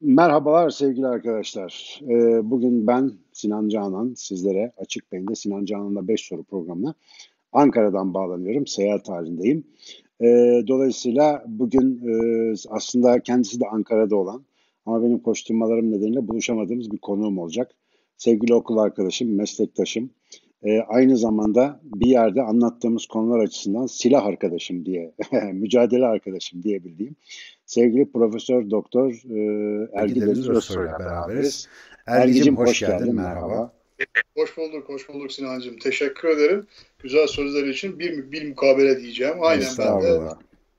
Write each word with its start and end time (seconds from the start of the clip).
Merhabalar 0.00 0.70
sevgili 0.70 1.06
arkadaşlar. 1.06 2.00
Ee, 2.02 2.50
bugün 2.50 2.86
ben 2.86 3.12
Sinan 3.32 3.68
Canan 3.68 4.14
sizlere 4.16 4.72
Açık 4.76 5.12
Beyin'de 5.12 5.34
Sinan 5.34 5.64
Canan'la 5.64 6.08
5 6.08 6.20
soru 6.20 6.44
programına 6.44 6.94
Ankara'dan 7.52 8.14
bağlanıyorum. 8.14 8.66
Seyahat 8.66 9.08
halindeyim. 9.08 9.64
Ee, 10.20 10.62
dolayısıyla 10.68 11.44
bugün 11.46 12.00
e, 12.08 12.54
aslında 12.68 13.20
kendisi 13.20 13.60
de 13.60 13.64
Ankara'da 13.66 14.16
olan 14.16 14.44
ama 14.86 15.02
benim 15.02 15.18
koşturmalarım 15.18 15.90
nedeniyle 15.90 16.28
buluşamadığımız 16.28 16.90
bir 16.92 16.98
konuğum 16.98 17.38
olacak. 17.38 17.70
Sevgili 18.16 18.54
okul 18.54 18.78
arkadaşım, 18.78 19.34
meslektaşım, 19.34 20.10
e, 20.64 20.80
aynı 20.80 21.16
zamanda 21.16 21.80
bir 21.82 22.06
yerde 22.06 22.42
anlattığımız 22.42 23.06
konular 23.06 23.38
açısından 23.38 23.86
silah 23.86 24.26
arkadaşım 24.26 24.86
diye, 24.86 25.12
mücadele 25.52 26.06
arkadaşım 26.06 26.62
diyebildiğim 26.62 27.16
sevgili 27.66 28.10
Profesör 28.10 28.70
Doktor 28.70 29.10
e, 29.10 29.88
Ergi 29.92 30.20
Deniz 30.20 30.48
Özsoy'la 30.48 30.98
beraberiz. 30.98 31.68
Ergi'cim 32.06 32.56
hoş 32.56 32.80
geldin, 32.80 33.14
merhaba. 33.14 33.72
Hoş 34.36 34.56
bulduk, 34.56 34.88
hoş 34.88 35.08
bulduk 35.08 35.32
Sinancığım. 35.32 35.78
Teşekkür 35.78 36.28
ederim. 36.28 36.66
Güzel 36.98 37.26
sözler 37.26 37.66
için 37.66 37.98
bir, 37.98 38.32
bir 38.32 38.48
mukabele 38.48 39.00
diyeceğim. 39.00 39.34
Aynen 39.40 39.68
ben 39.78 40.02
de 40.02 40.20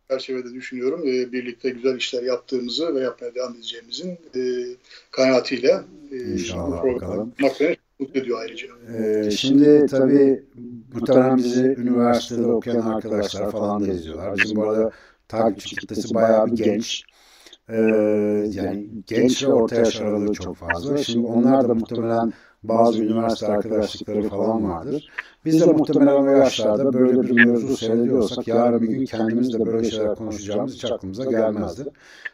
çerçevede 0.09 0.53
düşünüyorum. 0.53 1.01
E, 1.07 1.31
birlikte 1.31 1.69
güzel 1.69 1.95
işler 1.95 2.23
yaptığımızı 2.23 2.95
ve 2.95 2.99
yapmaya 2.99 3.35
devam 3.35 3.53
edeceğimizin 3.53 4.11
e, 4.35 4.41
kanaatiyle 5.11 5.81
e, 6.11 6.15
İnşallah 6.15 6.83
bu 6.83 6.95
bakalım. 6.95 7.33
beni 7.39 7.77
mutlu 7.99 8.19
ediyor 8.19 8.39
ayrıca. 8.41 8.67
Ee, 8.97 9.31
şimdi 9.31 9.85
tabii 9.85 10.43
muhtemelen 10.93 11.37
bizi 11.37 11.63
üniversitede 11.63 12.47
okuyan 12.47 12.81
arkadaşlar 12.81 13.51
falan 13.51 13.85
da 13.85 13.87
izliyorlar. 13.87 14.37
Bizim 14.37 14.57
bu 14.57 14.63
arada 14.63 14.91
takipçi 15.27 15.75
kitlesi 15.75 16.15
bayağı 16.15 16.47
bir 16.47 16.57
genç. 16.57 17.03
Ee, 17.69 17.75
yani 18.51 18.89
genç 19.07 19.43
ve 19.43 19.53
orta 19.53 19.75
yaş 19.75 20.01
aralığı 20.01 20.33
çok 20.33 20.55
fazla. 20.55 20.97
Şimdi 20.97 21.27
onlar 21.27 21.69
da 21.69 21.73
muhtemelen 21.73 22.33
bazı 22.63 23.03
üniversite 23.03 23.47
arkadaşlıkları 23.47 24.29
falan 24.29 24.69
vardır. 24.69 25.09
Biz 25.45 25.61
de 25.61 25.65
muhtemelen 25.65 26.13
o 26.13 26.25
yaşlarda 26.25 26.93
böyle 26.93 27.21
bir 27.21 27.45
mevzu 27.45 27.77
seyrediyorsak 27.77 28.47
yarın 28.47 28.81
bir 28.81 28.87
gün 28.87 29.05
kendimiz 29.05 29.53
de 29.53 29.65
böyle 29.65 29.91
şeyler 29.91 30.15
konuşacağımız 30.15 30.73
hiç 30.75 30.85
aklımıza 30.85 31.25
gelmezdi. 31.25 31.83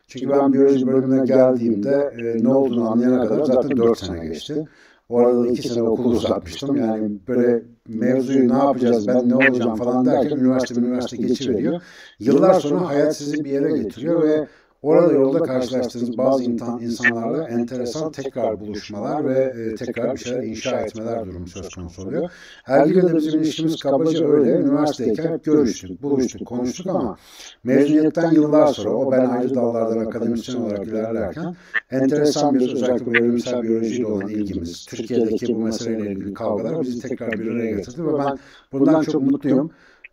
Çünkü 0.07 0.29
ben 0.29 0.53
biyoloji 0.53 0.87
bölümüne 0.87 1.25
geldiğimde 1.25 2.13
e, 2.17 2.43
ne 2.43 2.53
olduğunu 2.53 2.91
anlayana 2.91 3.27
kadar 3.27 3.45
zaten 3.45 3.77
4 3.77 3.99
sene 3.99 4.25
geçti. 4.27 4.67
Orada 5.09 5.47
iki 5.47 5.69
sene 5.69 5.83
okul 5.83 6.11
uzatmıştım. 6.11 6.75
Yani 6.75 7.11
böyle 7.27 7.63
mevzuyu 7.87 8.49
ne 8.49 8.57
yapacağız, 8.57 9.07
ben 9.07 9.29
ne 9.29 9.35
olacağım 9.35 9.75
falan 9.75 10.05
derken 10.05 10.37
üniversite 10.37 10.81
üniversite 10.81 11.17
geçiveriyor. 11.17 11.81
Yıllar 12.19 12.53
sonra 12.53 12.87
hayat 12.87 13.17
sizi 13.17 13.45
bir 13.45 13.49
yere 13.49 13.77
getiriyor 13.77 14.23
ve 14.23 14.47
Orada 14.83 15.13
yolda 15.13 15.39
karşılaştığınız 15.39 16.17
bazı 16.17 16.43
insanlarla 16.43 17.49
enteresan 17.49 18.11
tekrar 18.11 18.59
buluşmalar 18.59 19.25
ve 19.25 19.39
e, 19.39 19.75
tekrar 19.75 20.13
bir 20.13 20.19
şeyler 20.19 20.43
inşa 20.43 20.79
etmeler 20.79 21.25
durumu 21.25 21.47
söz 21.47 21.69
konusu 21.69 22.01
oluyor. 22.01 22.31
Ergil'le 22.67 23.07
de 23.07 23.15
bizim 23.15 23.41
ilişkimiz 23.41 23.79
kabaca 23.79 24.27
öyle. 24.27 24.51
Üniversitedeyken 24.51 25.33
hep 25.33 25.43
görüştük, 25.43 26.03
buluştuk, 26.03 26.47
konuştuk 26.47 26.87
ama 26.87 27.17
mezuniyetten 27.63 28.31
yıllar 28.31 28.67
sonra 28.67 28.89
o 28.89 29.11
ben 29.11 29.25
ayrı 29.25 29.55
dallardan 29.55 30.05
akademisyen 30.05 30.55
olarak 30.55 30.87
ilerlerken 30.87 31.55
enteresan 31.91 32.55
bir 32.55 32.73
özellikle 32.73 33.13
bölümsel 33.13 33.63
biyolojiyle 33.63 34.05
olan 34.05 34.29
ilgimiz, 34.29 34.85
Türkiye'deki 34.85 35.55
bu 35.55 35.59
meseleyle 35.59 36.11
ilgili 36.11 36.33
kavgalar 36.33 36.81
bizi 36.81 37.07
tekrar 37.07 37.31
bir 37.31 37.51
araya 37.51 37.71
getirdi 37.71 38.05
ve 38.05 38.17
ben 38.17 38.39
bundan 38.71 39.01
çok 39.01 39.21
mutluyum. 39.21 39.71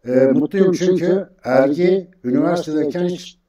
E, 0.08 0.26
mutluyum 0.26 0.72
çünkü 0.72 1.28
Ergi 1.44 2.10
üniversitedeyken 2.24 3.04
hiç 3.04 3.39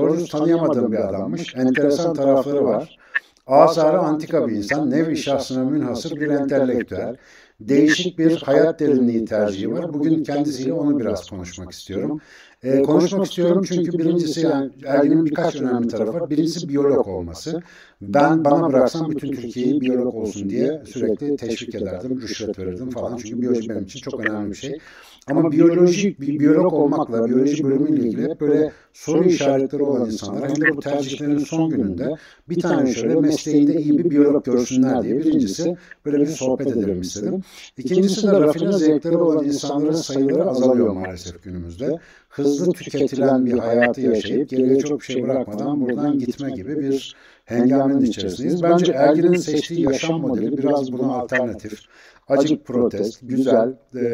doğrusu 0.00 0.26
tanıyamadığım 0.26 0.92
bir 0.92 1.08
adammış. 1.08 1.54
Enteresan 1.56 2.14
tarafları 2.14 2.64
var. 2.64 2.98
Asarı 3.46 3.98
antika 3.98 4.48
bir 4.48 4.52
insan, 4.52 4.90
nevi 4.90 5.16
şahsına 5.16 5.64
münhasır 5.64 6.20
bir 6.20 6.28
entelektüel. 6.28 7.16
Değişik 7.60 8.18
bir 8.18 8.42
hayat 8.42 8.80
derinliği 8.80 9.24
tercihi 9.24 9.72
var. 9.72 9.94
Bugün 9.94 10.22
kendisiyle 10.22 10.72
onu 10.72 10.98
biraz 10.98 11.30
konuşmak 11.30 11.72
istiyorum. 11.72 12.20
Ee, 12.62 12.82
konuşmak 12.82 13.26
istiyorum 13.26 13.64
çünkü 13.68 13.98
birincisi 13.98 14.40
yani 14.40 14.70
Ergin'in 14.86 15.24
birkaç 15.24 15.56
önemli 15.56 15.88
tarafı 15.88 16.14
var. 16.14 16.30
Birincisi 16.30 16.68
biyolog 16.68 17.08
olması. 17.08 17.62
Ben 18.00 18.44
bana 18.44 18.72
bıraksam 18.72 19.10
bütün 19.10 19.32
Türkiye'yi 19.32 19.80
biyolog 19.80 20.14
olsun 20.14 20.50
diye 20.50 20.82
sürekli 20.86 21.36
teşvik 21.36 21.74
ederdim, 21.74 22.20
rüşvet 22.20 22.58
verirdim 22.58 22.90
falan. 22.90 23.16
Çünkü 23.16 23.42
biyoloji 23.42 23.68
benim 23.68 23.84
için 23.84 24.00
çok 24.00 24.20
önemli 24.20 24.50
bir 24.50 24.56
şey. 24.56 24.78
Ama 25.26 25.52
biyolojik 25.52 26.20
bir 26.20 26.40
biyolog 26.40 26.72
olmakla, 26.72 27.26
biyoloji 27.26 27.64
bölümüyle 27.64 28.08
ilgili 28.08 28.30
hep 28.30 28.40
böyle 28.40 28.72
soru 28.92 29.24
işaretleri 29.24 29.82
olan 29.82 30.06
insanlar 30.06 30.50
hem 30.50 30.60
de 30.60 30.76
bu 30.76 30.80
tercihlerin 30.80 31.38
son 31.38 31.70
gününde 31.70 32.14
bir 32.48 32.60
tane 32.60 32.94
şöyle 32.94 33.14
mesleğinde 33.14 33.80
iyi 33.80 33.98
bir 33.98 34.10
biyolog 34.10 34.44
görsünler 34.44 35.02
diye 35.02 35.18
birincisi 35.18 35.76
böyle 36.04 36.20
bir 36.20 36.26
sohbet 36.26 36.66
edelim 36.66 37.00
istedim. 37.00 37.42
İkincisi 37.76 38.26
de 38.26 38.32
rafine 38.32 38.72
zevkleri 38.72 39.16
olan 39.16 39.44
insanların 39.44 39.92
sayıları 39.92 40.44
azalıyor 40.44 40.92
maalesef 40.92 41.42
günümüzde. 41.42 41.98
Hızlı 42.28 42.72
tüketilen 42.72 43.46
bir 43.46 43.58
hayatı 43.58 44.00
yaşayıp 44.00 44.48
geriye 44.48 44.78
çok 44.78 45.00
bir 45.00 45.04
şey 45.04 45.22
bırakmadan 45.22 45.80
buradan 45.80 46.18
gitme 46.18 46.50
gibi 46.50 46.78
bir 46.78 47.16
hengamenin 47.48 48.00
içerisindeyiz. 48.00 48.62
Bence 48.62 48.92
Ergin'in 48.92 49.36
seçtiği 49.36 49.82
yaşam 49.82 50.20
modeli 50.20 50.58
biraz 50.58 50.92
buna 50.92 51.14
alternatif 51.14 51.80
acık 52.28 52.64
protest, 52.64 53.18
güzel, 53.22 53.74
e, 53.96 54.04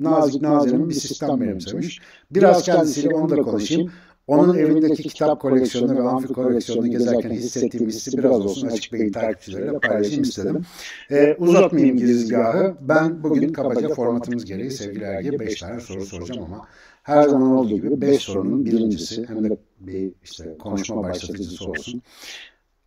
nazik 0.00 0.42
nazenin 0.42 0.88
bir 0.88 0.94
sistem 0.94 1.40
benimsemiş. 1.40 2.00
Biraz 2.30 2.62
kendisiyle 2.62 3.14
onu 3.14 3.28
da 3.28 3.36
konuşayım. 3.36 3.92
Onun 4.26 4.58
evindeki 4.58 5.02
kitap 5.02 5.40
koleksiyonu 5.40 5.96
ve 5.96 6.02
amfi 6.02 6.28
koleksiyonunu 6.28 6.90
gezerken 6.90 7.30
hissettiğim 7.30 7.88
hissi 7.88 8.18
biraz 8.18 8.46
olsun 8.46 8.68
açık 8.68 8.92
beyin 8.92 9.12
takipçileriyle 9.12 9.78
paylaşayım 9.78 10.22
istedim. 10.22 10.62
Ee, 11.10 11.36
uzatmayayım 11.38 11.96
girizgahı. 11.96 12.74
Ben 12.80 13.22
bugün 13.22 13.52
kabaca 13.52 13.88
formatımız 13.88 14.44
gereği 14.44 14.70
sevgili 14.70 15.04
Ergi'ye 15.04 15.40
5 15.40 15.60
tane 15.60 15.80
soru 15.80 16.04
soracağım 16.04 16.42
ama 16.42 16.66
her 17.02 17.22
zaman 17.22 17.50
olduğu 17.52 17.76
gibi 17.76 18.00
5 18.00 18.22
sorunun 18.22 18.64
birincisi 18.64 19.28
hem 19.28 19.44
de 19.44 19.56
bir 19.80 20.12
işte 20.22 20.58
konuşma 20.58 21.02
başlatıcısı 21.02 21.70
olsun. 21.70 22.02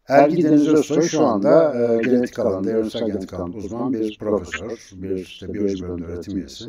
Ergi 0.07 0.43
Deniz 0.43 0.67
Özsoy 0.67 1.01
şu 1.01 1.25
anda 1.25 1.73
e, 1.73 2.01
genetik 2.01 2.39
alanında, 2.39 2.71
evrimsel 2.71 3.05
genetik 3.05 3.33
alanında 3.33 3.57
uzman 3.57 3.93
bir 3.93 4.17
profesör, 4.17 4.89
bir 4.93 5.15
işte, 5.15 5.53
biyoloji 5.53 5.83
bölümünde 5.83 6.05
öğretim 6.05 6.37
üyesi. 6.37 6.65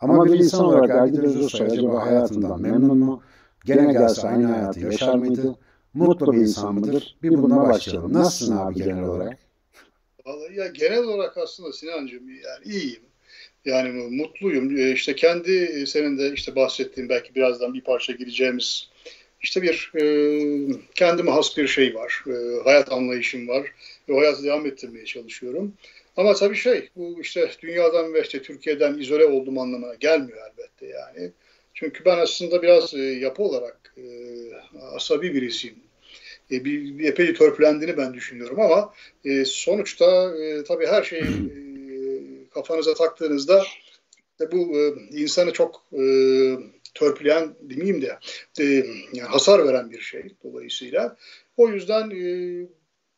Ama 0.00 0.26
bir 0.26 0.38
insan 0.38 0.64
olarak 0.64 0.90
Ergi 0.90 1.16
Deniz 1.16 1.36
Özsoy 1.36 1.66
acaba 1.66 2.06
hayatından 2.06 2.62
memnun 2.62 2.98
mu? 2.98 3.22
Gene 3.64 3.92
gelse 3.92 4.28
aynı 4.28 4.46
hayatı 4.46 4.80
yaşar 4.80 5.14
mıydı? 5.14 5.54
Mutlu 5.94 6.32
bir 6.32 6.38
insan 6.38 6.74
mıdır? 6.74 7.16
Bir 7.22 7.30
bununla 7.30 7.68
başlayalım. 7.68 8.12
Nasılsın 8.12 8.56
abi 8.56 8.74
genel 8.74 9.04
olarak? 9.04 9.38
Vallahi 10.26 10.54
ya 10.54 10.66
genel 10.66 11.04
olarak 11.04 11.38
aslında 11.38 11.72
Sinancığım 11.72 12.28
yani 12.28 12.64
iyiyim. 12.64 13.02
Yani 13.64 14.16
mutluyum. 14.16 14.76
E, 14.76 14.92
işte 14.92 15.16
kendi 15.16 15.86
senin 15.86 16.18
de 16.18 16.32
işte 16.32 16.56
bahsettiğin 16.56 17.08
belki 17.08 17.34
birazdan 17.34 17.74
bir 17.74 17.80
parça 17.80 18.12
gireceğimiz 18.12 18.87
işte 19.42 19.62
bir 19.62 19.92
e, 19.94 20.04
kendime 20.94 21.30
has 21.30 21.56
bir 21.56 21.68
şey 21.68 21.94
var. 21.94 22.24
E, 22.26 22.62
hayat 22.64 22.92
anlayışım 22.92 23.48
var. 23.48 23.72
Ve 24.08 24.12
o 24.12 24.20
hayatı 24.20 24.44
devam 24.44 24.66
ettirmeye 24.66 25.04
çalışıyorum. 25.04 25.72
Ama 26.16 26.34
tabii 26.34 26.56
şey 26.56 26.88
bu 26.96 27.20
işte 27.20 27.50
dünyadan 27.62 28.14
ve 28.14 28.22
işte 28.22 28.42
Türkiye'den 28.42 28.98
izole 28.98 29.26
olduğum 29.26 29.60
anlamına 29.60 29.94
gelmiyor 29.94 30.38
elbette 30.50 30.86
yani. 30.86 31.30
Çünkü 31.74 32.04
ben 32.04 32.18
aslında 32.18 32.62
biraz 32.62 32.94
e, 32.94 32.98
yapı 32.98 33.42
olarak 33.42 33.94
e, 33.96 34.02
asabi 34.82 35.34
birisiyim. 35.34 35.76
E, 36.50 36.64
bir, 36.64 36.98
bir 36.98 37.04
epey 37.04 37.34
törpülendiğini 37.34 37.96
ben 37.96 38.14
düşünüyorum 38.14 38.60
ama 38.60 38.94
e, 39.24 39.44
sonuçta 39.44 40.36
e, 40.36 40.64
tabii 40.64 40.86
her 40.86 41.02
şeyi 41.02 41.22
e, 41.22 41.60
kafanıza 42.54 42.94
taktığınızda 42.94 43.64
e, 44.40 44.52
bu 44.52 44.78
e, 44.78 44.92
insanı 45.10 45.52
çok 45.52 45.84
e, 45.92 46.02
törpüleyen 46.98 47.54
demeyeyim 47.60 48.02
de 48.02 48.18
e, 48.60 48.64
yani 49.12 49.28
hasar 49.28 49.66
veren 49.66 49.90
bir 49.90 50.00
şey 50.00 50.22
dolayısıyla. 50.44 51.16
O 51.56 51.68
yüzden 51.68 52.10
e, 52.10 52.22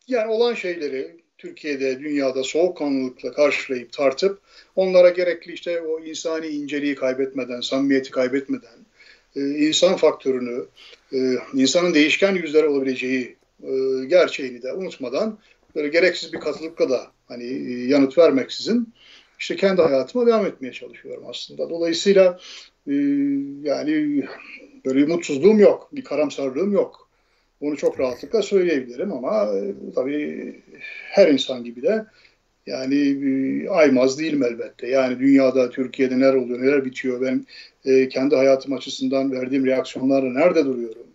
yani 0.09 0.33
olan 0.33 0.55
şeyleri 0.55 1.21
Türkiye'de, 1.39 2.01
dünyada 2.01 2.45
soğukkanlılıkla 2.45 3.33
karşılayıp 3.33 3.93
tartıp 3.93 4.41
onlara 4.77 5.11
gerekli 5.11 5.53
işte 5.53 5.81
o 5.81 6.01
insani 6.01 6.47
inceliği 6.47 6.95
kaybetmeden, 6.95 7.61
samimiyeti 7.61 8.11
kaybetmeden, 8.11 8.87
e, 9.37 9.41
insan 9.41 9.97
faktörünü, 9.97 10.67
e, 11.13 11.19
insanın 11.55 11.95
değişken 11.95 12.35
yüzleri 12.35 12.69
olabileceği 12.69 13.37
e, 13.63 14.05
gerçeğini 14.07 14.63
de 14.63 14.73
unutmadan 14.73 15.39
böyle 15.75 15.89
gereksiz 15.89 16.33
bir 16.33 16.41
katılıkla 16.41 16.91
da 16.91 17.07
hani 17.29 17.45
e, 17.45 17.87
yanıt 17.87 18.19
vermeksizin 18.19 18.95
işte 19.39 19.57
kendi 19.57 19.83
hayatıma 19.83 20.27
devam 20.27 20.47
etmeye 20.47 20.73
çalışıyorum 20.73 21.25
aslında. 21.29 21.71
Dolayısıyla 21.71 22.39
e, 22.87 22.95
yani 23.69 24.23
böyle 24.85 25.05
mutsuzluğum 25.07 25.59
yok, 25.59 25.89
bir 25.93 26.05
karamsarlığım 26.05 26.73
yok. 26.73 27.09
Bunu 27.61 27.77
çok 27.77 28.01
rahatlıkla 28.01 28.43
söyleyebilirim 28.43 29.13
ama 29.13 29.45
e, 29.45 29.75
tabii 29.95 30.55
her 31.11 31.29
insan 31.29 31.65
gibi 31.65 31.83
de 31.83 32.07
yani 32.67 32.97
e, 32.97 33.69
aymaz 33.69 34.19
değilim 34.19 34.43
elbette. 34.43 34.89
Yani 34.89 35.19
dünyada, 35.19 35.71
Türkiye'de 35.71 36.19
neler 36.19 36.35
oluyor, 36.35 36.63
neler 36.63 36.85
bitiyor. 36.85 37.21
Ben 37.21 37.47
e, 37.85 38.09
kendi 38.09 38.37
hayatım 38.37 38.73
açısından 38.73 39.33
verdiğim 39.33 39.67
reaksiyonlarla 39.67 40.33
nerede 40.33 40.65
duruyorum? 40.65 41.11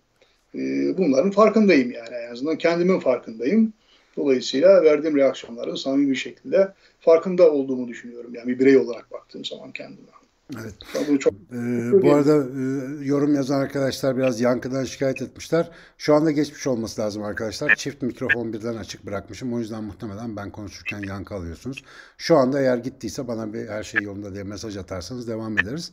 e, 0.56 0.98
bunların 0.98 1.32
farkındayım 1.32 1.92
yani 1.92 2.16
en 2.28 2.32
azından 2.32 2.58
kendimin 2.58 3.00
farkındayım. 3.00 3.74
Dolayısıyla 4.18 4.84
verdiğim 4.84 5.18
reaksiyonların 5.18 5.76
samimi 5.76 6.12
bir 6.12 6.16
şekilde 6.16 6.74
farkında 7.00 7.52
olduğumu 7.52 7.88
düşünüyorum. 7.88 8.36
Yani 8.36 8.48
bir 8.48 8.60
birey 8.60 8.78
olarak 8.78 9.12
baktığım 9.12 9.46
zaman 9.46 9.72
kendime. 9.72 10.08
Evet. 10.54 11.20
Çok 11.20 11.34
ee, 11.34 12.04
bu 12.04 12.14
arada 12.14 12.36
e, 12.36 13.06
yorum 13.06 13.36
yazan 13.36 13.60
arkadaşlar 13.60 14.18
biraz 14.18 14.42
yankıdan 14.42 14.84
şikayet 14.84 15.22
etmişler. 15.22 15.72
Şu 15.98 16.16
anda 16.16 16.32
geçmiş 16.32 16.68
olması 16.68 17.02
lazım 17.02 17.24
arkadaşlar. 17.24 17.76
Çift 17.76 18.02
mikrofon 18.02 18.54
birden 18.54 18.76
açık 18.76 19.06
bırakmışım. 19.06 19.54
O 19.54 19.60
yüzden 19.60 19.84
muhtemelen 19.84 20.36
ben 20.36 20.52
konuşurken 20.52 21.00
yankı 21.00 21.36
alıyorsunuz. 21.36 21.84
Şu 22.18 22.38
anda 22.38 22.60
eğer 22.60 22.78
gittiyse 22.78 23.28
bana 23.28 23.54
bir 23.54 23.68
her 23.68 23.84
şey 23.84 24.02
yolunda 24.02 24.34
diye 24.34 24.44
mesaj 24.44 24.78
atarsanız 24.78 25.28
devam 25.28 25.58
ederiz. 25.58 25.92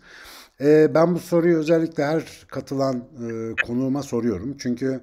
Ee, 0.60 0.94
ben 0.94 1.14
bu 1.14 1.18
soruyu 1.18 1.58
özellikle 1.58 2.04
her 2.04 2.46
katılan 2.48 2.96
e, 2.96 3.54
konuğuma 3.66 4.02
soruyorum. 4.02 4.56
Çünkü 4.58 5.00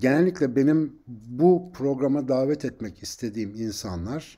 genellikle 0.00 0.56
benim 0.56 0.92
bu 1.06 1.72
programa 1.74 2.28
davet 2.28 2.64
etmek 2.64 3.02
istediğim 3.02 3.54
insanlar 3.54 4.36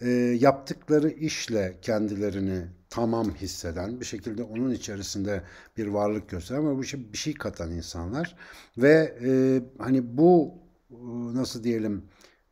e, 0.00 0.08
yaptıkları 0.40 1.10
işle 1.10 1.78
kendilerini 1.82 2.75
tamam 2.90 3.34
hisseden, 3.34 4.00
bir 4.00 4.04
şekilde 4.04 4.42
onun 4.42 4.70
içerisinde 4.70 5.42
bir 5.76 5.86
varlık 5.86 6.28
gösteren 6.28 6.58
ama 6.58 6.78
bu 6.78 6.84
şey 6.84 7.12
bir 7.12 7.18
şey 7.18 7.34
katan 7.34 7.70
insanlar 7.70 8.36
ve 8.78 9.18
e, 9.24 9.62
hani 9.78 10.16
bu 10.18 10.54
e, 10.90 10.94
nasıl 11.34 11.64
diyelim 11.64 12.04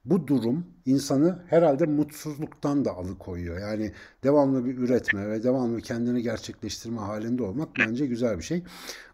bu 0.04 0.26
durum 0.26 0.66
insanı 0.86 1.42
herhalde 1.46 1.86
mutsuzluktan 1.86 2.84
da 2.84 2.92
alıkoyuyor. 2.92 3.58
Yani 3.58 3.92
devamlı 4.24 4.64
bir 4.64 4.78
üretme 4.78 5.30
ve 5.30 5.42
devamlı 5.42 5.80
kendini 5.80 6.22
gerçekleştirme 6.22 7.00
halinde 7.00 7.42
olmak 7.42 7.68
bence 7.78 8.06
güzel 8.06 8.38
bir 8.38 8.42
şey. 8.42 8.64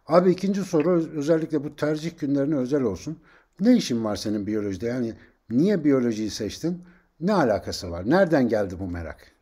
Abi 0.06 0.30
ikinci 0.30 0.60
soru 0.64 0.90
özellikle 0.90 1.64
bu 1.64 1.76
tercih 1.76 2.18
günlerine 2.18 2.56
özel 2.56 2.82
olsun. 2.82 3.18
Ne 3.60 3.76
işin 3.76 4.04
var 4.04 4.16
senin 4.16 4.46
biyolojide? 4.46 4.86
Yani 4.86 5.14
niye 5.50 5.84
biyolojiyi 5.84 6.30
seçtin? 6.30 6.84
Ne 7.20 7.32
alakası 7.32 7.90
var? 7.90 8.10
Nereden 8.10 8.48
geldi 8.48 8.74
bu 8.80 8.86
merak? 8.86 9.32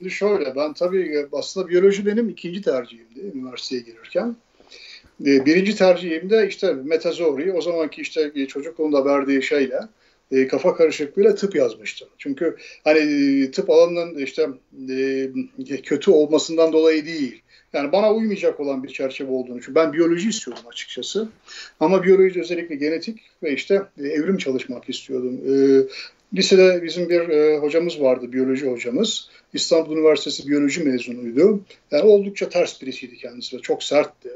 Şimdi 0.00 0.14
şöyle 0.14 0.56
ben 0.56 0.72
tabii 0.72 1.26
aslında 1.32 1.68
biyoloji 1.68 2.06
benim 2.06 2.28
ikinci 2.28 2.62
tercihimdi 2.62 3.20
üniversiteye 3.34 3.82
girirken. 3.82 4.36
E, 5.26 5.46
birinci 5.46 5.76
tercihimde 5.76 6.48
işte 6.48 6.72
metazori 6.72 7.52
o 7.52 7.60
zamanki 7.60 8.00
işte 8.02 8.46
çocukluğunda 8.48 9.04
verdiği 9.04 9.42
şeyle 9.42 9.80
e, 10.32 10.48
kafa 10.48 10.76
karışıklığıyla 10.76 11.34
tıp 11.34 11.54
yazmıştım. 11.54 12.08
Çünkü 12.18 12.56
hani 12.84 12.98
e, 12.98 13.50
tıp 13.50 13.70
alanının 13.70 14.18
işte 14.18 14.48
kötü 15.84 16.10
olmasından 16.10 16.72
dolayı 16.72 17.06
değil. 17.06 17.42
Yani 17.72 17.92
bana 17.92 18.14
uymayacak 18.14 18.60
olan 18.60 18.82
bir 18.82 18.88
çerçeve 18.88 19.30
olduğunu. 19.30 19.60
Çünkü 19.60 19.74
ben 19.74 19.92
biyoloji 19.92 20.28
istiyordum 20.28 20.64
açıkçası. 20.68 21.28
Ama 21.80 22.02
biyoloji 22.02 22.40
özellikle 22.40 22.74
genetik 22.74 23.20
ve 23.42 23.52
işte 23.52 23.82
evrim 23.98 24.38
çalışmak 24.38 24.88
istiyordum. 24.88 25.40
Lisede 26.34 26.82
bizim 26.82 27.08
bir 27.08 27.20
e, 27.28 27.58
hocamız 27.58 28.00
vardı, 28.00 28.32
biyoloji 28.32 28.70
hocamız. 28.70 29.30
İstanbul 29.52 29.96
Üniversitesi 29.96 30.48
biyoloji 30.48 30.84
mezunuydu. 30.84 31.60
Yani 31.90 32.02
oldukça 32.02 32.48
ters 32.48 32.82
birisiydi 32.82 33.16
kendisi 33.16 33.56
ve 33.56 33.60
çok 33.60 33.82
sertti. 33.82 34.30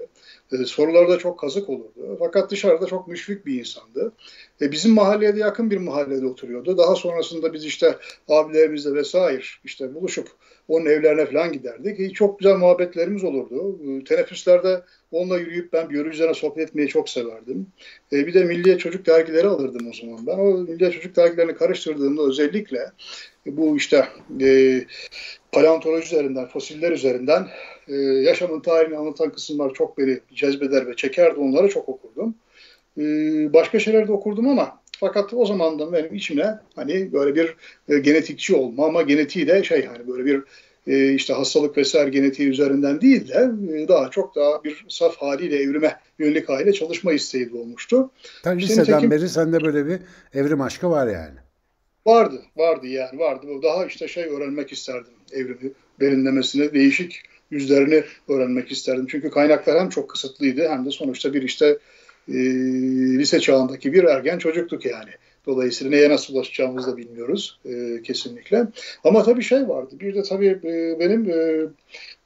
E, 0.53 0.65
sorularda 0.65 1.19
çok 1.19 1.39
kazık 1.39 1.69
olurdu. 1.69 2.17
Fakat 2.19 2.51
dışarıda 2.51 2.87
çok 2.87 3.09
müşfik 3.09 3.47
bir 3.47 3.59
insandı. 3.59 4.13
E, 4.61 4.73
bizim 4.73 4.93
mahalleye 4.93 5.37
de 5.37 5.41
yakın 5.41 5.71
bir 5.71 5.77
mahallede 5.77 6.27
oturuyordu. 6.27 6.79
Daha 6.79 6.95
sonrasında 6.95 7.53
biz 7.53 7.65
işte 7.65 7.97
abilerimizle 8.29 8.95
vesaire 8.95 9.43
işte 9.65 9.95
buluşup 9.95 10.29
onun 10.69 10.87
evlerine 10.87 11.27
falan 11.27 11.53
giderdik. 11.53 12.01
E, 12.01 12.11
çok 12.11 12.39
güzel 12.39 12.57
muhabbetlerimiz 12.57 13.25
olurdu. 13.25 13.79
E, 13.85 14.05
teneffüslerde 14.05 14.83
onunla 15.13 15.39
yürüyüp 15.39 15.73
ben 15.73 15.91
biyoloji 15.91 16.15
üzerine 16.15 16.35
sohbet 16.35 16.69
etmeyi 16.69 16.89
çok 16.89 17.09
severdim. 17.09 17.67
E, 18.13 18.27
bir 18.27 18.35
de 18.35 18.45
Milliye 18.45 18.79
Çocuk 18.79 19.07
dergileri 19.07 19.47
alırdım 19.47 19.89
o 19.89 19.93
zaman. 19.93 20.27
Ben 20.27 20.39
o 20.39 20.59
Milliye 20.59 20.91
Çocuk 20.91 21.17
dergilerini 21.17 21.55
karıştırdığımda 21.55 22.23
özellikle 22.23 22.91
bu 23.47 23.77
işte 23.77 24.09
e, 24.41 24.81
paleontoloji 25.53 26.07
üzerinden, 26.07 26.47
fosiller 26.47 26.93
üzerinden 26.93 27.49
e, 27.89 27.95
yaşamın 27.97 28.61
tarihini 28.61 28.97
anlatan 28.97 29.33
kısımlar 29.33 29.75
çok 29.75 29.99
beni 29.99 30.21
cezbeder 30.35 30.87
ve 30.87 30.97
çekerdi. 30.97 31.41
Onları 31.41 31.69
çok 31.69 31.89
okurdum. 31.89 32.35
E, 32.99 33.03
başka 33.53 33.79
şeyler 33.79 34.09
de 34.09 34.13
okurdum 34.13 34.49
ama 34.49 34.81
fakat 35.01 35.35
o 35.35 35.47
zaman 35.47 35.79
da 35.79 35.93
benim 35.93 36.15
içime 36.15 36.61
hani 36.77 37.13
böyle 37.13 37.35
bir 37.35 37.57
e, 37.89 37.99
genetikçi 37.99 38.57
olma 38.57 38.87
ama 38.87 39.03
genetiği 39.03 39.47
de 39.49 39.65
şey 39.65 39.87
hani 39.87 40.09
böyle 40.09 40.25
bir 40.25 40.43
e, 40.87 41.13
işte 41.13 41.33
hastalık 41.33 41.77
vesaire 41.77 42.11
genetiği 42.11 42.49
üzerinden 42.49 43.01
değil 43.01 43.29
de 43.29 43.51
e, 43.75 43.89
daha 43.89 44.11
çok 44.11 44.35
daha 44.37 44.65
bir 44.65 44.85
saf 44.89 45.17
haliyle 45.17 45.57
evrime 45.57 45.97
yönelik 46.19 46.49
haliyle 46.49 46.73
çalışma 46.73 47.13
isteği 47.13 47.53
doğmuştu. 47.53 48.11
Tabii 48.43 48.63
liseden 48.63 48.85
tekim, 48.85 49.11
beri 49.11 49.29
sende 49.29 49.65
böyle 49.65 49.87
bir 49.87 49.99
evrim 50.35 50.61
aşkı 50.61 50.91
var 50.91 51.07
yani. 51.07 51.44
Vardı, 52.07 52.43
vardı 52.57 52.87
yani 52.87 53.19
vardı. 53.19 53.47
Daha 53.63 53.87
işte 53.87 54.09
şey 54.09 54.25
öğrenmek 54.25 54.73
isterdim 54.73 55.13
evrimi 55.33 55.73
derinlemesine 56.01 56.75
değişik 56.75 57.23
yüzlerini 57.51 58.05
öğrenmek 58.29 58.73
isterdim. 58.73 59.07
Çünkü 59.11 59.31
kaynaklar 59.31 59.81
hem 59.81 59.89
çok 59.89 60.11
kısıtlıydı 60.11 60.69
hem 60.69 60.87
de 60.87 60.91
sonuçta 60.91 61.35
bir 61.35 61.43
işte 61.43 61.79
e, 62.29 62.35
lise 63.19 63.41
çağındaki 63.41 63.93
bir 63.93 64.05
ergen 64.05 64.39
çocuktuk 64.39 64.87
yani. 64.87 65.11
Dolayısıyla 65.47 65.91
neye 65.91 66.11
nasıl 66.11 66.35
ulaşacağımızı 66.35 66.93
da 66.93 66.97
bilmiyoruz 66.97 67.61
e, 67.65 68.03
kesinlikle. 68.03 68.67
Ama 69.05 69.23
tabii 69.23 69.43
şey 69.43 69.69
vardı. 69.69 69.95
Bir 70.01 70.15
de 70.15 70.23
tabii 70.23 70.61
e, 70.65 71.01
benim 71.01 71.31
e, 71.31 71.67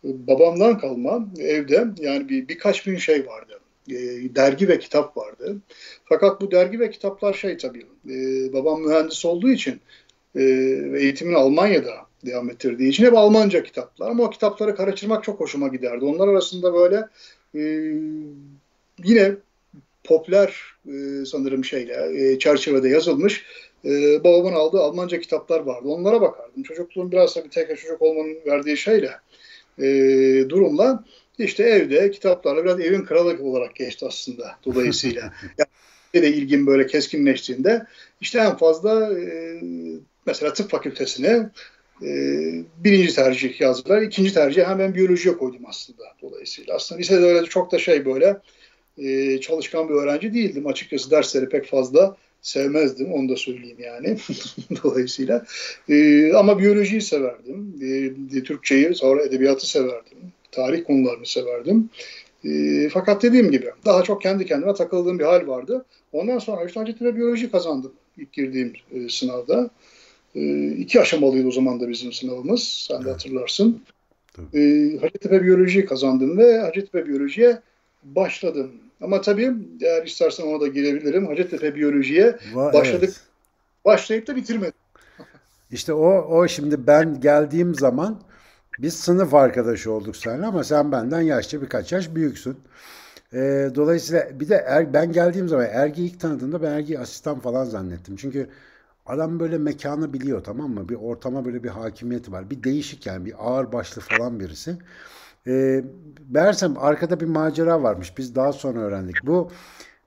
babamdan 0.04 0.78
kalma 0.78 1.28
evde 1.38 1.86
yani 2.00 2.28
bir 2.28 2.48
birkaç 2.48 2.86
bin 2.86 2.96
şey 2.96 3.26
vardı. 3.26 3.60
E, 3.90 3.94
dergi 4.34 4.68
ve 4.68 4.78
kitap 4.78 5.16
vardı. 5.16 5.56
Fakat 6.04 6.40
bu 6.40 6.50
dergi 6.50 6.80
ve 6.80 6.90
kitaplar 6.90 7.34
şey 7.34 7.56
tabii 7.56 7.86
e, 8.08 8.52
babam 8.52 8.82
mühendis 8.82 9.24
olduğu 9.24 9.50
için 9.50 9.80
e, 10.34 10.42
eğitimini 10.96 11.36
Almanya'da 11.36 11.94
devam 12.26 12.50
ettirdiği 12.50 12.90
için 12.90 13.04
hep 13.04 13.14
Almanca 13.14 13.62
kitaplar. 13.62 14.10
Ama 14.10 14.24
o 14.24 14.30
kitapları 14.30 14.76
karıştırmak 14.76 15.24
çok 15.24 15.40
hoşuma 15.40 15.68
giderdi. 15.68 16.04
Onlar 16.04 16.28
arasında 16.28 16.74
böyle 16.74 17.08
e, 17.54 17.60
yine 19.04 19.34
popüler 20.04 20.62
e, 20.86 21.24
sanırım 21.26 21.64
şeyle 21.64 22.10
e, 22.14 22.38
çerçevede 22.38 22.88
yazılmış 22.88 23.44
e, 23.84 24.24
babamın 24.24 24.52
aldığı 24.52 24.80
Almanca 24.80 25.20
kitaplar 25.20 25.60
vardı. 25.60 25.88
Onlara 25.88 26.20
bakardım. 26.20 26.62
Çocukluğum 26.62 27.12
biraz 27.12 27.36
da 27.36 27.44
bir 27.44 27.50
tek 27.50 27.68
çocuk 27.68 28.02
olmanın 28.02 28.36
verdiği 28.46 28.76
şeyle 28.76 29.10
e, 29.78 29.84
durumla 30.48 31.04
işte 31.38 31.62
evde 31.62 32.10
kitaplarla 32.10 32.64
biraz 32.64 32.80
evin 32.80 33.04
kralı 33.04 33.42
olarak 33.42 33.74
geçti 33.74 34.06
aslında 34.08 34.56
dolayısıyla. 34.64 35.22
yani 35.58 35.68
de 36.14 36.32
ilgim 36.32 36.66
böyle 36.66 36.86
keskinleştiğinde 36.86 37.86
işte 38.20 38.38
en 38.38 38.56
fazla 38.56 39.18
e, 39.18 39.60
mesela 40.26 40.52
tıp 40.52 40.70
fakültesine 40.70 41.50
e, 42.02 42.08
birinci 42.84 43.14
tercih 43.14 43.60
yazdılar. 43.60 44.02
ikinci 44.02 44.34
tercih 44.34 44.64
hemen 44.64 44.94
biyolojiye 44.94 45.36
koydum 45.36 45.62
aslında 45.66 46.02
dolayısıyla. 46.22 46.74
Aslında 46.74 46.98
lisede 46.98 47.24
öyle 47.24 47.46
çok 47.46 47.72
da 47.72 47.78
şey 47.78 48.06
böyle 48.06 48.40
e, 48.98 49.40
çalışkan 49.40 49.88
bir 49.88 49.94
öğrenci 49.94 50.34
değildim. 50.34 50.66
Açıkçası 50.66 51.10
dersleri 51.10 51.48
pek 51.48 51.66
fazla 51.66 52.16
sevmezdim. 52.42 53.12
Onu 53.12 53.28
da 53.28 53.36
söyleyeyim 53.36 53.78
yani. 53.80 54.16
Dolayısıyla. 54.84 55.44
E, 55.88 56.32
ama 56.32 56.58
biyolojiyi 56.58 57.02
severdim. 57.02 57.74
E, 58.36 58.42
Türkçeyi, 58.42 58.94
sonra 58.94 59.22
edebiyatı 59.22 59.70
severdim. 59.70 60.18
Tarih 60.52 60.84
konularını 60.84 61.26
severdim. 61.26 61.90
E, 62.44 62.88
fakat 62.88 63.22
dediğim 63.22 63.50
gibi 63.50 63.70
daha 63.84 64.02
çok 64.02 64.22
kendi 64.22 64.46
kendime 64.46 64.74
takıldığım 64.74 65.18
bir 65.18 65.24
hal 65.24 65.46
vardı. 65.46 65.84
Ondan 66.12 66.38
sonra 66.38 66.64
işte 66.64 66.80
Hacettepe 66.80 67.16
Biyoloji 67.16 67.50
kazandım 67.50 67.92
ilk 68.16 68.32
girdiğim 68.32 68.72
e, 68.92 69.08
sınavda. 69.08 69.70
E, 70.34 70.68
iki 70.68 71.00
aşamalıydı 71.00 71.48
o 71.48 71.52
zaman 71.52 71.80
da 71.80 71.88
bizim 71.88 72.12
sınavımız. 72.12 72.62
Sen 72.88 73.04
de 73.04 73.10
hatırlarsın. 73.10 73.82
E, 74.54 74.60
Hacettepe 75.00 75.42
Biyoloji 75.42 75.86
kazandım 75.86 76.38
ve 76.38 76.58
Hacettepe 76.58 77.06
Biyoloji'ye 77.06 77.60
başladım. 78.04 78.70
Ama 79.00 79.20
tabii 79.20 79.52
eğer 79.80 80.06
istersen 80.06 80.44
ona 80.44 80.60
da 80.60 80.66
girebilirim. 80.66 81.26
Hacettepe 81.26 81.74
Biyoloji'ye 81.74 82.36
Va, 82.54 82.72
başladık. 82.72 83.08
Evet. 83.08 83.20
Başlayıp 83.84 84.26
da 84.26 84.36
bitirmedim. 84.36 84.72
İşte 85.70 85.92
o, 85.92 86.08
o 86.08 86.48
şimdi 86.48 86.86
ben 86.86 87.20
geldiğim 87.20 87.74
zaman 87.74 88.20
biz 88.78 88.94
sınıf 88.94 89.34
arkadaşı 89.34 89.92
olduk 89.92 90.16
seninle 90.16 90.46
ama 90.46 90.64
sen 90.64 90.92
benden 90.92 91.20
yaşça 91.20 91.62
birkaç 91.62 91.92
yaş 91.92 92.14
büyüksün. 92.14 92.56
E, 93.32 93.70
dolayısıyla 93.74 94.40
bir 94.40 94.48
de 94.48 94.54
er, 94.54 94.92
ben 94.92 95.12
geldiğim 95.12 95.48
zaman 95.48 95.66
Ergi 95.72 96.04
ilk 96.04 96.20
tanıdığımda 96.20 96.62
ben 96.62 96.72
Ergi'yi 96.72 96.98
asistan 96.98 97.40
falan 97.40 97.64
zannettim. 97.64 98.16
Çünkü 98.16 98.48
adam 99.06 99.40
böyle 99.40 99.58
mekanı 99.58 100.12
biliyor 100.12 100.44
tamam 100.44 100.70
mı? 100.70 100.88
Bir 100.88 100.94
ortama 100.94 101.44
böyle 101.44 101.64
bir 101.64 101.68
hakimiyeti 101.68 102.32
var. 102.32 102.50
Bir 102.50 102.62
değişik 102.62 103.06
yani 103.06 103.24
bir 103.26 103.34
ağır 103.38 103.72
başlı 103.72 104.02
falan 104.02 104.40
birisi. 104.40 104.78
E, 105.46 105.84
meğersem 106.30 106.78
arkada 106.78 107.20
bir 107.20 107.26
macera 107.26 107.82
varmış. 107.82 108.18
Biz 108.18 108.34
daha 108.34 108.52
sonra 108.52 108.80
öğrendik. 108.80 109.26
Bu 109.26 109.50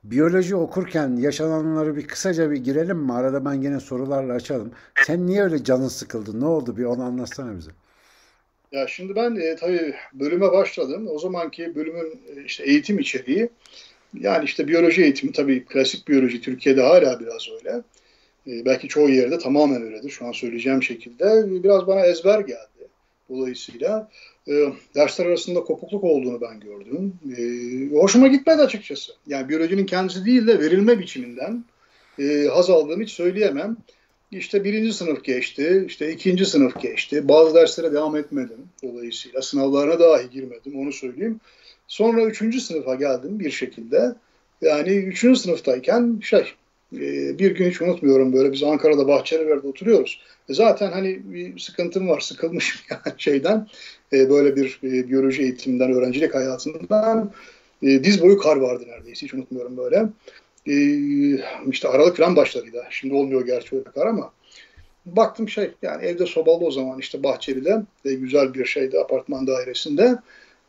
biyoloji 0.03 0.55
okurken 0.55 1.15
yaşananları 1.17 1.95
bir 1.95 2.07
kısaca 2.07 2.51
bir 2.51 2.57
girelim 2.57 2.97
mi? 2.97 3.13
Arada 3.13 3.45
ben 3.45 3.61
gene 3.61 3.79
sorularla 3.79 4.33
açalım. 4.33 4.71
Sen 4.97 5.27
niye 5.27 5.43
öyle 5.43 5.63
canın 5.63 5.87
sıkıldı? 5.87 6.39
Ne 6.39 6.45
oldu? 6.45 6.77
Bir 6.77 6.85
onu 6.85 7.03
anlatsana 7.03 7.57
bize. 7.57 7.71
Ya 8.71 8.87
şimdi 8.87 9.15
ben 9.15 9.35
e, 9.35 9.55
tabii 9.55 9.95
bölüme 10.13 10.51
başladım. 10.51 11.07
O 11.11 11.19
zamanki 11.19 11.75
bölümün 11.75 12.21
e, 12.35 12.45
işte 12.45 12.63
eğitim 12.63 12.99
içeriği 12.99 13.49
Yani 14.19 14.45
işte 14.45 14.67
biyoloji 14.67 15.03
eğitimi 15.03 15.31
tabii 15.31 15.65
klasik 15.65 16.07
biyoloji 16.07 16.41
Türkiye'de 16.41 16.81
hala 16.81 17.19
biraz 17.19 17.47
öyle. 17.49 17.81
E, 18.47 18.65
belki 18.65 18.87
çoğu 18.87 19.09
yerde 19.09 19.37
tamamen 19.37 19.81
öyledir 19.81 20.09
şu 20.09 20.25
an 20.25 20.31
söyleyeceğim 20.31 20.83
şekilde. 20.83 21.45
Biraz 21.63 21.87
bana 21.87 22.05
ezber 22.05 22.39
geldi. 22.39 22.87
Dolayısıyla 23.29 24.09
e, 24.47 24.53
dersler 24.95 25.25
arasında 25.25 25.63
kopukluk 25.63 26.03
olduğunu 26.03 26.41
ben 26.41 26.59
gördüm. 26.59 27.13
E, 27.37 27.95
hoşuma 27.95 28.27
gitmedi 28.27 28.61
açıkçası. 28.61 29.11
Yani 29.27 29.49
biyolojinin 29.49 29.85
kendisi 29.85 30.25
değil 30.25 30.47
de 30.47 30.59
verilme 30.59 30.99
biçiminden 30.99 31.65
e, 32.19 32.47
haz 32.53 32.69
aldığımı 32.69 33.03
hiç 33.03 33.11
söyleyemem. 33.11 33.77
İşte 34.31 34.63
birinci 34.63 34.93
sınıf 34.93 35.23
geçti, 35.23 35.85
işte 35.87 36.11
ikinci 36.11 36.45
sınıf 36.45 36.81
geçti. 36.81 37.27
Bazı 37.27 37.55
derslere 37.55 37.93
devam 37.93 38.15
etmedim 38.15 38.57
dolayısıyla. 38.83 39.41
Sınavlarına 39.41 39.99
dahi 39.99 40.29
girmedim, 40.29 40.79
onu 40.79 40.91
söyleyeyim. 40.91 41.39
Sonra 41.87 42.23
üçüncü 42.23 42.61
sınıfa 42.61 42.95
geldim 42.95 43.39
bir 43.39 43.51
şekilde. 43.51 44.15
Yani 44.61 44.89
üçüncü 44.89 45.39
sınıftayken 45.39 46.19
şey, 46.23 46.53
e, 46.95 47.39
bir 47.39 47.55
gün 47.55 47.69
hiç 47.69 47.81
unutmuyorum 47.81 48.33
böyle 48.33 48.51
biz 48.51 48.63
Ankara'da 48.63 49.07
Bahçelievler'de 49.07 49.67
oturuyoruz. 49.67 50.21
E 50.49 50.53
zaten 50.53 50.91
hani 50.91 51.21
bir 51.23 51.59
sıkıntım 51.59 52.09
var, 52.09 52.19
sıkılmışım 52.19 52.81
yani 52.89 53.15
şeyden. 53.17 53.67
E, 54.13 54.29
böyle 54.29 54.55
bir 54.55 54.79
biyoloji 54.81 55.41
eğitiminden, 55.41 55.93
öğrencilik 55.93 56.35
hayatından. 56.35 57.31
Diz 57.81 58.21
boyu 58.21 58.37
kar 58.37 58.55
vardı 58.55 58.83
neredeyse, 58.87 59.25
hiç 59.25 59.33
unutmuyorum 59.33 59.77
böyle 59.77 60.09
e, 60.67 60.75
işte 61.69 61.87
Aralık 61.87 62.17
falan 62.17 62.35
başlarıydı. 62.35 62.83
Şimdi 62.89 63.13
olmuyor 63.13 63.45
gerçi 63.45 63.75
öyle 63.75 63.91
kar 63.95 64.07
ama 64.07 64.31
baktım 65.05 65.49
şey 65.49 65.71
yani 65.81 66.05
evde 66.05 66.25
sobalı 66.25 66.65
o 66.65 66.71
zaman 66.71 66.99
işte 66.99 67.23
Bahçeli'de 67.23 67.81
e, 68.05 68.13
güzel 68.13 68.53
bir 68.53 68.65
şeydi 68.65 68.99
apartman 68.99 69.47
dairesinde. 69.47 70.15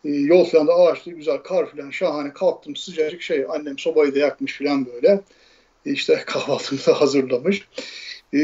E, 0.05 0.11
yol 0.11 0.45
falan 0.45 0.67
da 0.67 0.75
ağaçlı 0.75 1.13
güzel 1.13 1.39
kar 1.39 1.71
falan 1.71 1.91
şahane 1.91 2.33
kalktım 2.33 2.77
sıcacık 2.77 3.23
şey 3.23 3.47
annem 3.49 3.79
sobayı 3.79 4.15
da 4.15 4.19
yakmış 4.19 4.59
falan 4.59 4.87
böyle. 4.87 5.21
E, 5.87 5.93
işte 5.93 6.23
kahvaltımı 6.27 6.81
da 6.87 7.01
hazırlamış. 7.01 7.69
E, 8.35 8.39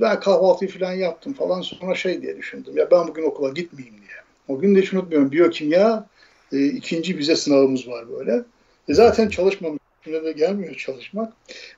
ben 0.00 0.20
kahvaltıyı 0.20 0.70
falan 0.70 0.92
yaptım 0.92 1.32
falan 1.32 1.60
sonra 1.60 1.94
şey 1.94 2.22
diye 2.22 2.36
düşündüm 2.36 2.76
ya 2.76 2.90
ben 2.90 3.08
bugün 3.08 3.22
okula 3.22 3.50
gitmeyeyim 3.50 3.96
diye. 3.96 4.10
O 4.48 4.58
gün 4.58 4.74
de 4.74 4.80
hiç 4.80 4.92
unutmuyorum 4.92 5.32
biyokimya 5.32 6.06
e, 6.52 6.66
ikinci 6.66 7.18
vize 7.18 7.36
sınavımız 7.36 7.88
var 7.88 8.04
böyle. 8.10 8.42
E, 8.88 8.94
zaten 8.94 9.28
çalışmamış 9.28 9.79
Üstüne 10.00 10.24
de 10.24 10.32
gelmiyor 10.32 10.74
çalışmak. 10.74 11.32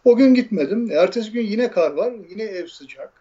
O 0.04 0.16
gün 0.16 0.34
gitmedim. 0.34 0.90
Ertesi 0.90 1.32
gün 1.32 1.42
yine 1.42 1.70
kar 1.70 1.90
var. 1.90 2.12
Yine 2.30 2.42
ev 2.42 2.66
sıcak. 2.66 3.12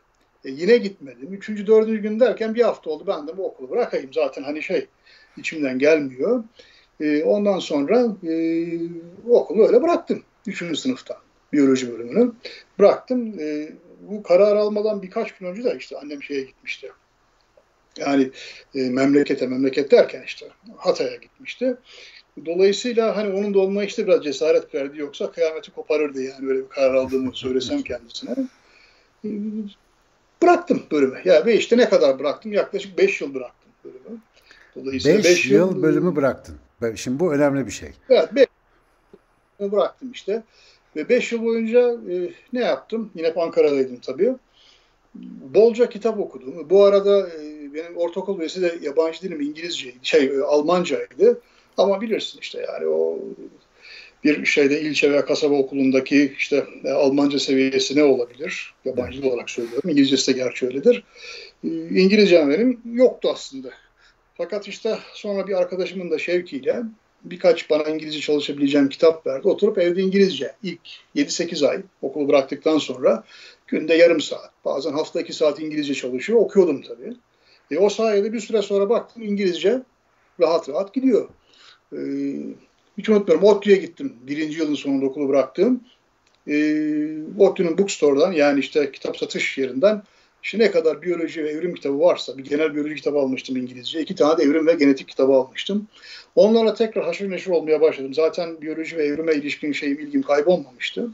E, 0.46 0.50
yine 0.51 0.77
gitmedim. 0.77 1.34
Üçüncü, 1.34 1.67
dördüncü 1.67 2.01
gün 2.01 2.20
derken 2.20 2.55
bir 2.55 2.62
hafta 2.62 2.89
oldu. 2.89 3.03
Ben 3.08 3.27
de 3.27 3.38
bu 3.38 3.46
okulu 3.46 3.70
bırakayım. 3.70 4.13
Zaten 4.13 4.43
hani 4.43 4.63
şey 4.63 4.88
içimden 5.38 5.79
gelmiyor. 5.79 6.43
E, 7.00 7.24
ondan 7.24 7.60
sonra 7.60 8.00
e, 8.27 8.34
okulu 9.29 9.67
öyle 9.67 9.81
bıraktım. 9.81 10.24
Üçüncü 10.48 10.75
sınıfta. 10.75 11.17
Biyoloji 11.53 11.91
bölümünü. 11.91 12.31
Bıraktım. 12.79 13.39
E, 13.39 13.70
bu 14.01 14.24
karar 14.24 14.55
almadan 14.55 15.01
birkaç 15.01 15.31
gün 15.31 15.46
önce 15.46 15.63
de 15.63 15.75
işte 15.79 15.98
annem 15.98 16.24
şeye 16.24 16.41
gitmişti. 16.41 16.91
Yani 17.98 18.31
e, 18.75 18.89
memlekete, 18.89 19.48
memleket 19.48 19.91
derken 19.91 20.24
işte 20.25 20.48
Hatay'a 20.77 21.15
gitmişti. 21.15 21.77
Dolayısıyla 22.45 23.17
hani 23.17 23.33
onun 23.33 23.53
da 23.53 23.59
olma 23.59 23.83
işte 23.83 24.07
biraz 24.07 24.23
cesaret 24.23 24.75
verdi 24.75 25.00
yoksa 25.00 25.31
kıyameti 25.31 25.71
koparırdı 25.71 26.21
yani 26.21 26.47
böyle 26.47 26.59
bir 26.59 26.69
karar 26.69 26.93
aldığımı 26.93 27.31
söylesem 27.35 27.81
kendisine. 27.81 28.35
Bıraktım 30.41 30.83
bölümü. 30.91 31.17
Ya 31.25 31.33
yani 31.33 31.51
işte 31.51 31.77
ne 31.77 31.89
kadar 31.89 32.19
bıraktım? 32.19 32.53
Yaklaşık 32.53 32.97
5 32.97 33.21
yıl 33.21 33.33
bıraktım 33.33 33.71
bölümü. 33.83 34.19
Dolayısıyla 34.75 35.17
5 35.17 35.25
beş 35.25 35.45
yıl, 35.45 35.53
yıl 35.53 35.83
bölümü 35.83 36.15
bıraktın. 36.15 36.55
Şimdi 36.95 37.19
bu 37.19 37.33
önemli 37.33 37.65
bir 37.65 37.71
şey. 37.71 37.89
Evet 38.09 38.35
5 38.35 38.47
yıl 39.59 39.71
bıraktım 39.71 40.11
işte. 40.11 40.43
Ve 40.95 41.09
5 41.09 41.31
yıl 41.31 41.43
boyunca 41.43 41.79
e, 42.11 42.33
ne 42.53 42.59
yaptım? 42.59 43.11
Yine 43.15 43.33
Ankara'daydım 43.33 44.00
tabii. 44.00 44.33
Bolca 45.53 45.89
kitap 45.89 46.19
okudum. 46.19 46.69
Bu 46.69 46.83
arada 46.83 47.29
e, 47.29 47.73
benim 47.73 47.97
ortaokul 47.97 48.39
üyesi 48.39 48.61
de 48.61 48.79
yabancı 48.81 49.21
dilim 49.21 49.41
İngilizceydi, 49.41 49.97
şey 50.03 50.25
e, 50.25 50.41
Almancaydı. 50.41 51.41
Ama 51.77 52.01
bilirsin 52.01 52.39
işte 52.41 52.65
yani 52.67 52.87
o 52.87 53.19
bir 54.23 54.45
şeyde 54.45 54.81
ilçe 54.81 55.11
veya 55.11 55.25
kasaba 55.25 55.55
okulundaki 55.55 56.35
işte 56.37 56.65
e, 56.83 56.89
Almanca 56.89 57.39
seviyesi 57.39 57.95
ne 57.95 58.03
olabilir? 58.03 58.73
Yabancı 58.85 59.29
olarak 59.29 59.49
söylüyorum. 59.49 59.89
İngilizcesi 59.89 60.33
de 60.33 60.37
gerçi 60.37 60.67
öyledir. 60.67 61.03
E, 61.63 61.67
İngilizcem 61.99 62.49
benim 62.49 62.81
yoktu 62.93 63.29
aslında. 63.33 63.69
Fakat 64.37 64.67
işte 64.67 64.97
sonra 65.13 65.47
bir 65.47 65.53
arkadaşımın 65.53 66.11
da 66.11 66.19
şevkiyle 66.19 66.83
birkaç 67.23 67.69
bana 67.69 67.83
İngilizce 67.83 68.19
çalışabileceğim 68.19 68.89
kitap 68.89 69.27
verdi. 69.27 69.47
Oturup 69.47 69.77
evde 69.77 70.01
İngilizce 70.01 70.51
ilk 70.63 70.81
7-8 71.15 71.67
ay 71.67 71.81
okulu 72.01 72.27
bıraktıktan 72.27 72.77
sonra 72.77 73.23
günde 73.67 73.93
yarım 73.93 74.21
saat, 74.21 74.51
bazen 74.65 74.91
hafta 74.91 75.21
2 75.21 75.33
saat 75.33 75.59
İngilizce 75.59 75.93
çalışıyor. 75.93 76.39
Okuyordum 76.39 76.81
tabii. 76.81 77.13
E, 77.71 77.77
o 77.77 77.89
sayede 77.89 78.33
bir 78.33 78.39
süre 78.39 78.61
sonra 78.61 78.89
baktım 78.89 79.23
İngilizce 79.23 79.81
rahat 80.39 80.69
rahat 80.69 80.93
gidiyor. 80.93 81.29
Ee, 81.93 81.98
hiç 82.98 83.10
unutmuyorum 83.10 83.48
ODTÜ'ye 83.48 83.77
gittim. 83.77 84.13
Birinci 84.27 84.60
yılın 84.60 84.75
sonunda 84.75 85.05
okulu 85.05 85.29
bıraktım. 85.29 85.81
E, 86.48 86.53
ODTÜ'nün 87.38 87.77
bookstore'dan 87.77 88.31
yani 88.31 88.60
işte 88.60 88.91
kitap 88.91 89.17
satış 89.17 89.57
yerinden 89.57 90.03
işte 90.43 90.60
ne 90.60 90.71
kadar 90.71 91.01
biyoloji 91.01 91.43
ve 91.43 91.50
evrim 91.50 91.74
kitabı 91.74 92.00
varsa 92.00 92.38
bir 92.38 92.43
genel 92.43 92.74
biyoloji 92.75 92.95
kitabı 92.95 93.17
almıştım 93.17 93.55
İngilizce. 93.55 94.01
iki 94.01 94.15
tane 94.15 94.38
de 94.38 94.43
evrim 94.43 94.67
ve 94.67 94.74
genetik 94.74 95.07
kitabı 95.07 95.33
almıştım. 95.33 95.88
Onlarla 96.36 96.74
tekrar 96.74 97.05
haşır 97.05 97.31
neşir 97.31 97.51
olmaya 97.51 97.81
başladım. 97.81 98.13
Zaten 98.13 98.62
biyoloji 98.62 98.98
ve 98.98 99.05
evrime 99.05 99.33
ilişkin 99.33 99.71
şeyim 99.71 100.00
ilgim 100.00 100.21
kaybolmamıştı. 100.21 101.10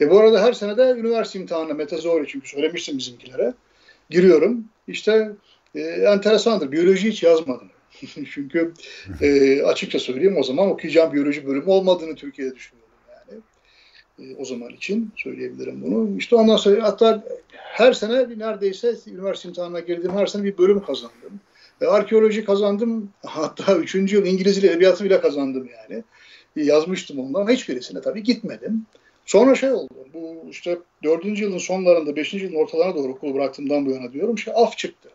E 0.00 0.10
bu 0.10 0.20
arada 0.20 0.42
her 0.42 0.52
sene 0.52 0.76
de 0.76 0.82
üniversite 0.98 1.38
imtihanına 1.38 1.74
metazoğlu 1.74 2.26
çünkü 2.26 2.48
söylemiştim 2.48 2.98
bizimkilere. 2.98 3.54
Giriyorum. 4.10 4.64
İşte 4.88 5.30
e, 5.74 5.80
enteresandır. 5.80 6.72
Biyoloji 6.72 7.10
hiç 7.10 7.22
yazmadım. 7.22 7.70
Çünkü 8.32 8.72
e, 9.20 9.62
açıkça 9.62 9.98
söyleyeyim 9.98 10.36
o 10.38 10.42
zaman 10.42 10.68
okuyacağım 10.68 11.12
biyoloji 11.12 11.46
bölümü 11.46 11.70
olmadığını 11.70 12.14
Türkiye'de 12.14 12.54
düşünüyordum 12.54 12.92
yani. 13.08 13.40
E, 14.18 14.36
o 14.36 14.44
zaman 14.44 14.70
için 14.70 15.12
söyleyebilirim 15.16 15.82
bunu. 15.82 16.18
İşte 16.18 16.36
ondan 16.36 16.56
sonra 16.56 16.82
hatta 16.82 17.24
her 17.52 17.92
sene 17.92 18.38
neredeyse 18.38 18.94
üniversite 19.06 19.48
imtihanına 19.48 19.80
girdiğim 19.80 20.16
her 20.16 20.26
sene 20.26 20.44
bir 20.44 20.58
bölüm 20.58 20.84
kazandım. 20.84 21.40
Ve 21.80 21.88
arkeoloji 21.88 22.44
kazandım. 22.44 23.10
Hatta 23.22 23.76
üçüncü 23.76 24.16
yıl 24.16 24.26
İngiliz 24.26 24.64
edebiyatı 24.64 25.04
bile 25.04 25.20
kazandım 25.20 25.68
yani. 25.80 26.04
E, 26.56 26.62
yazmıştım 26.62 27.18
ondan. 27.18 27.52
Hiçbirisine 27.52 28.00
tabii 28.00 28.22
gitmedim. 28.22 28.86
Sonra 29.26 29.54
şey 29.54 29.72
oldu. 29.72 29.94
Bu 30.14 30.46
işte 30.50 30.78
dördüncü 31.02 31.44
yılın 31.44 31.58
sonlarında, 31.58 32.16
beşinci 32.16 32.44
yılın 32.44 32.56
ortalarına 32.56 32.94
doğru 32.94 33.12
okulu 33.12 33.34
bıraktığımdan 33.34 33.86
bu 33.86 33.90
yana 33.90 34.12
diyorum. 34.12 34.38
Şey 34.38 34.54
af 34.56 34.78
çıktı. 34.78 35.08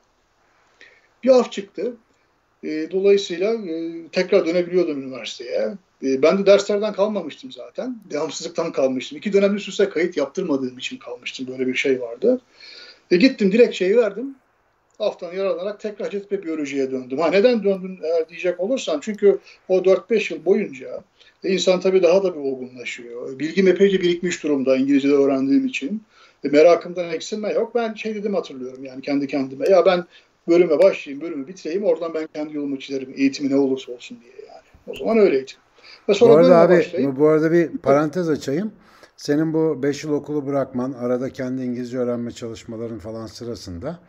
Bir 1.23 1.29
af 1.29 1.51
çıktı. 1.51 1.93
E, 2.67 2.91
dolayısıyla 2.91 3.53
e, 3.53 3.91
tekrar 4.11 4.45
dönebiliyordum 4.45 5.01
üniversiteye. 5.01 5.73
E, 6.03 6.21
ben 6.21 6.37
de 6.37 6.45
derslerden 6.45 6.93
kalmamıştım 6.93 7.51
zaten. 7.51 7.97
Devamsızlıktan 8.11 8.71
kalmıştım. 8.71 9.17
İki 9.17 9.33
dönem 9.33 9.55
üst 9.55 9.69
üste 9.69 9.89
kayıt 9.89 10.17
yaptırmadığım 10.17 10.77
için 10.77 10.97
kalmıştım. 10.97 11.47
Böyle 11.47 11.67
bir 11.67 11.75
şey 11.75 12.01
vardı. 12.01 12.41
E, 13.11 13.17
gittim 13.17 13.51
dilekçeyi 13.51 13.97
verdim. 13.97 14.35
Haftan 14.97 15.33
yararlanarak 15.33 15.79
tekrar 15.79 16.07
Hacettepe 16.07 16.43
Biyoloji'ye 16.43 16.91
döndüm. 16.91 17.19
Ha 17.19 17.29
neden 17.29 17.63
döndün 17.63 17.99
eğer 18.03 18.29
diyecek 18.29 18.59
olursan 18.59 18.99
çünkü 18.99 19.39
o 19.67 19.77
4-5 19.77 20.33
yıl 20.33 20.45
boyunca 20.45 21.03
e, 21.43 21.49
insan 21.49 21.79
tabii 21.79 22.03
daha 22.03 22.23
da 22.23 22.35
bir 22.35 22.39
olgunlaşıyor. 22.39 23.39
Bilgim 23.39 23.67
epeyce 23.67 24.01
birikmiş 24.01 24.43
durumda 24.43 24.77
İngilizce'de 24.77 25.13
öğrendiğim 25.13 25.67
için. 25.67 26.03
E, 26.43 26.47
merakımdan 26.47 27.09
eksilme 27.09 27.53
yok. 27.53 27.75
Ben 27.75 27.93
şey 27.93 28.15
dedim 28.15 28.33
hatırlıyorum 28.33 28.85
yani 28.85 29.01
kendi 29.01 29.27
kendime. 29.27 29.69
Ya 29.69 29.85
ben 29.85 30.05
bölüme 30.47 30.79
başlayayım, 30.79 31.25
bölümü 31.25 31.47
bitireyim. 31.47 31.83
Oradan 31.83 32.13
ben 32.13 32.27
kendi 32.33 32.55
yolumu 32.55 32.79
çizerim. 32.79 33.13
Eğitimi 33.15 33.49
ne 33.49 33.55
olursa 33.55 33.91
olsun 33.91 34.17
diye 34.21 34.33
yani. 34.47 34.65
O 34.87 34.95
zaman 34.95 35.17
öyleydi. 35.17 35.51
Ve 36.09 36.13
sonra 36.13 36.33
bu 36.33 36.37
arada 36.37 36.57
abi, 36.57 36.73
başlayayım. 36.73 37.15
bu 37.19 37.27
arada 37.27 37.51
bir 37.51 37.77
parantez 37.77 38.29
açayım. 38.29 38.71
Senin 39.17 39.53
bu 39.53 39.83
5 39.83 40.03
yıl 40.03 40.11
okulu 40.11 40.47
bırakman, 40.47 40.91
arada 40.91 41.29
kendi 41.29 41.61
İngilizce 41.61 41.97
öğrenme 41.97 42.31
çalışmaların 42.31 42.99
falan 42.99 43.27
sırasında 43.27 43.99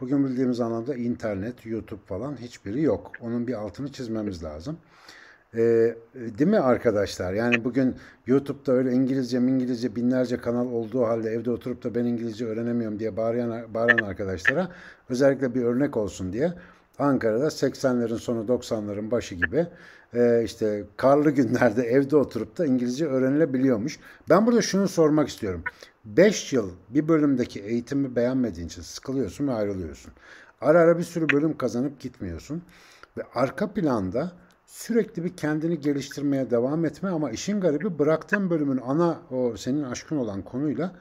bugün 0.00 0.24
bildiğimiz 0.24 0.60
anlamda 0.60 0.94
internet, 0.94 1.66
YouTube 1.66 2.00
falan 2.06 2.36
hiçbiri 2.40 2.82
yok. 2.82 3.12
Onun 3.20 3.46
bir 3.46 3.54
altını 3.54 3.92
çizmemiz 3.92 4.44
lazım. 4.44 4.78
Ee, 5.56 5.94
değil 6.14 6.50
mi 6.50 6.58
arkadaşlar? 6.58 7.32
Yani 7.32 7.64
bugün 7.64 7.96
YouTube'da 8.26 8.72
öyle 8.72 8.92
İngilizce 8.92 9.38
İngilizce 9.38 9.96
binlerce 9.96 10.36
kanal 10.36 10.66
olduğu 10.66 11.04
halde 11.04 11.30
evde 11.30 11.50
oturup 11.50 11.84
da 11.84 11.94
ben 11.94 12.04
İngilizce 12.04 12.46
öğrenemiyorum 12.46 12.98
diye 12.98 13.16
bağıran, 13.16 13.74
bağıran 13.74 13.98
arkadaşlara 13.98 14.68
özellikle 15.08 15.54
bir 15.54 15.62
örnek 15.62 15.96
olsun 15.96 16.32
diye 16.32 16.52
Ankara'da 16.98 17.46
80'lerin 17.46 18.18
sonu 18.18 18.44
90'ların 18.44 19.10
başı 19.10 19.34
gibi 19.34 19.66
e, 20.14 20.42
işte 20.44 20.84
karlı 20.96 21.30
günlerde 21.30 21.82
evde 21.90 22.16
oturup 22.16 22.58
da 22.58 22.66
İngilizce 22.66 23.06
öğrenilebiliyormuş. 23.06 23.98
Ben 24.28 24.46
burada 24.46 24.62
şunu 24.62 24.88
sormak 24.88 25.28
istiyorum. 25.28 25.62
5 26.04 26.52
yıl 26.52 26.70
bir 26.88 27.08
bölümdeki 27.08 27.60
eğitimi 27.60 28.16
beğenmediğin 28.16 28.66
için 28.66 28.82
sıkılıyorsun 28.82 29.48
ve 29.48 29.52
ayrılıyorsun. 29.52 30.12
Ara 30.60 30.80
ara 30.80 30.98
bir 30.98 31.02
sürü 31.02 31.28
bölüm 31.28 31.56
kazanıp 31.56 32.00
gitmiyorsun. 32.00 32.62
Ve 33.18 33.22
arka 33.34 33.72
planda 33.72 34.32
sürekli 34.74 35.24
bir 35.24 35.36
kendini 35.36 35.80
geliştirmeye 35.80 36.50
devam 36.50 36.84
etme 36.84 37.08
ama 37.08 37.30
işin 37.30 37.60
garibi 37.60 37.98
bıraktığın 37.98 38.50
bölümün 38.50 38.80
ana 38.86 39.22
o 39.30 39.56
senin 39.56 39.82
aşkın 39.82 40.16
olan 40.16 40.42
konuyla 40.42 40.94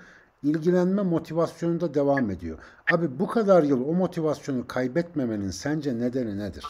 ilgilenme 0.43 1.01
motivasyonunda 1.01 1.93
devam 1.93 2.31
ediyor. 2.31 2.57
Abi 2.91 3.19
bu 3.19 3.27
kadar 3.27 3.63
yıl 3.63 3.87
o 3.87 3.93
motivasyonu 3.93 4.67
kaybetmemenin 4.67 5.49
sence 5.49 5.99
nedeni 5.99 6.39
nedir? 6.39 6.65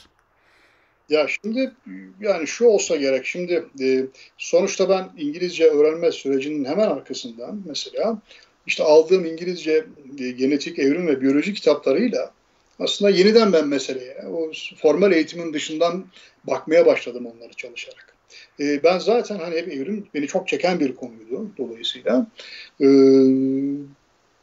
Ya 1.10 1.28
şimdi 1.28 1.72
yani 2.20 2.48
şu 2.48 2.66
olsa 2.66 2.96
gerek. 2.96 3.26
Şimdi 3.26 3.66
e, 3.82 4.06
sonuçta 4.38 4.90
ben 4.90 5.10
İngilizce 5.18 5.70
öğrenme 5.70 6.12
sürecinin 6.12 6.66
hemen 6.66 6.88
arkasından 6.88 7.64
mesela 7.66 8.22
işte 8.68 8.84
aldığım 8.84 9.26
İngilizce 9.26 9.86
e, 10.20 10.32
genetik 10.32 10.80
evrim 10.80 11.08
ve 11.08 11.22
biyoloji 11.22 11.54
kitaplarıyla 11.54 12.32
aslında 12.84 13.12
yeniden 13.12 13.54
ben 13.54 13.68
meseleye, 13.68 14.18
o 14.28 14.52
formal 14.82 15.12
eğitimin 15.12 15.54
dışından 15.54 16.06
bakmaya 16.44 16.86
başladım 16.86 17.26
onları 17.26 17.54
çalışarak. 17.54 18.14
E, 18.60 18.84
ben 18.84 19.00
zaten 19.00 19.40
hani 19.40 19.56
hep 19.56 19.68
evrim 19.68 20.08
beni 20.14 20.28
çok 20.28 20.48
çeken 20.48 20.80
bir 20.80 20.96
konuydu 20.96 21.48
dolayısıyla. 21.58 22.28
E, 22.82 22.88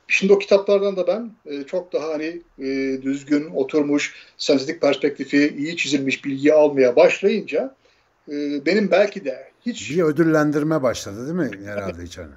şimdi 0.09 0.33
o 0.33 0.39
kitaplardan 0.39 0.97
da 0.97 1.07
ben 1.07 1.31
e, 1.47 1.65
çok 1.65 1.93
daha 1.93 2.09
hani 2.09 2.43
e, 2.59 2.99
düzgün, 3.03 3.51
oturmuş, 3.55 4.15
sentetik 4.39 4.81
perspektifi 4.81 5.55
iyi 5.59 5.77
çizilmiş 5.77 6.25
bilgi 6.25 6.55
almaya 6.55 6.97
başlayınca 6.97 7.75
e, 8.29 8.67
benim 8.67 8.91
belki 8.91 9.25
de 9.25 9.51
hiç... 9.67 9.91
Bir 9.91 10.03
ödüllendirme 10.03 10.83
başladı 10.83 11.25
değil 11.25 11.51
mi 11.51 11.67
herhalde 11.67 12.03
hiç 12.03 12.19
hani? 12.19 12.33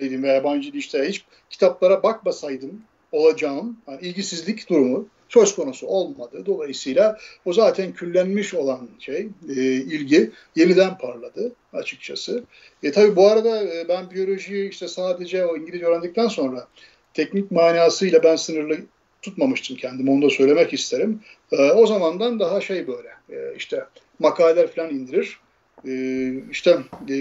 Dedim 0.00 0.22
ve 0.22 0.28
yabancı 0.28 0.70
işte 0.70 1.08
hiç 1.08 1.24
kitaplara 1.50 2.02
bakmasaydım 2.02 2.80
olacağım 3.12 3.76
yani 3.88 4.00
ilgisizlik 4.00 4.70
durumu 4.70 5.08
söz 5.28 5.54
konusu 5.54 5.86
olmadı. 5.86 6.42
Dolayısıyla 6.46 7.18
o 7.44 7.52
zaten 7.52 7.92
küllenmiş 7.92 8.54
olan 8.54 8.88
şey, 8.98 9.28
e, 9.48 9.62
ilgi 9.62 10.30
yeniden 10.56 10.98
parladı 10.98 11.52
açıkçası. 11.72 12.42
E 12.82 12.92
tabii 12.92 13.16
bu 13.16 13.28
arada 13.28 13.64
e, 13.64 13.88
ben 13.88 14.10
biyolojiyi 14.10 14.70
işte 14.70 14.88
sadece 14.88 15.46
o 15.46 15.56
İngilizce 15.56 15.86
öğrendikten 15.86 16.28
sonra 16.28 16.68
teknik 17.14 17.50
manasıyla 17.50 18.22
ben 18.22 18.36
sınırlı 18.36 18.76
tutmamıştım 19.22 19.76
kendimi. 19.76 20.10
Onu 20.10 20.22
da 20.22 20.30
söylemek 20.30 20.72
isterim. 20.72 21.20
E, 21.52 21.70
o 21.70 21.86
zamandan 21.86 22.40
daha 22.40 22.60
şey 22.60 22.86
böyle 22.86 23.08
e, 23.30 23.56
işte 23.56 23.84
makaleler 24.18 24.66
falan 24.72 24.90
indirir. 24.90 25.40
E, 25.88 26.32
işte 26.50 26.78
e, 27.10 27.14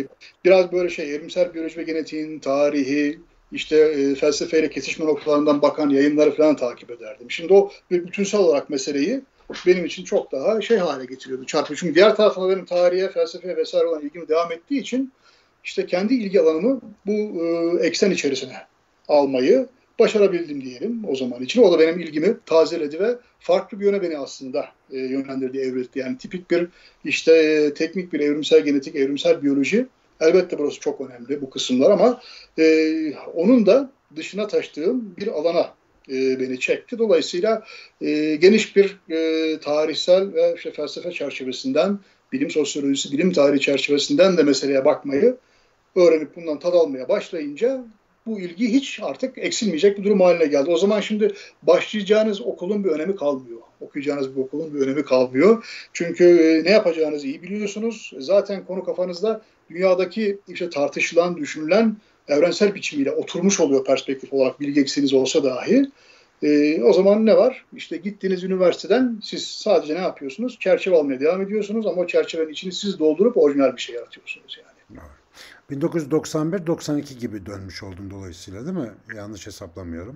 biraz 0.46 0.72
böyle 0.72 0.90
şey 0.90 1.16
evrimsel 1.16 1.54
biyoloji 1.54 1.78
ve 1.78 1.84
genetiğin 1.84 2.40
tarihi, 2.40 3.20
işte 3.52 3.78
e, 3.78 4.16
felsefeyle 4.16 4.70
kesişme 4.70 5.06
noktalarından 5.06 5.62
bakan 5.62 5.90
yayınları 5.90 6.36
falan 6.36 6.56
takip 6.56 6.92
ederdim. 6.92 7.32
Şimdi 7.32 7.54
o 7.54 7.72
bir 7.92 8.08
bütünsel 8.08 8.42
olarak 8.42 8.70
meseleyi 8.70 9.22
benim 9.66 9.86
için 9.86 10.04
çok 10.04 10.32
daha 10.32 10.62
şey 10.62 10.78
hale 10.78 11.06
getiriyordu. 11.06 11.46
Çarpıcı. 11.46 11.80
Çünkü 11.80 11.96
diğer 11.96 12.16
tarafta 12.16 12.50
benim 12.50 12.66
tarihe, 12.66 13.10
felsefeye 13.10 13.58
vesaire 13.58 13.88
olan 13.88 14.02
ilgim 14.02 14.28
devam 14.28 14.52
ettiği 14.52 14.82
için 14.82 15.12
işte 15.64 15.86
kendi 15.86 16.14
ilgi 16.14 16.42
alanımı 16.42 16.82
bu 17.06 17.12
e, 17.12 17.78
eksen 17.88 18.12
içerisine 18.12 18.58
almayı 19.08 19.68
başarabildim 20.00 20.62
diyelim 20.62 21.04
o 21.08 21.16
zaman 21.16 21.44
için. 21.44 21.62
O 21.62 21.72
da 21.72 21.80
benim 21.80 22.00
ilgimi 22.00 22.38
tazeledi 22.46 23.00
ve 23.00 23.16
farklı 23.40 23.80
bir 23.80 23.86
yöne 23.86 24.02
beni 24.02 24.18
aslında 24.18 24.68
e, 24.92 24.98
yönlendirdi, 24.98 25.58
evrildi. 25.58 26.00
Yani 26.00 26.18
tipik 26.18 26.52
bir 26.52 26.68
işte 27.06 27.34
e, 27.34 27.74
teknik 27.74 28.14
bir 28.14 28.20
evrimsel 28.20 28.62
genetik, 28.62 28.96
evrimsel 28.96 29.44
biyoloji 29.44 29.88
Elbette 30.22 30.60
burası 30.60 30.80
çok 30.80 31.02
önemli 31.02 31.42
bu 31.42 31.50
kısımlar 31.50 31.92
ama 31.92 32.22
e, 32.60 32.90
onun 33.34 33.66
da 33.66 33.92
dışına 34.16 34.48
taştığım 34.48 35.16
bir 35.18 35.28
alana 35.28 35.74
e, 36.10 36.40
beni 36.40 36.60
çekti. 36.60 36.98
Dolayısıyla 37.00 37.64
e, 38.02 38.36
geniş 38.36 38.76
bir 38.76 39.00
e, 39.10 39.60
tarihsel 39.60 40.34
ve 40.34 40.54
işte 40.56 40.72
felsefe 40.72 41.12
çerçevesinden, 41.12 42.00
bilim 42.32 42.50
sosyolojisi, 42.50 43.12
bilim 43.12 43.34
tarihi 43.34 43.60
çerçevesinden 43.60 44.38
de 44.38 44.44
meseleye 44.44 44.86
bakmayı 44.86 45.38
öğrenip 45.96 46.36
bundan 46.36 46.60
tad 46.60 46.74
almaya 46.74 47.10
başlayınca 47.10 47.86
bu 48.26 48.40
ilgi 48.40 48.74
hiç 48.74 49.00
artık 49.04 49.38
eksilmeyecek 49.38 49.98
bir 49.98 50.04
durum 50.04 50.22
haline 50.22 50.46
geldi. 50.46 50.70
O 50.70 50.78
zaman 50.78 51.02
şimdi 51.02 51.34
başlayacağınız 51.64 52.42
okulun 52.42 52.84
bir 52.84 52.90
önemi 52.90 53.16
kalmıyor. 53.16 53.62
Okuyacağınız 53.82 54.36
bir 54.36 54.42
okulun 54.42 54.74
bir 54.74 54.80
önemi 54.80 55.06
kalmıyor. 55.06 55.66
Çünkü 55.94 56.26
e, 56.26 56.64
ne 56.64 56.72
yapacağınızı 56.72 57.28
iyi 57.28 57.44
biliyorsunuz. 57.44 58.14
Zaten 58.20 58.66
konu 58.66 58.84
kafanızda 58.84 59.42
dünyadaki 59.70 60.40
işte 60.48 60.70
tartışılan, 60.70 61.38
düşünülen 61.38 61.98
evrensel 62.28 62.76
biçimiyle 62.76 63.12
oturmuş 63.12 63.60
oluyor 63.60 63.86
perspektif 63.86 64.34
olarak 64.34 64.60
bilgi 64.60 64.82
eksiniz 64.82 65.14
olsa 65.14 65.44
dahi. 65.44 65.92
E, 66.44 66.82
o 66.84 66.94
zaman 66.94 67.26
ne 67.26 67.38
var? 67.38 67.66
İşte 67.76 67.98
gittiğiniz 67.98 68.44
üniversiteden 68.44 69.20
siz 69.24 69.48
sadece 69.48 69.96
ne 69.96 70.00
yapıyorsunuz? 70.00 70.58
Çerçeve 70.60 70.96
almaya 70.96 71.20
devam 71.20 71.42
ediyorsunuz 71.42 71.88
ama 71.88 72.02
o 72.02 72.08
çerçevenin 72.08 72.52
içini 72.52 72.72
siz 72.72 73.00
doldurup 73.00 73.38
orijinal 73.38 73.76
bir 73.76 73.82
şey 73.82 73.96
yaratıyorsunuz 73.96 74.58
yani. 74.58 74.78
1991-92 75.72 77.18
gibi 77.18 77.46
dönmüş 77.46 77.84
oldun 77.84 78.12
dolayısıyla 78.12 78.66
değil 78.66 78.78
mi? 78.78 78.92
Yanlış 79.16 79.48
hesaplamıyorum. 79.48 80.16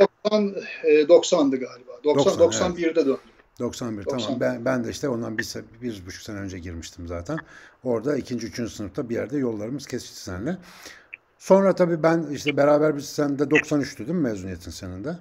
90 0.00 0.54
90'dı 0.86 1.56
galiba. 1.56 1.92
90, 2.04 2.38
90 2.38 2.72
91'de 2.72 2.82
evet. 2.84 2.96
döndüm. 2.96 3.18
91 3.58 4.04
tamam. 4.04 4.40
Ben, 4.40 4.64
ben 4.64 4.84
de 4.84 4.90
işte 4.90 5.08
ondan 5.08 5.38
bir, 5.38 5.54
bir 5.82 6.06
buçuk 6.06 6.22
sene 6.22 6.38
önce 6.38 6.58
girmiştim 6.58 7.08
zaten. 7.08 7.38
Orada 7.84 8.16
ikinci, 8.16 8.46
üçüncü 8.46 8.70
sınıfta 8.70 9.08
bir 9.08 9.14
yerde 9.14 9.38
yollarımız 9.38 9.86
kesişti 9.86 10.20
seninle. 10.20 10.58
Sonra 11.38 11.74
tabii 11.74 12.02
ben 12.02 12.26
işte 12.32 12.56
beraber 12.56 12.96
biz 12.96 13.06
sen 13.06 13.38
de 13.38 13.42
93'tü 13.42 13.98
değil 13.98 14.10
mi 14.10 14.20
mezuniyetin 14.20 14.70
senin 14.70 15.04
de? 15.04 15.16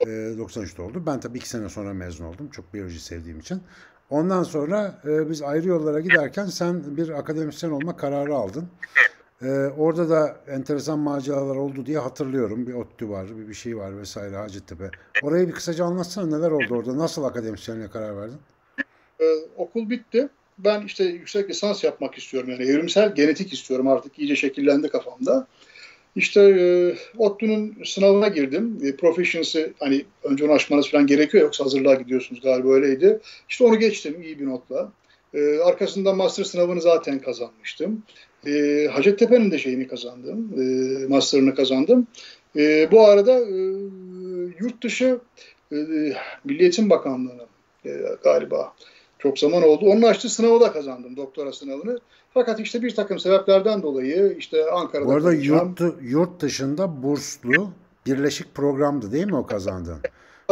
Ee, 0.00 0.06
93'te 0.06 0.82
oldu. 0.82 1.02
Ben 1.06 1.20
tabii 1.20 1.38
iki 1.38 1.48
sene 1.48 1.68
sonra 1.68 1.94
mezun 1.94 2.24
oldum. 2.24 2.48
Çok 2.48 2.74
biyoloji 2.74 3.00
sevdiğim 3.00 3.40
için. 3.40 3.62
Ondan 4.10 4.42
sonra 4.42 5.00
e, 5.04 5.30
biz 5.30 5.42
ayrı 5.42 5.68
yollara 5.68 6.00
giderken 6.00 6.46
sen 6.46 6.96
bir 6.96 7.08
akademisyen 7.08 7.70
olma 7.70 7.96
kararı 7.96 8.34
aldın. 8.34 8.68
Ee, 9.44 9.48
orada 9.78 10.10
da 10.10 10.36
enteresan 10.48 10.98
maceralar 10.98 11.56
oldu 11.56 11.86
diye 11.86 11.98
hatırlıyorum. 11.98 12.66
Bir 12.66 12.74
ODTÜ 12.74 13.08
var, 13.08 13.36
bir, 13.38 13.48
bir 13.48 13.54
şey 13.54 13.76
var 13.76 13.98
vesaire 13.98 14.36
Hacettepe. 14.36 14.90
Orayı 15.22 15.48
bir 15.48 15.52
kısaca 15.52 15.84
anlatsana 15.84 16.36
neler 16.36 16.50
oldu 16.50 16.74
orada? 16.74 16.98
Nasıl 16.98 17.24
akademisyenliğe 17.24 17.88
karar 17.88 18.16
verdin? 18.16 18.38
Ee, 19.20 19.24
okul 19.56 19.90
bitti. 19.90 20.28
Ben 20.58 20.82
işte 20.86 21.04
yüksek 21.04 21.50
lisans 21.50 21.84
yapmak 21.84 22.18
istiyorum. 22.18 22.50
Yani 22.50 22.62
evrimsel 22.62 23.14
genetik 23.14 23.52
istiyorum 23.52 23.88
artık 23.88 24.18
iyice 24.18 24.36
şekillendi 24.36 24.88
kafamda. 24.88 25.46
İşte 26.16 26.40
e, 26.40 26.96
ODTÜ'nün 27.18 27.84
sınavına 27.84 28.28
girdim. 28.28 28.78
E, 28.82 28.96
proficiency 28.96 29.62
hani 29.78 30.04
önce 30.24 30.44
onu 30.44 30.52
aşmanız 30.52 30.90
falan 30.90 31.06
gerekiyor 31.06 31.44
yoksa 31.44 31.64
hazırlığa 31.64 31.94
gidiyorsunuz 31.94 32.42
galiba 32.42 32.68
öyleydi. 32.68 33.20
İşte 33.48 33.64
onu 33.64 33.78
geçtim 33.78 34.22
iyi 34.22 34.40
bir 34.40 34.46
notla. 34.46 34.92
E, 35.34 35.58
arkasından 35.58 36.16
master 36.16 36.44
sınavını 36.44 36.80
zaten 36.80 37.18
kazanmıştım. 37.18 38.02
E, 38.46 38.86
Hacettepe'nin 38.92 39.50
de 39.50 39.58
şeyini 39.58 39.88
kazandım, 39.88 40.52
e, 40.58 41.06
master'ını 41.06 41.54
kazandım. 41.54 42.06
E, 42.56 42.88
bu 42.92 43.06
arada 43.06 43.32
e, 43.32 43.54
yurt 44.60 44.82
dışı 44.82 45.18
e, 45.72 45.76
Milli 46.44 46.62
Eğitim 46.62 46.90
Bakanlığı'nın 46.90 47.46
e, 47.84 47.90
galiba 48.24 48.72
çok 49.18 49.38
zaman 49.38 49.62
oldu. 49.62 49.86
Onun 49.86 50.02
açtığı 50.02 50.28
sınavı 50.28 50.60
da 50.60 50.72
kazandım, 50.72 51.16
doktora 51.16 51.52
sınavını. 51.52 51.98
Fakat 52.34 52.60
işte 52.60 52.82
bir 52.82 52.94
takım 52.94 53.18
sebeplerden 53.18 53.82
dolayı 53.82 54.36
işte 54.38 54.70
Ankara'da... 54.70 55.06
Bu 55.06 55.12
arada 55.12 55.32
yurt, 55.32 55.80
yurt 56.02 56.40
dışında 56.40 57.02
burslu 57.02 57.70
birleşik 58.06 58.54
programdı 58.54 59.12
değil 59.12 59.26
mi 59.26 59.36
o 59.36 59.46
kazandığın? 59.46 59.98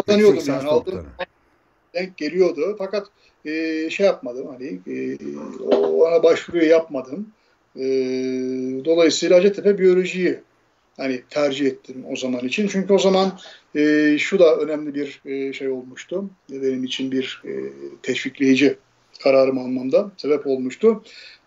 Kazanıyordum 0.06 0.44
yani. 0.46 0.68
Aldığım 0.68 1.06
denk 1.94 2.16
geliyordu. 2.16 2.74
Fakat 2.78 3.06
e, 3.44 3.90
şey 3.90 4.06
yapmadım 4.06 4.46
hani 4.46 4.80
e, 4.86 5.18
ona 5.74 6.22
başvuru 6.22 6.64
yapmadım. 6.64 7.26
E, 7.76 7.84
dolayısıyla 8.84 9.36
Hacettepe 9.36 9.78
biyolojiyi 9.78 10.38
hani 10.96 11.22
tercih 11.30 11.66
ettim 11.66 12.04
o 12.08 12.16
zaman 12.16 12.44
için. 12.44 12.68
Çünkü 12.68 12.92
o 12.92 12.98
zaman 12.98 13.38
e, 13.76 14.16
şu 14.18 14.38
da 14.38 14.56
önemli 14.56 14.94
bir 14.94 15.20
e, 15.24 15.52
şey 15.52 15.68
olmuştu. 15.68 16.30
Benim 16.50 16.84
için 16.84 17.12
bir 17.12 17.42
e, 17.44 17.52
teşvikleyici 18.02 18.76
kararım 19.22 19.58
almamda 19.58 20.10
sebep 20.16 20.46
olmuştu. 20.46 21.02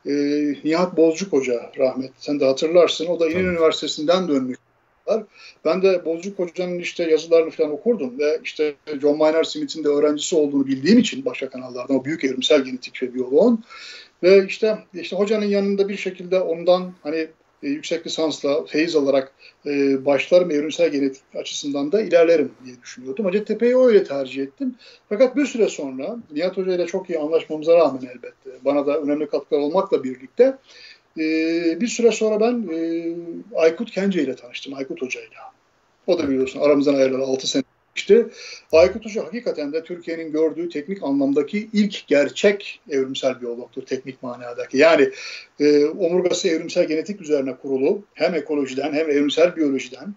E, 0.06 0.12
Nihat 0.64 0.98
Bozcuk 0.98 1.34
Hoca 1.34 1.72
rahmet. 1.78 2.12
Sen 2.18 2.40
de 2.40 2.46
hatırlarsın. 2.46 3.08
O 3.08 3.20
da 3.20 3.30
İnönü 3.30 3.48
Üniversitesi'nden 3.48 4.28
dönmüş. 4.28 4.58
Ben 5.66 5.82
de 5.82 6.06
Bozcuk 6.06 6.40
Hoca'nın 6.40 6.80
işte 6.80 7.04
yazılarını 7.12 7.50
falan 7.50 7.72
okurdum 7.72 8.20
ve 8.20 8.40
işte 8.44 8.76
John 9.02 9.18
Maynard 9.18 9.46
Smith'in 9.46 9.84
de 9.84 9.88
öğrencisi 9.88 10.36
olduğunu 10.36 10.68
bildiğim 10.68 11.00
için 11.00 11.26
başka 11.26 11.50
kanallardan 11.50 12.00
o 12.00 12.06
büyük 12.06 12.24
evrimsel 12.24 12.64
genetik 12.64 13.04
ve 13.04 13.14
biyoloğun 13.14 13.64
ve 14.24 14.46
işte 14.46 14.78
işte 14.94 15.16
hocanın 15.16 15.46
yanında 15.46 15.90
bir 15.90 15.98
şekilde 15.98 16.40
ondan 16.40 16.94
hani 17.04 17.28
e, 17.64 17.68
yüksek 17.68 18.08
lisansla 18.08 18.66
feyiz 18.66 18.96
alarak 18.96 19.32
e, 19.66 20.06
başlarım 20.06 20.52
evrimsel 20.52 20.90
genetik 20.90 21.24
açısından 21.36 21.92
da 21.92 22.02
ilerlerim 22.02 22.52
diye 22.66 22.76
düşünüyordum. 22.82 23.26
Hacettepe'yi 23.26 23.78
öyle 23.78 24.04
tercih 24.04 24.44
ettim. 24.44 24.76
Fakat 25.10 25.36
bir 25.36 25.46
süre 25.46 25.70
sonra 25.70 26.18
Nihat 26.32 26.58
Hoca 26.58 26.76
ile 26.76 26.86
çok 26.86 27.10
iyi 27.10 27.20
anlaşmamıza 27.20 27.76
rağmen 27.76 28.02
elbette 28.02 28.50
bana 28.66 28.86
da 28.88 28.98
önemli 28.98 29.30
katkılar 29.30 29.60
olmakla 29.60 30.04
birlikte 30.04 30.58
e, 31.20 31.82
bir 31.82 31.88
süre 31.88 32.12
sonra 32.12 32.40
ben 32.40 32.68
e, 32.74 33.16
Aykut 33.56 33.92
Kence 33.92 34.24
ile 34.24 34.36
tanıştım. 34.36 34.74
Aykut 34.74 35.02
Hoca 35.02 35.22
ile. 35.22 35.30
O 36.08 36.20
da 36.20 36.30
biliyorsun 36.30 36.60
aramızdan 36.60 36.96
ayrılalı 36.96 37.24
6 37.24 37.48
sene 37.48 37.64
İşte 37.96 38.26
Aykut 38.72 39.06
Hoca 39.06 39.26
hakikaten 39.26 39.74
de 39.74 39.84
Türkiye'nin 39.84 40.32
gördüğü 40.32 40.70
teknik 40.70 41.04
anlamdaki 41.04 41.70
ilk 41.74 42.08
gerçek 42.08 42.82
evrimsel 42.90 43.42
biyologtur 43.42 43.86
teknik 43.86 44.24
manadaki. 44.24 44.78
Yani 44.78 45.10
e, 45.60 45.86
omurgası 45.86 46.48
evrimsel 46.48 46.88
genetik 46.88 47.22
üzerine 47.22 47.56
kurulu 47.56 48.04
hem 48.14 48.36
ekolojiden 48.36 48.94
hem 48.94 49.10
evrimsel 49.10 49.56
biyolojiden 49.56 50.14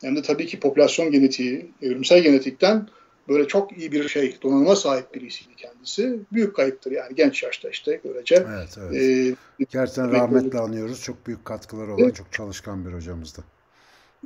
hem 0.00 0.16
de 0.16 0.22
tabii 0.22 0.46
ki 0.46 0.60
popülasyon 0.60 1.10
genetiği, 1.10 1.70
evrimsel 1.82 2.22
genetikten 2.22 2.88
böyle 3.28 3.48
çok 3.48 3.78
iyi 3.78 3.92
bir 3.92 4.08
şey, 4.08 4.36
donanıma 4.42 4.76
sahip 4.76 5.14
birisiydi 5.14 5.54
kendisi. 5.56 6.18
Büyük 6.32 6.56
kayıptır 6.56 6.92
yani 6.92 7.14
genç 7.14 7.42
yaşta 7.42 7.68
işte 7.68 8.00
görece. 8.04 8.34
Evet, 8.34 8.78
evet. 8.78 9.02
Ee, 9.02 9.64
Gerçekten 9.70 10.12
rahmetle 10.12 10.58
anıyoruz. 10.58 11.02
Çok 11.02 11.26
büyük 11.26 11.44
katkıları 11.44 11.94
olan, 11.94 12.04
evet. 12.04 12.16
çok 12.16 12.32
çalışkan 12.32 12.86
bir 12.86 12.92
hocamızdı. 12.92 13.44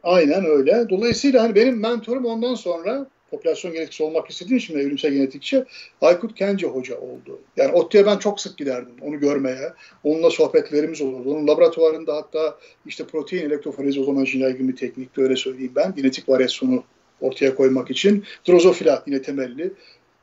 Aynen 0.02 0.44
öyle. 0.44 0.87
Dolayısıyla 0.90 1.42
hani 1.42 1.54
benim 1.54 1.80
mentorum 1.80 2.24
ondan 2.24 2.54
sonra 2.54 3.06
popülasyon 3.30 3.72
genetikçisi 3.72 4.02
olmak 4.02 4.30
istediğim 4.30 4.59
için 4.59 4.78
evrimsel 4.78 5.12
genetikçi 5.12 5.64
Aykut 6.00 6.35
Kence 6.35 6.66
Hoca 6.66 6.98
oldu. 6.98 7.40
Yani 7.56 7.72
ODTÜ'ye 7.72 8.06
ben 8.06 8.18
çok 8.18 8.40
sık 8.40 8.59
giderdim 8.59 8.94
onu 9.00 9.20
görmeye. 9.20 9.72
Onunla 10.04 10.30
sohbetlerimiz 10.30 11.00
olurdu. 11.00 11.35
Onun 11.35 11.48
laboratuvarında 11.48 12.16
hatta 12.16 12.59
işte 12.87 13.04
protein 13.04 13.46
elektroforezi 13.46 14.00
o 14.00 14.04
zaman 14.04 14.24
ilgili 14.24 14.68
bir 14.68 14.76
teknikti 14.76 15.20
öyle 15.20 15.37
söyleyeyim 15.37 15.72
ben. 15.76 15.94
Genetik 15.94 16.28
varyasyonu 16.28 16.85
ortaya 17.20 17.55
koymak 17.55 17.90
için. 17.90 18.24
Drozofila 18.48 19.02
yine 19.07 19.22
temelli 19.22 19.72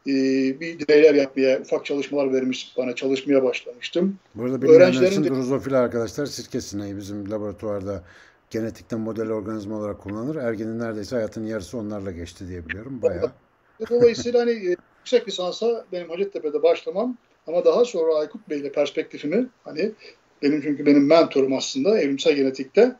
ee, 0.07 0.11
bir 0.59 0.87
deneyler 0.87 1.13
yapmaya, 1.13 1.59
ufak 1.59 1.85
çalışmalar 1.85 2.33
vermiş 2.33 2.73
bana, 2.77 2.95
çalışmaya 2.95 3.43
başlamıştım. 3.43 4.19
Burada 4.35 4.61
bilmeyenler 4.61 5.11
için 5.11 5.23
de... 5.23 5.29
drozofila 5.29 5.79
arkadaşlar 5.79 6.25
sirke 6.25 6.61
sineği 6.61 6.97
bizim 6.97 7.31
laboratuvarda 7.31 8.03
genetikten 8.49 8.99
model 8.99 9.29
organizma 9.29 9.77
olarak 9.77 9.99
kullanılır. 9.99 10.35
Ergenin 10.35 10.79
neredeyse 10.79 11.15
hayatının 11.15 11.47
yarısı 11.47 11.77
onlarla 11.77 12.11
geçti 12.11 12.47
diye 12.47 12.65
biliyorum. 12.69 12.99
Bayağı. 13.01 13.31
Dolayısıyla 13.89 14.41
hani 14.41 14.51
e, 14.51 14.75
yüksek 14.99 15.27
lisansa 15.27 15.85
benim 15.91 16.09
Hacettepe'de 16.09 16.63
başlamam 16.63 17.17
ama 17.47 17.65
daha 17.65 17.85
sonra 17.85 18.15
Aykut 18.15 18.49
Bey 18.49 18.59
ile 18.59 18.71
perspektifimi 18.71 19.47
hani 19.63 19.91
benim 20.41 20.61
çünkü 20.61 20.85
benim 20.85 21.07
mentorum 21.07 21.53
aslında 21.53 21.99
evrimsel 21.99 22.33
genetikte 22.33 22.95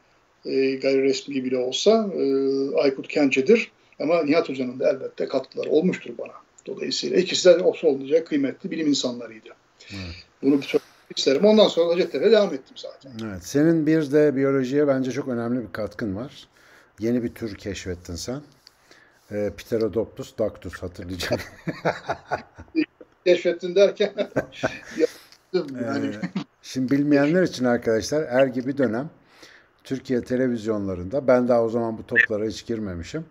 e, 0.45 0.75
gayri 0.75 1.03
resmi 1.03 1.43
bile 1.43 1.57
olsa 1.57 2.09
e, 2.15 2.23
Aykut 2.75 3.07
Kence'dir. 3.07 3.71
Ama 3.99 4.23
Nihat 4.23 4.49
Hoca'nın 4.49 4.79
da 4.79 4.89
elbette 4.89 5.27
katkıları 5.27 5.69
olmuştur 5.69 6.11
bana. 6.17 6.33
Dolayısıyla 6.65 7.17
ikisi 7.17 7.45
de 7.45 7.63
olsa 7.63 7.87
olunca 7.87 8.25
kıymetli 8.25 8.71
bilim 8.71 8.87
insanlarıydı. 8.87 9.49
Evet. 9.91 10.15
Bunu 10.41 10.61
bir 10.61 10.79
isterim. 11.15 11.45
Ondan 11.45 11.67
sonra 11.67 11.93
Hacettepe'ye 11.93 12.31
devam 12.31 12.53
ettim 12.53 12.77
zaten. 12.77 13.11
Evet. 13.27 13.43
Senin 13.43 13.87
bir 13.87 14.11
de 14.11 14.35
biyolojiye 14.35 14.87
bence 14.87 15.11
çok 15.11 15.27
önemli 15.27 15.67
bir 15.67 15.71
katkın 15.71 16.15
var. 16.15 16.47
Yeni 16.99 17.23
bir 17.23 17.33
tür 17.33 17.55
keşfettin 17.55 18.15
sen. 18.15 18.41
E, 19.31 19.51
Pterodoptus 19.57 20.37
dactus 20.37 20.73
hatırlayacağım. 20.73 21.41
Keşfettin 23.25 23.75
derken 23.75 24.13
yani. 25.53 26.05
Ee, 26.05 26.21
şimdi 26.61 26.91
bilmeyenler 26.91 27.43
için 27.43 27.65
arkadaşlar 27.65 28.23
ergi 28.23 28.67
bir 28.67 28.77
dönem 28.77 29.09
Türkiye 29.83 30.23
televizyonlarında 30.23 31.27
ben 31.27 31.47
daha 31.47 31.63
o 31.63 31.69
zaman 31.69 31.97
bu 31.97 32.07
toplara 32.07 32.45
hiç 32.45 32.65
girmemişim 32.65 33.25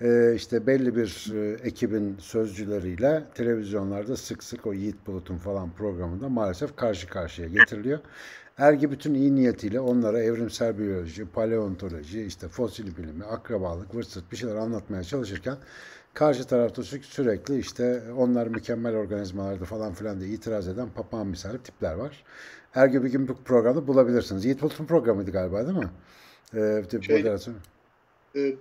e, 0.00 0.34
işte 0.34 0.66
belli 0.66 0.96
bir 0.96 1.32
e, 1.34 1.52
ekibin 1.68 2.16
sözcüleriyle 2.18 3.24
televizyonlarda 3.34 4.16
sık 4.16 4.44
sık 4.44 4.66
o 4.66 4.72
Yiğit 4.72 5.06
Bulut'un 5.06 5.36
falan 5.36 5.70
programında 5.70 6.28
maalesef 6.28 6.76
karşı 6.76 7.08
karşıya 7.08 7.48
getiriliyor. 7.48 7.98
Ergi 8.58 8.90
bütün 8.90 9.14
iyi 9.14 9.34
niyetiyle 9.34 9.80
onlara 9.80 10.22
evrimsel 10.22 10.78
biyoloji, 10.78 11.26
paleontoloji, 11.26 12.22
işte 12.22 12.48
fosil 12.48 12.96
bilimi, 12.96 13.24
akrabalık, 13.24 13.94
vırsıt 13.94 14.32
bir 14.32 14.36
şeyler 14.36 14.56
anlatmaya 14.56 15.04
çalışırken 15.04 15.56
karşı 16.14 16.44
tarafta 16.44 16.82
sürekli 16.82 17.58
işte 17.58 18.02
onlar 18.16 18.46
mükemmel 18.46 18.96
organizmalardı 18.96 19.64
falan 19.64 19.92
filan 19.92 20.20
diye 20.20 20.30
itiraz 20.30 20.68
eden 20.68 20.88
papağan 20.94 21.26
misali 21.26 21.58
tipler 21.58 21.94
var. 21.94 22.24
Ergi 22.74 23.04
bir 23.04 23.12
gün 23.12 23.28
bu 23.28 23.36
programda 23.44 23.86
bulabilirsiniz. 23.86 24.44
Yiğit 24.44 24.62
Bulut'un 24.62 24.84
programıydı 24.84 25.30
galiba 25.30 25.66
değil 25.66 25.78
mi? 25.78 25.90
Ee, 26.54 27.00
şey, 27.02 27.16
moderasyon 27.16 27.56
e, 28.36 28.54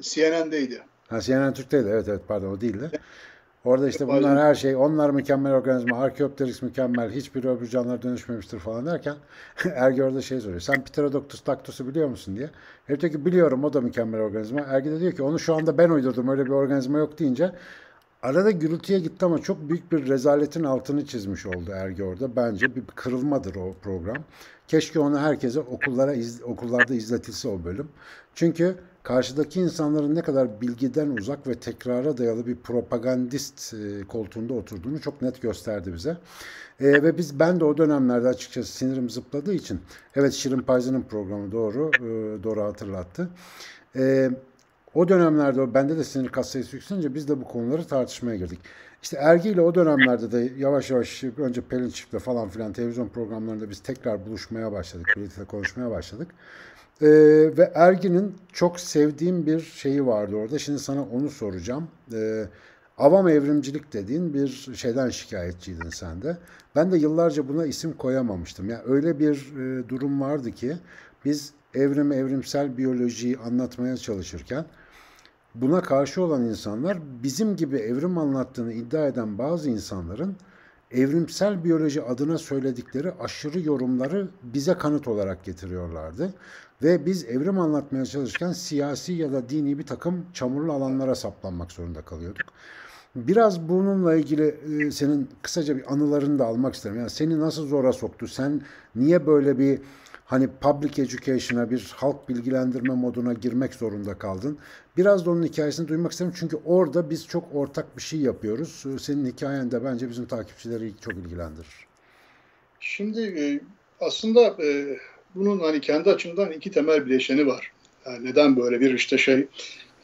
CNN'deydi. 0.00 0.82
Ha, 1.08 1.20
CNN 1.20 1.52
Türk'teydi. 1.52 1.88
Evet 1.88 2.08
evet 2.08 2.20
pardon 2.28 2.50
o 2.50 2.60
değildi. 2.60 2.90
Orada 3.64 3.88
işte 3.88 4.08
bunlar 4.08 4.38
her 4.38 4.54
şey, 4.54 4.76
onlar 4.76 5.10
mükemmel 5.10 5.52
organizma, 5.52 5.98
Archaeopteryx 5.98 6.62
mükemmel, 6.62 7.10
hiçbir 7.10 7.44
öbür 7.44 7.68
canlılara 7.68 8.02
dönüşmemiştir 8.02 8.58
falan 8.58 8.86
derken 8.86 9.16
Ergi 9.74 10.04
orada 10.04 10.22
şey 10.22 10.40
soruyor. 10.40 10.60
Sen 10.60 10.84
Pterodoctus 10.84 11.46
dactus'u 11.46 11.88
biliyor 11.88 12.08
musun 12.08 12.36
diye. 12.36 12.50
Herif 12.86 13.00
diyor 13.00 13.12
ki 13.12 13.24
biliyorum 13.24 13.64
o 13.64 13.72
da 13.72 13.80
mükemmel 13.80 14.20
organizma. 14.20 14.60
Ergi 14.60 14.90
de 14.90 15.00
diyor 15.00 15.12
ki 15.12 15.22
onu 15.22 15.38
şu 15.38 15.54
anda 15.54 15.78
ben 15.78 15.90
uydurdum 15.90 16.28
öyle 16.28 16.46
bir 16.46 16.50
organizma 16.50 16.98
yok 16.98 17.18
deyince 17.18 17.52
arada 18.22 18.50
gürültüye 18.50 18.98
gitti 18.98 19.24
ama 19.24 19.38
çok 19.38 19.68
büyük 19.68 19.92
bir 19.92 20.08
rezaletin 20.08 20.64
altını 20.64 21.06
çizmiş 21.06 21.46
oldu 21.46 21.70
Ergi 21.74 22.04
orada. 22.04 22.36
Bence 22.36 22.76
bir 22.76 22.82
kırılmadır 22.94 23.54
o 23.54 23.74
program. 23.82 24.24
Keşke 24.68 25.00
onu 25.00 25.18
herkese 25.18 25.60
okullara 25.60 26.12
iz, 26.12 26.42
okullarda 26.42 26.94
izletilse 26.94 27.48
o 27.48 27.64
bölüm. 27.64 27.88
Çünkü 28.34 28.76
karşıdaki 29.02 29.60
insanların 29.60 30.14
ne 30.14 30.22
kadar 30.22 30.60
bilgiden 30.60 31.10
uzak 31.10 31.46
ve 31.46 31.54
tekrara 31.54 32.18
dayalı 32.18 32.46
bir 32.46 32.56
propagandist 32.56 33.74
e, 33.74 34.06
koltuğunda 34.06 34.54
oturduğunu 34.54 35.00
çok 35.00 35.22
net 35.22 35.42
gösterdi 35.42 35.92
bize. 35.94 36.16
E, 36.80 36.86
ve 37.02 37.18
biz 37.18 37.40
ben 37.40 37.60
de 37.60 37.64
o 37.64 37.76
dönemlerde 37.76 38.28
açıkçası 38.28 38.72
sinirim 38.72 39.10
zıpladığı 39.10 39.54
için 39.54 39.80
evet 40.14 40.32
Şirin 40.32 40.60
Payzı'nın 40.60 41.02
programı 41.02 41.52
doğru 41.52 41.90
e, 41.96 42.42
doğru 42.42 42.62
hatırlattı. 42.62 43.28
E, 43.96 44.30
o 44.94 45.08
dönemlerde 45.08 45.74
bende 45.74 45.96
de 45.98 46.04
sinir 46.04 46.28
kas 46.28 46.50
sayısı 46.50 46.76
yükselince 46.76 47.14
biz 47.14 47.28
de 47.28 47.40
bu 47.40 47.44
konuları 47.44 47.86
tartışmaya 47.86 48.36
girdik. 48.36 48.60
İşte 49.02 49.16
Ergi 49.16 49.48
ile 49.48 49.60
o 49.60 49.74
dönemlerde 49.74 50.32
de 50.32 50.52
yavaş 50.58 50.90
yavaş 50.90 51.24
önce 51.24 51.60
Pelin 51.60 51.90
Çift'le 51.90 52.18
falan 52.18 52.48
filan 52.48 52.72
televizyon 52.72 53.08
programlarında 53.08 53.70
biz 53.70 53.80
tekrar 53.80 54.26
buluşmaya 54.26 54.72
başladık. 54.72 55.14
Birlikte 55.16 55.44
konuşmaya 55.44 55.90
başladık. 55.90 56.28
Ee, 57.02 57.06
ve 57.58 57.72
Ergin'in 57.74 58.34
çok 58.52 58.80
sevdiğim 58.80 59.46
bir 59.46 59.60
şeyi 59.60 60.06
vardı 60.06 60.36
orada. 60.36 60.58
Şimdi 60.58 60.78
sana 60.78 61.04
onu 61.04 61.30
soracağım. 61.30 61.88
Ee, 62.14 62.44
avam 62.98 63.28
evrimcilik 63.28 63.92
dediğin 63.92 64.34
bir 64.34 64.48
şeyden 64.74 65.08
şikayetçiydin 65.10 65.90
sen 65.90 66.22
de. 66.22 66.36
Ben 66.76 66.92
de 66.92 66.98
yıllarca 66.98 67.48
buna 67.48 67.66
isim 67.66 67.92
koyamamıştım. 67.92 68.70
Yani 68.70 68.82
öyle 68.86 69.18
bir 69.18 69.34
e, 69.58 69.88
durum 69.88 70.20
vardı 70.20 70.50
ki 70.52 70.76
biz 71.24 71.52
evrim, 71.74 72.12
evrimsel 72.12 72.78
biyolojiyi 72.78 73.38
anlatmaya 73.38 73.96
çalışırken 73.96 74.64
buna 75.54 75.82
karşı 75.82 76.22
olan 76.22 76.44
insanlar 76.44 76.98
bizim 77.22 77.56
gibi 77.56 77.76
evrim 77.76 78.18
anlattığını 78.18 78.72
iddia 78.72 79.06
eden 79.06 79.38
bazı 79.38 79.70
insanların 79.70 80.36
evrimsel 80.90 81.64
biyoloji 81.64 82.02
adına 82.02 82.38
söyledikleri 82.38 83.12
aşırı 83.20 83.60
yorumları 83.60 84.28
bize 84.42 84.74
kanıt 84.74 85.08
olarak 85.08 85.44
getiriyorlardı. 85.44 86.34
Ve 86.82 87.06
biz 87.06 87.24
evrim 87.24 87.58
anlatmaya 87.58 88.06
çalışırken 88.06 88.52
siyasi 88.52 89.12
ya 89.12 89.32
da 89.32 89.48
dini 89.48 89.78
bir 89.78 89.86
takım 89.86 90.26
çamurlu 90.32 90.72
alanlara 90.72 91.14
saplanmak 91.14 91.72
zorunda 91.72 92.02
kalıyorduk. 92.02 92.46
Biraz 93.16 93.68
bununla 93.68 94.14
ilgili 94.14 94.56
e, 94.86 94.90
senin 94.90 95.28
kısaca 95.42 95.76
bir 95.76 95.92
anılarını 95.92 96.38
da 96.38 96.46
almak 96.46 96.74
isterim. 96.74 96.96
Yani 96.96 97.10
seni 97.10 97.40
nasıl 97.40 97.66
zora 97.66 97.92
soktu? 97.92 98.28
Sen 98.28 98.62
niye 98.94 99.26
böyle 99.26 99.58
bir 99.58 99.80
hani 100.30 100.48
public 100.60 101.02
education'a 101.02 101.70
bir 101.70 101.92
halk 101.96 102.28
bilgilendirme 102.28 102.94
moduna 102.94 103.32
girmek 103.32 103.74
zorunda 103.74 104.18
kaldın? 104.18 104.58
Biraz 104.96 105.26
da 105.26 105.30
onun 105.30 105.42
hikayesini 105.42 105.88
duymak 105.88 106.12
isterim. 106.12 106.32
Çünkü 106.36 106.56
orada 106.64 107.10
biz 107.10 107.26
çok 107.26 107.54
ortak 107.54 107.96
bir 107.96 108.02
şey 108.02 108.20
yapıyoruz. 108.20 108.84
E, 108.94 108.98
senin 108.98 109.26
hikayen 109.26 109.70
de 109.70 109.84
bence 109.84 110.10
bizim 110.10 110.26
takipçileri 110.26 110.92
çok 111.00 111.14
ilgilendirir. 111.14 111.86
Şimdi 112.80 113.20
e, 113.20 113.60
aslında 114.00 114.56
bunun 115.34 115.60
hani 115.60 115.80
kendi 115.80 116.10
açımdan 116.10 116.52
iki 116.52 116.70
temel 116.70 117.06
bileşeni 117.06 117.46
var. 117.46 117.72
Yani 118.06 118.24
neden 118.24 118.56
böyle 118.56 118.80
bir 118.80 118.94
işte 118.94 119.18
şey 119.18 119.46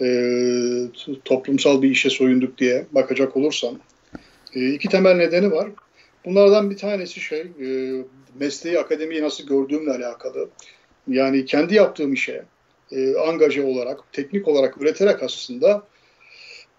e, 0.01 0.09
toplumsal 1.25 1.83
bir 1.83 1.91
işe 1.91 2.11
soyunduk 2.11 2.59
diye 2.59 2.87
bakacak 2.93 3.37
olursam 3.37 3.79
e, 4.55 4.69
iki 4.69 4.89
temel 4.89 5.15
nedeni 5.17 5.51
var. 5.51 5.71
Bunlardan 6.25 6.71
bir 6.71 6.77
tanesi 6.77 7.21
şey 7.21 7.41
e, 7.41 7.69
mesleği 8.40 8.79
akademiyi 8.79 9.22
nasıl 9.22 9.46
gördüğümle 9.46 9.90
alakalı. 9.90 10.49
Yani 11.09 11.44
kendi 11.44 11.75
yaptığım 11.75 12.12
işe 12.12 12.44
e, 12.92 13.16
angaje 13.16 13.64
olarak, 13.64 14.12
teknik 14.12 14.49
olarak 14.49 14.83
üreterek 14.83 15.22
aslında 15.22 15.83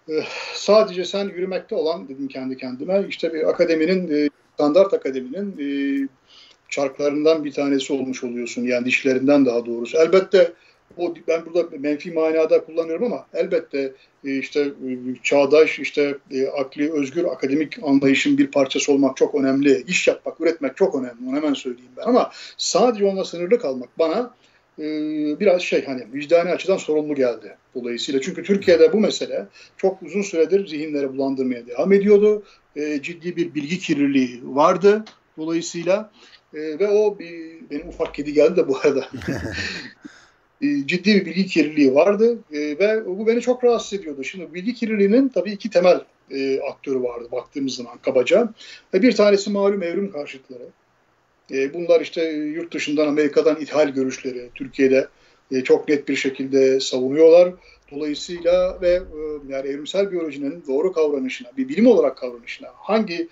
e, 0.08 0.12
sadece 0.54 1.04
sen 1.04 1.24
yürümekte 1.24 1.74
olan 1.74 2.08
dedim 2.08 2.28
kendi 2.28 2.56
kendime 2.56 3.04
işte 3.08 3.34
bir 3.34 3.48
akademinin 3.48 4.26
e, 4.26 4.30
standart 4.54 4.94
akademinin 4.94 5.56
e, 5.60 5.68
çarklarından 6.68 7.44
bir 7.44 7.52
tanesi 7.52 7.92
olmuş 7.92 8.24
oluyorsun. 8.24 8.62
Yani 8.62 8.84
dişlerinden 8.84 9.46
daha 9.46 9.66
doğrusu. 9.66 9.98
Elbette 9.98 10.52
o 10.96 11.14
ben 11.28 11.46
burada 11.46 11.76
menfi 11.78 12.12
manada 12.12 12.64
kullanıyorum 12.64 13.04
ama 13.04 13.26
elbette 13.34 13.92
e, 14.24 14.38
işte 14.38 14.60
e, 14.60 14.92
çağdaş 15.22 15.78
işte 15.78 16.18
e, 16.30 16.46
akli 16.46 16.92
özgür 16.92 17.24
akademik 17.24 17.78
anlayışın 17.82 18.38
bir 18.38 18.46
parçası 18.46 18.92
olmak 18.92 19.16
çok 19.16 19.34
önemli. 19.34 19.84
İş 19.88 20.08
yapmak, 20.08 20.40
üretmek 20.40 20.76
çok 20.76 20.94
önemli. 20.94 21.28
Onu 21.28 21.36
hemen 21.36 21.54
söyleyeyim 21.54 21.92
ben. 21.96 22.02
Ama 22.02 22.30
sadece 22.56 23.04
onunla 23.04 23.24
sınırlı 23.24 23.58
kalmak 23.58 23.98
bana 23.98 24.34
biraz 25.40 25.62
şey 25.62 25.84
hani 25.84 26.06
vicdani 26.12 26.50
açıdan 26.50 26.76
sorumlu 26.76 27.14
geldi 27.14 27.56
dolayısıyla. 27.74 28.20
Çünkü 28.20 28.42
Türkiye'de 28.42 28.92
bu 28.92 29.00
mesele 29.00 29.46
çok 29.76 30.02
uzun 30.02 30.22
süredir 30.22 30.66
zihinleri 30.66 31.12
bulandırmaya 31.12 31.66
devam 31.66 31.92
ediyordu. 31.92 32.42
Ciddi 33.02 33.36
bir 33.36 33.54
bilgi 33.54 33.78
kirliliği 33.78 34.40
vardı 34.44 35.04
dolayısıyla 35.38 36.10
ve 36.54 36.88
o 36.88 37.18
bir, 37.18 37.70
benim 37.70 37.88
ufak 37.88 38.14
kedi 38.14 38.32
geldi 38.32 38.56
de 38.56 38.68
bu 38.68 38.78
arada. 38.78 39.08
e, 40.62 40.86
ciddi 40.86 41.14
bir 41.14 41.26
bilgi 41.26 41.46
kirliliği 41.46 41.94
vardı 41.94 42.38
e, 42.52 42.58
ve 42.58 43.06
bu 43.06 43.26
beni 43.26 43.40
çok 43.40 43.64
rahatsız 43.64 44.00
ediyordu. 44.00 44.24
Şimdi 44.24 44.54
bilgi 44.54 44.74
kirliliğinin 44.74 45.28
tabii 45.28 45.52
iki 45.52 45.70
temel 45.70 46.00
e, 46.30 46.60
aktörü 46.60 47.02
vardı 47.02 47.28
baktığımız 47.32 47.74
zaman 47.74 47.98
kabaca. 47.98 48.48
Bir 48.94 49.16
tanesi 49.16 49.50
malum 49.50 49.82
evrim 49.82 50.12
karşıtları. 50.12 50.68
Bunlar 51.74 52.00
işte 52.00 52.30
yurt 52.30 52.74
dışından 52.74 53.06
Amerika'dan 53.08 53.60
ithal 53.60 53.88
görüşleri 53.88 54.50
Türkiye'de 54.54 55.08
çok 55.64 55.88
net 55.88 56.08
bir 56.08 56.16
şekilde 56.16 56.80
savunuyorlar. 56.80 57.54
Dolayısıyla 57.90 58.78
ve 58.82 59.02
yani 59.48 59.68
evrimsel 59.68 60.12
biyolojinin 60.12 60.64
doğru 60.68 60.92
kavranışına, 60.92 61.48
bir 61.56 61.68
bilim 61.68 61.86
olarak 61.86 62.16
kavranışına 62.16 62.68
hangi 62.74 63.28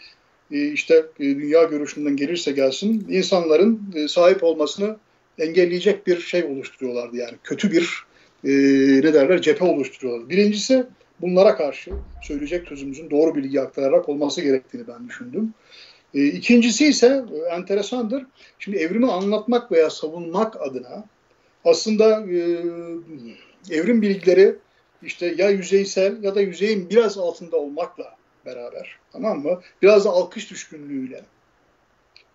işte 0.50 1.06
dünya 1.20 1.64
görüşünden 1.64 2.16
gelirse 2.16 2.52
gelsin 2.52 3.06
insanların 3.10 3.80
sahip 4.08 4.44
olmasını 4.44 4.96
engelleyecek 5.38 6.06
bir 6.06 6.20
şey 6.20 6.44
oluşturuyorlardı 6.44 7.16
yani 7.16 7.34
kötü 7.44 7.72
bir 7.72 8.04
e, 8.44 8.50
ne 9.06 9.14
derler 9.14 9.42
cephe 9.42 9.64
oluşturuyorlar. 9.64 10.28
Birincisi 10.28 10.86
bunlara 11.20 11.56
karşı 11.56 11.90
söyleyecek 12.22 12.68
sözümüzün 12.68 13.10
doğru 13.10 13.34
bilgi 13.34 13.60
aktararak 13.60 14.08
olması 14.08 14.40
gerektiğini 14.40 14.86
ben 14.88 15.08
düşündüm. 15.08 15.54
E, 16.14 16.24
ikincisi 16.24 16.86
ise 16.86 17.24
e, 17.34 17.54
enteresandır. 17.54 18.26
Şimdi 18.58 18.76
evrimi 18.76 19.12
anlatmak 19.12 19.72
veya 19.72 19.90
savunmak 19.90 20.60
adına 20.60 21.04
aslında 21.64 22.20
e, 22.20 22.38
evrim 23.70 24.02
bilgileri 24.02 24.56
işte 25.02 25.34
ya 25.38 25.50
yüzeysel 25.50 26.22
ya 26.22 26.34
da 26.34 26.40
yüzeyin 26.40 26.90
biraz 26.90 27.18
altında 27.18 27.56
olmakla 27.56 28.16
beraber 28.46 28.98
tamam 29.12 29.42
mı? 29.42 29.60
Biraz 29.82 30.04
da 30.04 30.10
alkış 30.10 30.50
düşkünlüğüyle 30.50 31.24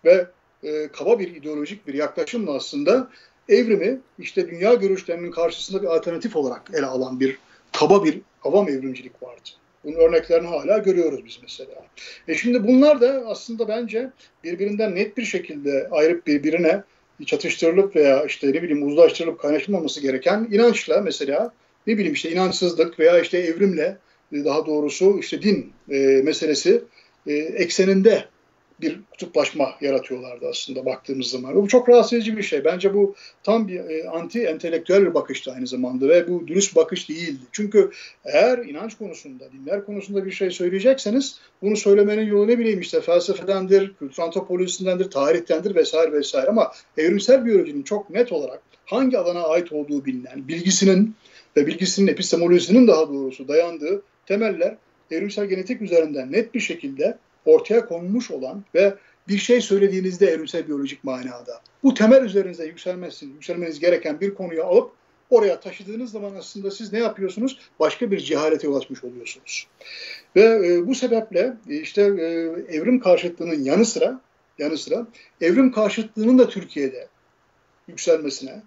ve 0.04 0.26
e, 0.62 0.88
kaba 0.92 1.18
bir 1.18 1.36
ideolojik 1.36 1.86
bir 1.86 1.94
yaklaşımla 1.94 2.54
aslında 2.54 3.08
evrimi 3.48 4.00
işte 4.18 4.50
dünya 4.50 4.74
görüşlerinin 4.74 5.30
karşısında 5.30 5.82
bir 5.82 5.86
alternatif 5.86 6.36
olarak 6.36 6.62
ele 6.74 6.86
alan 6.86 7.20
bir 7.20 7.38
kaba 7.72 8.04
bir 8.04 8.20
avam 8.44 8.68
evrimcilik 8.68 9.22
vardı. 9.22 9.50
Bunun 9.84 9.94
örneklerini 9.94 10.46
hala 10.46 10.78
görüyoruz 10.78 11.24
biz 11.24 11.38
mesela. 11.42 11.86
E 12.28 12.34
şimdi 12.34 12.66
bunlar 12.66 13.00
da 13.00 13.24
aslında 13.26 13.68
bence 13.68 14.10
birbirinden 14.44 14.94
net 14.94 15.16
bir 15.16 15.24
şekilde 15.24 15.88
ayrıp 15.90 16.26
birbirine 16.26 16.82
çatıştırılıp 17.26 17.96
veya 17.96 18.24
işte 18.24 18.48
ne 18.48 18.62
bileyim 18.62 18.88
uzlaştırılıp 18.88 19.40
kaynaşılmaması 19.40 20.00
gereken 20.00 20.48
inançla 20.50 21.00
mesela 21.00 21.52
ne 21.86 21.94
bileyim 21.94 22.12
işte 22.12 22.30
inançsızlık 22.30 22.98
veya 22.98 23.20
işte 23.20 23.38
evrimle 23.38 23.98
daha 24.32 24.66
doğrusu 24.66 25.18
işte 25.18 25.42
din 25.42 25.72
e, 25.90 25.96
meselesi 26.24 26.82
e, 27.26 27.32
ekseninde 27.34 28.24
bir 28.82 29.00
kutuplaşma 29.10 29.74
yaratıyorlardı 29.80 30.48
aslında 30.48 30.86
baktığımız 30.86 31.26
zaman. 31.26 31.54
Bu 31.54 31.68
çok 31.68 31.88
rahatsız 31.88 32.12
edici 32.12 32.36
bir 32.36 32.42
şey. 32.42 32.64
Bence 32.64 32.94
bu 32.94 33.14
tam 33.42 33.68
bir 33.68 33.78
e, 33.78 34.08
anti 34.08 34.42
entelektüel 34.42 35.02
bir 35.02 35.14
bakıştı 35.14 35.52
aynı 35.52 35.66
zamanda 35.66 36.08
ve 36.08 36.28
bu 36.28 36.48
dürüst 36.48 36.76
bakış 36.76 37.08
değildi. 37.08 37.42
Çünkü 37.52 37.90
eğer 38.24 38.58
inanç 38.58 38.98
konusunda, 38.98 39.44
dinler 39.52 39.84
konusunda 39.84 40.24
bir 40.24 40.30
şey 40.30 40.50
söyleyecekseniz 40.50 41.38
bunu 41.62 41.76
söylemenin 41.76 42.26
yolu 42.26 42.48
ne 42.48 42.58
bileyim 42.58 42.80
işte 42.80 43.00
felsefedendir, 43.00 43.94
kültür 43.98 44.22
antropolojisidendir, 44.22 45.10
tarihtendir 45.10 45.74
vesaire 45.74 46.12
vesaire 46.12 46.48
ama 46.48 46.72
evrimsel 46.96 47.44
biyolojinin 47.44 47.82
çok 47.82 48.10
net 48.10 48.32
olarak 48.32 48.62
hangi 48.86 49.18
alana 49.18 49.42
ait 49.42 49.72
olduğu 49.72 50.04
bilinen, 50.04 50.48
bilgisinin 50.48 51.14
ve 51.56 51.66
bilgisinin 51.66 52.06
epistemolojisinin 52.06 52.88
daha 52.88 53.08
doğrusu 53.08 53.48
dayandığı 53.48 54.02
temeller 54.26 54.76
evrimsel 55.10 55.46
genetik 55.46 55.82
üzerinden 55.82 56.32
net 56.32 56.54
bir 56.54 56.60
şekilde 56.60 57.18
ortaya 57.46 57.86
konmuş 57.86 58.30
olan 58.30 58.64
ve 58.74 58.94
bir 59.28 59.38
şey 59.38 59.60
söylediğinizde 59.60 60.26
evrimsel 60.26 60.66
biyolojik 60.66 61.04
manada 61.04 61.60
bu 61.82 61.94
temel 61.94 62.24
üzerinize 62.24 62.66
yükselmesi, 62.66 63.26
yükselmeniz 63.26 63.80
gereken 63.80 64.20
bir 64.20 64.34
konuyu 64.34 64.64
alıp 64.64 64.90
oraya 65.30 65.60
taşıdığınız 65.60 66.10
zaman 66.10 66.34
aslında 66.34 66.70
siz 66.70 66.92
ne 66.92 66.98
yapıyorsunuz? 66.98 67.58
Başka 67.80 68.10
bir 68.10 68.20
cehalete 68.20 68.68
ulaşmış 68.68 69.04
oluyorsunuz. 69.04 69.66
Ve 70.36 70.42
e, 70.42 70.86
bu 70.86 70.94
sebeple 70.94 71.56
e, 71.68 71.76
işte 71.76 72.02
e, 72.02 72.24
evrim 72.76 73.00
karşıtlığının 73.00 73.64
yanı 73.64 73.84
sıra 73.84 74.20
yanı 74.58 74.78
sıra 74.78 75.06
evrim 75.40 75.72
karşıtlığının 75.72 76.38
da 76.38 76.48
Türkiye'de 76.48 77.08
yükselmesine 77.88 78.62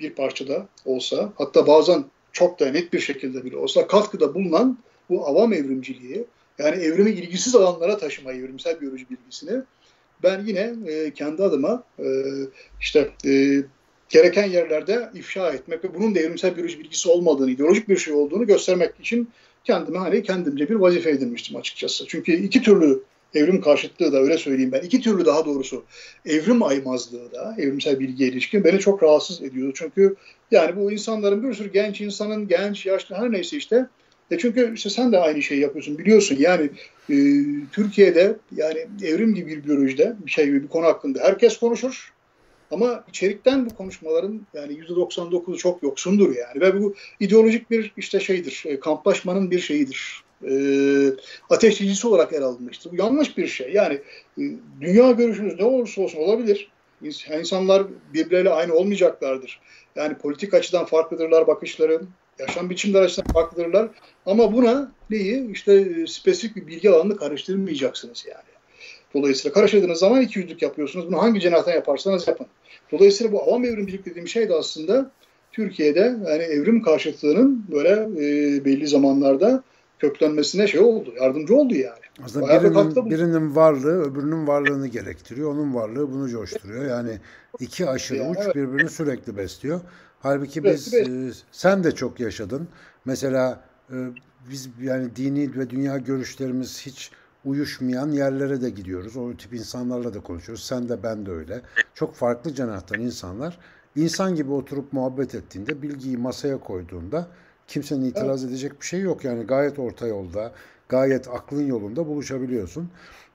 bir 0.00 0.14
parçada 0.14 0.66
olsa 0.84 1.32
hatta 1.38 1.66
bazen 1.66 2.04
çok 2.32 2.60
da 2.60 2.70
net 2.70 2.92
bir 2.92 3.00
şekilde 3.00 3.44
bile 3.44 3.56
olsa 3.56 3.86
katkıda 3.86 4.34
bulunan 4.34 4.78
bu 5.10 5.26
avam 5.26 5.52
evrimciliği 5.52 6.24
yani 6.62 6.84
evrimi 6.84 7.10
ilgisiz 7.10 7.54
alanlara 7.54 7.98
taşıma 7.98 8.32
evrimsel 8.32 8.80
biyoloji 8.80 9.06
bilgisini 9.10 9.62
ben 10.22 10.44
yine 10.46 10.74
e, 10.86 11.12
kendi 11.14 11.42
adıma 11.42 11.84
e, 11.98 12.06
işte 12.80 13.10
e, 13.26 13.62
gereken 14.08 14.46
yerlerde 14.46 15.10
ifşa 15.14 15.52
etmek 15.52 15.84
ve 15.84 15.94
bunun 15.94 16.14
da 16.14 16.20
evrimsel 16.20 16.56
biyoloji 16.56 16.78
bilgisi 16.78 17.08
olmadığını, 17.08 17.50
ideolojik 17.50 17.88
bir 17.88 17.96
şey 17.96 18.14
olduğunu 18.14 18.46
göstermek 18.46 19.00
için 19.00 19.30
kendime 19.64 19.98
hani 19.98 20.22
kendimce 20.22 20.68
bir 20.68 20.74
vazife 20.74 21.10
edinmiştim 21.10 21.56
açıkçası. 21.56 22.04
Çünkü 22.08 22.32
iki 22.32 22.62
türlü 22.62 23.02
evrim 23.34 23.60
karşıtlığı 23.60 24.12
da 24.12 24.18
öyle 24.18 24.38
söyleyeyim 24.38 24.72
ben. 24.72 24.80
iki 24.80 25.00
türlü 25.00 25.24
daha 25.24 25.44
doğrusu 25.44 25.84
evrim 26.26 26.62
aymazlığı 26.62 27.32
da 27.32 27.56
evrimsel 27.58 28.00
bilgiye 28.00 28.28
ilişkin 28.28 28.64
beni 28.64 28.78
çok 28.78 29.02
rahatsız 29.02 29.42
ediyordu. 29.42 29.72
Çünkü 29.76 30.16
yani 30.50 30.76
bu 30.76 30.92
insanların 30.92 31.42
bir 31.42 31.54
sürü 31.54 31.72
genç 31.72 32.00
insanın, 32.00 32.48
genç, 32.48 32.86
yaşlı 32.86 33.14
her 33.14 33.32
neyse 33.32 33.56
işte 33.56 33.86
e 34.32 34.38
çünkü 34.38 34.74
işte 34.74 34.90
sen 34.90 35.12
de 35.12 35.18
aynı 35.18 35.42
şeyi 35.42 35.60
yapıyorsun 35.60 35.98
biliyorsun. 35.98 36.36
Yani 36.38 36.70
e, 37.10 37.16
Türkiye'de 37.72 38.36
yani 38.56 38.86
evrim 39.02 39.34
gibi 39.34 39.50
bir 39.50 39.64
biyolojide 39.64 40.16
bir 40.26 40.30
şey 40.30 40.52
bir 40.52 40.68
konu 40.68 40.86
hakkında 40.86 41.20
herkes 41.22 41.58
konuşur. 41.58 42.12
Ama 42.70 43.04
içerikten 43.08 43.66
bu 43.66 43.76
konuşmaların 43.76 44.40
yani 44.54 44.72
%99'u 44.72 45.56
çok 45.56 45.82
yoksundur 45.82 46.36
yani. 46.36 46.60
Ve 46.60 46.80
bu 46.80 46.94
ideolojik 47.20 47.70
bir 47.70 47.92
işte 47.96 48.20
şeydir 48.20 48.62
e, 48.66 48.80
kamplaşmanın 48.80 49.50
bir 49.50 49.58
şeyidir. 49.58 50.22
E, 50.48 50.52
ateşleyicisi 51.50 52.08
olarak 52.08 52.32
ele 52.32 52.44
alınmıştır. 52.44 52.92
Bu 52.92 52.96
yanlış 52.96 53.38
bir 53.38 53.46
şey. 53.46 53.72
Yani 53.72 53.94
e, 54.38 54.42
dünya 54.80 55.10
görüşünüz 55.10 55.58
ne 55.58 55.64
olursa 55.64 56.02
olsun 56.02 56.18
olabilir. 56.18 56.70
İnsanlar 57.38 57.82
birbirleriyle 58.14 58.50
aynı 58.50 58.74
olmayacaklardır. 58.74 59.60
Yani 59.96 60.14
politik 60.14 60.54
açıdan 60.54 60.84
farklıdırlar 60.84 61.46
bakışları, 61.46 62.00
yaşam 62.38 62.70
biçimleri 62.70 63.04
açısından 63.04 63.32
farklıdırlar. 63.32 63.88
Ama 64.26 64.52
buna 64.52 64.92
neyi? 65.10 65.50
İşte 65.50 65.74
e, 65.74 66.06
spesifik 66.06 66.56
bir 66.56 66.66
bilgi 66.66 66.90
alanını 66.90 67.16
karıştırmayacaksınız 67.16 68.26
yani. 68.30 68.52
Dolayısıyla 69.14 69.54
karıştırdığınız 69.54 69.98
zaman 69.98 70.20
iki 70.20 70.38
yüzlük 70.38 70.62
yapıyorsunuz. 70.62 71.06
Bunu 71.06 71.22
hangi 71.22 71.40
cenahtan 71.40 71.72
yaparsanız 71.72 72.28
yapın. 72.28 72.46
Dolayısıyla 72.92 73.32
bu 73.32 73.42
avam 73.42 73.64
evrimcilik 73.64 74.06
dediğim 74.06 74.28
şey 74.28 74.48
de 74.48 74.54
aslında 74.54 75.10
Türkiye'de 75.52 76.00
yani 76.00 76.42
evrim 76.42 76.82
karşıtlığının 76.82 77.64
böyle 77.72 77.90
e, 77.90 78.64
belli 78.64 78.86
zamanlarda 78.86 79.62
köklenmesine 79.98 80.66
şey 80.66 80.80
oldu, 80.80 81.14
yardımcı 81.20 81.56
oldu 81.56 81.74
yani. 81.74 82.02
Aslında 82.24 82.62
birinin, 82.62 83.10
birinin 83.10 83.56
varlığı 83.56 84.02
öbürünün 84.02 84.46
varlığını 84.46 84.86
gerektiriyor. 84.86 85.52
Onun 85.52 85.74
varlığı 85.74 86.12
bunu 86.12 86.28
coşturuyor. 86.28 86.84
Yani 86.84 87.18
iki 87.60 87.88
aşırı 87.88 88.18
yani, 88.18 88.30
uç 88.30 88.38
evet. 88.40 88.54
birbirini 88.54 88.90
sürekli 88.90 89.36
besliyor. 89.36 89.80
Halbuki 90.22 90.64
biz 90.64 90.94
evet, 90.94 91.08
e, 91.08 91.30
sen 91.52 91.84
de 91.84 91.92
çok 91.92 92.20
yaşadın. 92.20 92.68
Mesela 93.04 93.64
e, 93.90 93.96
biz 94.50 94.68
yani 94.82 95.16
dini 95.16 95.56
ve 95.56 95.70
dünya 95.70 95.98
görüşlerimiz 95.98 96.86
hiç 96.86 97.10
uyuşmayan 97.44 98.10
yerlere 98.10 98.62
de 98.62 98.70
gidiyoruz. 98.70 99.16
O 99.16 99.36
tip 99.36 99.54
insanlarla 99.54 100.14
da 100.14 100.20
konuşuyoruz. 100.20 100.64
Sen 100.64 100.88
de 100.88 101.02
ben 101.02 101.26
de 101.26 101.30
öyle. 101.30 101.60
Çok 101.94 102.14
farklı 102.14 102.54
cenahtan 102.54 103.00
insanlar. 103.00 103.58
İnsan 103.96 104.34
gibi 104.34 104.52
oturup 104.52 104.92
muhabbet 104.92 105.34
ettiğinde, 105.34 105.82
bilgiyi 105.82 106.16
masaya 106.16 106.60
koyduğunda 106.60 107.26
kimsenin 107.66 108.04
itiraz 108.04 108.42
evet. 108.42 108.50
edecek 108.50 108.80
bir 108.80 108.86
şey 108.86 109.00
yok. 109.00 109.24
Yani 109.24 109.44
gayet 109.44 109.78
orta 109.78 110.06
yolda, 110.06 110.52
gayet 110.88 111.28
aklın 111.28 111.66
yolunda 111.66 112.06
buluşabiliyorsun. 112.06 112.90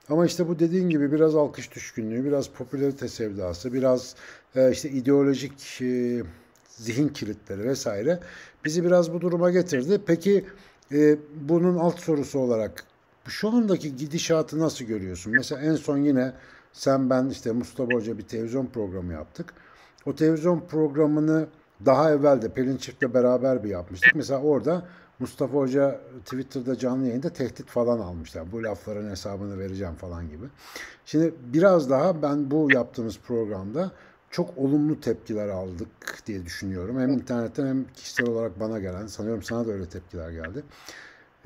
Ama 0.08 0.26
işte 0.26 0.48
bu 0.48 0.58
dediğin 0.58 0.88
gibi 0.88 1.12
biraz 1.12 1.36
alkış 1.36 1.74
düşkünlüğü, 1.74 2.24
biraz 2.24 2.48
popülarite 2.48 3.08
sevdası, 3.08 3.72
biraz 3.72 4.14
e, 4.56 4.70
işte 4.70 4.90
ideolojik 4.90 5.82
e, 5.82 6.22
zihin 6.78 7.08
kilitleri 7.08 7.64
vesaire 7.64 8.20
bizi 8.64 8.84
biraz 8.84 9.12
bu 9.12 9.20
duruma 9.20 9.50
getirdi. 9.50 10.00
Peki 10.06 10.44
e, 10.92 11.16
bunun 11.48 11.78
alt 11.78 12.00
sorusu 12.00 12.38
olarak 12.38 12.84
şu 13.28 13.48
andaki 13.48 13.96
gidişatı 13.96 14.58
nasıl 14.58 14.84
görüyorsun? 14.84 15.32
Mesela 15.32 15.60
en 15.60 15.74
son 15.74 15.98
yine 15.98 16.32
sen 16.72 17.10
ben 17.10 17.28
işte 17.28 17.52
Mustafa 17.52 17.92
Hoca 17.92 18.18
bir 18.18 18.22
televizyon 18.22 18.66
programı 18.66 19.12
yaptık. 19.12 19.54
O 20.06 20.14
televizyon 20.14 20.60
programını 20.60 21.46
daha 21.86 22.12
evvel 22.12 22.42
de 22.42 22.48
Pelin 22.48 22.76
Çift'le 22.76 23.14
beraber 23.14 23.64
bir 23.64 23.68
yapmıştık. 23.68 24.14
Mesela 24.14 24.40
orada 24.40 24.84
Mustafa 25.18 25.58
Hoca 25.58 26.00
Twitter'da 26.24 26.78
canlı 26.78 27.06
yayında 27.06 27.30
tehdit 27.30 27.66
falan 27.66 27.98
almışlar. 27.98 28.52
Bu 28.52 28.62
lafların 28.62 29.10
hesabını 29.10 29.58
vereceğim 29.58 29.94
falan 29.94 30.28
gibi. 30.28 30.44
Şimdi 31.06 31.34
biraz 31.52 31.90
daha 31.90 32.22
ben 32.22 32.50
bu 32.50 32.68
yaptığımız 32.72 33.18
programda 33.18 33.92
çok 34.30 34.58
olumlu 34.58 35.00
tepkiler 35.00 35.48
aldık 35.48 36.22
diye 36.26 36.44
düşünüyorum. 36.44 37.00
Hem 37.00 37.10
internetten 37.10 37.66
hem 37.66 37.84
kişisel 37.94 38.28
olarak 38.28 38.60
bana 38.60 38.78
gelen. 38.78 39.06
Sanıyorum 39.06 39.42
sana 39.42 39.66
da 39.66 39.72
öyle 39.72 39.88
tepkiler 39.88 40.30
geldi. 40.30 40.62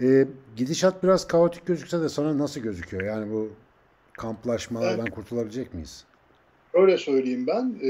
E, 0.00 0.26
gidişat 0.56 1.02
biraz 1.02 1.26
kaotik 1.26 1.66
gözükse 1.66 2.00
de 2.00 2.08
sana 2.08 2.38
nasıl 2.38 2.60
gözüküyor? 2.60 3.02
Yani 3.02 3.32
bu 3.32 3.50
kamplaşmalardan 4.18 5.06
evet. 5.06 5.14
kurtulabilecek 5.14 5.74
miyiz? 5.74 6.04
Öyle 6.74 6.98
söyleyeyim 6.98 7.46
ben. 7.46 7.74
E, 7.82 7.88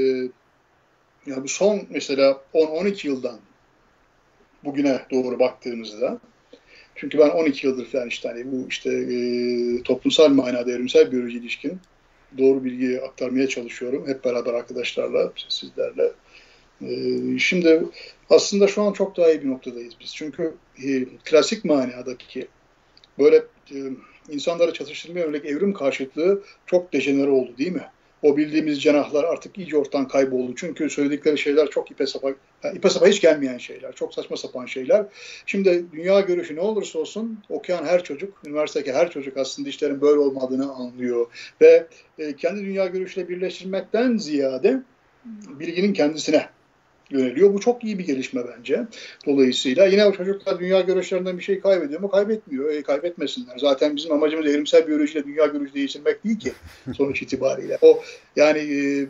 ya 1.31 1.43
bu 1.43 1.47
son 1.47 1.81
mesela 1.89 2.41
10-12 2.53 3.07
yıldan 3.07 3.39
bugüne 4.63 5.01
doğru 5.11 5.39
baktığımızda 5.39 6.19
çünkü 6.95 7.17
ben 7.17 7.29
12 7.29 7.67
yıldır 7.67 7.85
falan 7.85 8.07
işte 8.07 8.29
hani 8.29 8.51
bu 8.51 8.67
işte 8.69 8.89
e, 8.89 9.83
toplumsal 9.83 10.29
manada 10.29 10.71
evrimsel 10.71 11.11
biyoloji 11.11 11.37
ilişkin 11.37 11.79
doğru 12.37 12.63
bilgiyi 12.63 13.01
aktarmaya 13.01 13.47
çalışıyorum. 13.47 14.07
Hep 14.07 14.25
beraber 14.25 14.53
arkadaşlarla, 14.53 15.33
sizlerle. 15.49 16.11
E, 16.81 16.89
şimdi 17.39 17.83
aslında 18.29 18.67
şu 18.67 18.81
an 18.81 18.93
çok 18.93 19.17
daha 19.17 19.31
iyi 19.31 19.43
bir 19.43 19.49
noktadayız 19.49 19.93
biz. 19.99 20.15
Çünkü 20.15 20.53
e, 20.83 21.05
klasik 21.05 21.65
manadaki 21.65 22.47
böyle 23.19 23.35
e, 23.71 23.77
insanları 24.29 24.73
çatıştırmaya 24.73 25.25
yönelik 25.25 25.45
evrim 25.45 25.73
karşıtlığı 25.73 26.43
çok 26.65 26.93
dejenere 26.93 27.29
oldu 27.29 27.57
değil 27.57 27.71
mi? 27.71 27.87
O 28.23 28.37
bildiğimiz 28.37 28.83
cenahlar 28.83 29.23
artık 29.23 29.57
iyice 29.57 29.77
ortadan 29.77 30.07
kayboldu. 30.07 30.53
Çünkü 30.55 30.89
söyledikleri 30.89 31.37
şeyler 31.37 31.69
çok 31.69 31.91
ipe 31.91 32.07
sapa, 32.07 32.33
yani 32.63 32.77
ipe 32.77 32.89
sapa 32.89 33.07
hiç 33.07 33.21
gelmeyen 33.21 33.57
şeyler. 33.57 33.93
Çok 33.93 34.13
saçma 34.13 34.37
sapan 34.37 34.65
şeyler. 34.65 35.05
Şimdi 35.45 35.85
dünya 35.93 36.19
görüşü 36.19 36.55
ne 36.55 36.59
olursa 36.59 36.99
olsun 36.99 37.39
okuyan 37.49 37.85
her 37.85 38.03
çocuk, 38.03 38.33
üniversitedeki 38.45 38.93
her 38.93 39.11
çocuk 39.11 39.37
aslında 39.37 39.69
işlerin 39.69 40.01
böyle 40.01 40.19
olmadığını 40.19 40.73
anlıyor. 40.73 41.25
Ve 41.61 41.87
e, 42.17 42.35
kendi 42.35 42.61
dünya 42.61 42.85
görüşüyle 42.85 43.29
birleştirmekten 43.29 44.17
ziyade 44.17 44.81
bilginin 45.59 45.93
kendisine 45.93 46.49
yöneliyor. 47.13 47.53
Bu 47.53 47.59
çok 47.59 47.83
iyi 47.83 47.99
bir 47.99 48.05
gelişme 48.05 48.41
bence. 48.57 48.87
Dolayısıyla 49.25 49.85
yine 49.85 50.05
o 50.05 50.11
çocuklar 50.11 50.59
dünya 50.59 50.81
görüşlerinden 50.81 51.37
bir 51.37 51.43
şey 51.43 51.59
kaybediyor 51.59 52.01
mu? 52.01 52.09
Kaybetmiyor. 52.09 52.71
E, 52.71 52.83
kaybetmesinler. 52.83 53.57
Zaten 53.57 53.95
bizim 53.95 54.11
amacımız 54.11 54.47
evrimsel 54.47 54.87
biyolojiyle 54.87 55.25
dünya 55.25 55.45
görüşü 55.45 55.73
değiştirmek 55.73 56.23
değil 56.23 56.39
ki 56.39 56.51
sonuç 56.97 57.21
itibariyle. 57.21 57.77
O 57.81 58.03
yani 58.35 58.59
e, 58.59 59.07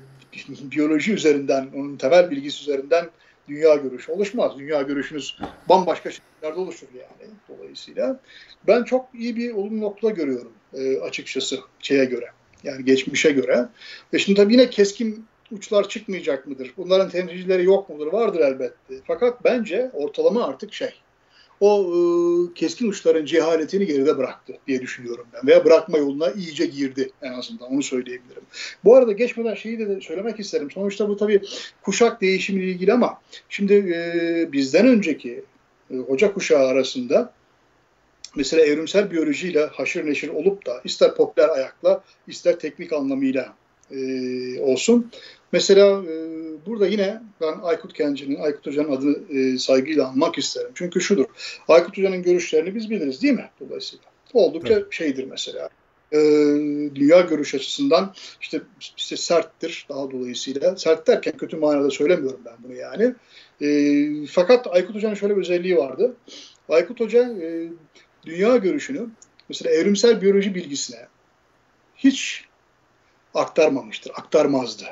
biyoloji 0.72 1.14
üzerinden, 1.14 1.68
onun 1.76 1.98
temel 1.98 2.32
bilgisi 2.32 2.62
üzerinden 2.62 3.10
dünya 3.48 3.76
görüşü 3.76 4.12
oluşmaz. 4.12 4.52
Dünya 4.60 4.82
görüşünüz 4.82 5.38
bambaşka 5.70 6.12
şekillerde 6.12 6.60
oluşur 6.60 6.88
yani. 6.94 7.32
Dolayısıyla 7.50 8.20
ben 8.68 8.84
çok 8.84 9.10
iyi 9.14 9.36
bir 9.36 9.54
olumlu 9.54 9.82
nokta 9.82 10.10
görüyorum 10.10 10.52
e, 10.74 10.98
açıkçası 11.00 11.60
şeye 11.80 12.06
göre. 12.06 12.26
Yani 12.64 12.86
geçmişe 12.86 13.32
göre. 13.32 13.66
Ve 14.14 14.20
şimdi 14.20 14.38
tabii 14.38 14.54
yine 14.54 14.70
keskin 14.70 15.26
uçlar 15.54 15.90
çıkmayacak 15.90 16.48
mıdır? 16.48 16.74
Bunların 16.78 17.10
temsilcileri 17.10 17.64
yok 17.64 17.90
mudur? 17.90 18.14
Vardır 18.14 18.40
elbette. 18.40 18.94
Fakat 19.08 19.44
bence 19.44 19.92
ortalama 19.94 20.48
artık 20.48 20.74
şey. 20.74 20.94
O 21.60 21.82
e, 21.82 22.54
keskin 22.54 22.90
uçların 22.90 23.26
cehaletini 23.26 23.86
geride 23.86 24.18
bıraktı 24.18 24.54
diye 24.68 24.82
düşünüyorum 24.82 25.26
ben. 25.34 25.48
Veya 25.48 25.66
bırakma 25.66 25.98
yoluna 25.98 26.32
iyice 26.32 26.66
girdi 26.66 27.12
en 27.22 27.34
azından 27.34 27.72
onu 27.74 27.84
söyleyebilirim. 27.84 28.44
Bu 28.84 28.96
arada 28.96 29.12
geçmeden 29.12 29.56
şeyi 29.56 29.80
de 29.80 30.02
söylemek 30.02 30.40
isterim. 30.40 30.72
Sonuçta 30.72 31.10
bu 31.10 31.18
tabii 31.18 31.42
kuşak 31.82 32.22
değişimiyle 32.22 32.68
ilgili 32.68 32.94
ama 32.94 33.22
şimdi 33.50 33.74
e, 33.74 34.52
bizden 34.52 34.88
önceki 34.88 35.44
e, 35.92 35.98
hoca 35.98 36.34
kuşağı 36.34 36.68
arasında 36.68 37.34
mesela 38.36 38.66
evrimsel 38.66 39.12
biyolojiyle 39.12 39.66
haşır 39.66 40.06
neşir 40.06 40.30
olup 40.30 40.66
da 40.66 40.82
ister 40.84 41.16
popüler 41.16 41.50
ayakla 41.50 42.04
ister 42.28 42.60
teknik 42.60 42.94
anlamıyla 42.94 43.56
e, 43.92 43.98
olsun 44.60 45.12
Mesela 45.54 46.04
e, 46.04 46.16
burada 46.66 46.88
yine 46.88 47.22
ben 47.42 47.60
Aykut 47.64 47.94
Kenci'nin, 47.94 48.40
Aykut 48.40 48.68
Hoca'nın 48.68 48.92
adını 48.92 49.18
e, 49.30 49.58
saygıyla 49.58 50.08
anmak 50.08 50.38
isterim. 50.38 50.72
Çünkü 50.76 51.02
şudur, 51.02 51.26
Aykut 51.68 51.98
Hoca'nın 51.98 52.24
görüşlerini 52.24 52.76
biz 52.76 52.90
biliriz 52.90 53.22
değil 53.22 53.34
mi 53.34 53.50
dolayısıyla? 53.60 54.06
Oldukça 54.34 54.74
evet. 54.74 54.86
şeydir 54.90 55.28
mesela. 55.30 55.70
E, 56.12 56.18
dünya 56.96 57.22
görüş 57.22 57.56
açısından 57.56 58.14
işte, 58.42 58.62
işte 58.98 59.18
serttir 59.18 59.86
daha 59.90 60.12
dolayısıyla. 60.12 60.78
Sert 60.78 61.08
derken 61.08 61.38
kötü 61.38 61.58
manada 61.58 61.90
söylemiyorum 61.90 62.40
ben 62.46 62.56
bunu 62.64 62.74
yani. 62.74 63.14
E, 63.62 64.26
fakat 64.26 64.68
Aykut 64.68 64.96
Hoca'nın 64.96 65.14
şöyle 65.14 65.36
bir 65.36 65.42
özelliği 65.42 65.78
vardı. 65.78 66.16
Aykut 66.70 67.00
Hoca 67.00 67.22
e, 67.22 67.70
dünya 68.26 68.58
görüşünü 68.58 69.08
mesela 69.50 69.72
evrimsel 69.72 70.22
biyoloji 70.22 70.56
bilgisine 70.56 71.08
hiç 71.96 72.46
aktarmamıştır, 73.34 74.12
aktarmazdı. 74.16 74.84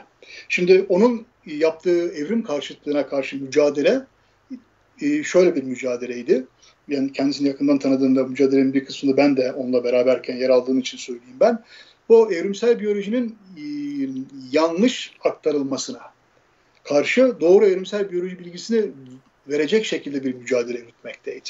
Şimdi 0.50 0.86
onun 0.90 1.26
yaptığı 1.46 2.14
evrim 2.14 2.44
karşıtlığına 2.44 3.08
karşı 3.08 3.38
mücadele 3.44 4.02
e, 5.02 5.24
şöyle 5.24 5.56
bir 5.56 5.64
mücadeleydi. 5.64 6.46
Yani 6.88 7.14
kendisini 7.14 7.48
yakından 7.48 7.80
tanıdığımda 7.80 8.24
mücadelenin 8.24 8.74
bir 8.74 8.86
kısmını 8.86 9.18
ben 9.18 9.38
de 9.38 9.52
onunla 9.52 9.84
beraberken 9.84 10.36
yer 10.36 10.50
aldığım 10.50 10.80
için 10.80 10.98
söyleyeyim 10.98 11.38
ben. 11.40 11.64
O 12.10 12.32
evrimsel 12.32 12.80
biyolojinin 12.80 13.38
e, 13.58 13.64
yanlış 14.52 15.14
aktarılmasına 15.24 16.02
karşı 16.84 17.42
doğru 17.42 17.66
evrimsel 17.66 18.12
biyoloji 18.12 18.40
bilgisini 18.40 18.92
verecek 19.48 19.86
şekilde 19.86 20.24
bir 20.24 20.36
mücadele 20.36 20.80
yürütmekteydi. 20.80 21.50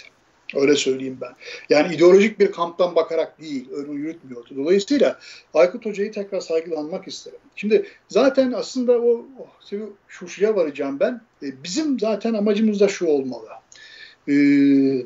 Öyle 0.56 0.76
söyleyeyim 0.76 1.18
ben. 1.22 1.32
Yani 1.70 1.96
ideolojik 1.96 2.40
bir 2.40 2.52
kamptan 2.52 2.96
bakarak 2.96 3.42
değil, 3.42 3.70
öyle 3.72 3.92
yürütmüyordu. 3.92 4.56
Dolayısıyla 4.56 5.20
Aykut 5.54 5.86
Hoca'yı 5.86 6.12
tekrar 6.12 6.40
saygılanmak 6.40 7.08
isterim. 7.08 7.40
Şimdi 7.56 7.86
zaten 8.10 8.52
aslında 8.52 8.92
o 9.02 9.26
oh, 9.40 9.48
şu 10.08 10.28
şuraya 10.28 10.56
varacağım 10.56 11.00
ben. 11.00 11.22
E, 11.44 11.64
bizim 11.64 12.00
zaten 12.00 12.34
amacımız 12.34 12.80
da 12.80 12.88
şu 12.88 13.08
olmalı. 13.08 13.48
E, 14.28 14.34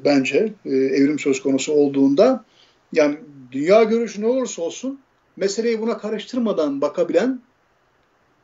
bence 0.06 0.54
e, 0.66 0.76
evrim 0.76 1.20
söz 1.20 1.42
konusu 1.42 1.74
olduğunda 1.74 2.46
yani 2.94 3.18
dünya 3.52 3.84
görüşü 3.84 4.22
ne 4.22 4.28
olursa 4.28 4.62
olsun 4.62 5.00
meseleyi 5.38 5.82
buna 5.82 5.98
karıştırmadan 5.98 6.82
bakabilen 6.82 7.42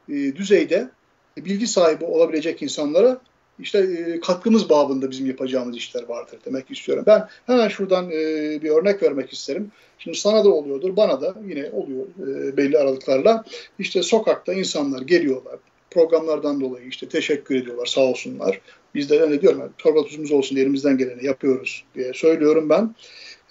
e, 0.10 0.14
düzeyde 0.14 0.90
bilgi 1.38 1.68
sahibi 1.68 2.06
olabilecek 2.06 2.62
insanlara 2.62 3.22
işte 3.60 3.80
e, 3.80 4.20
katkımız 4.20 4.70
babında 4.70 5.12
bizim 5.12 5.26
yapacağımız 5.26 5.78
işler 5.78 6.04
vardır 6.04 6.40
demek 6.46 6.72
istiyorum. 6.72 7.04
Ben 7.08 7.28
hemen 7.46 7.68
şuradan 7.68 8.12
e, 8.12 8.14
bir 8.62 8.70
örnek 8.70 9.04
vermek 9.04 9.34
isterim. 9.34 9.72
Şimdi 10.00 10.18
sana 10.18 10.44
da 10.44 10.50
oluyordur, 10.50 10.96
bana 10.96 11.22
da 11.22 11.36
yine 11.48 11.70
oluyor 11.70 12.06
e, 12.20 12.58
belli 12.58 12.78
aralıklarla. 12.78 13.44
İşte 13.80 14.04
sokakta 14.04 14.54
insanlar 14.54 15.02
geliyorlar. 15.02 15.60
Programlardan 15.92 16.62
dolayı 16.62 16.88
işte 16.88 17.10
teşekkür 17.10 17.56
ediyorlar 17.56 17.86
sağ 17.86 18.02
olsunlar. 18.02 18.62
Biz 18.96 19.10
de 19.10 19.32
ne 19.32 19.42
diyorum 19.42 19.60
yani, 19.60 19.72
torba 19.78 20.04
tuzumuz 20.04 20.32
olsun 20.32 20.56
elimizden 20.56 20.98
geleni 20.98 21.26
yapıyoruz 21.26 21.84
diye 21.96 22.14
söylüyorum 22.14 22.70
ben. 22.70 22.96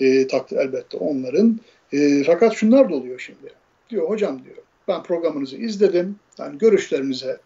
E, 0.00 0.26
takdir 0.26 0.56
elbette 0.56 0.96
onların. 0.96 1.60
E, 1.92 2.24
fakat 2.24 2.54
şunlar 2.54 2.90
da 2.90 2.94
oluyor 2.94 3.18
şimdi. 3.18 3.52
Diyor 3.90 4.08
hocam 4.08 4.44
diyor 4.44 4.56
ben 4.88 5.02
programınızı 5.02 5.56
izledim. 5.56 6.16
Yani 6.38 6.58
görüşlerinize 6.58 7.40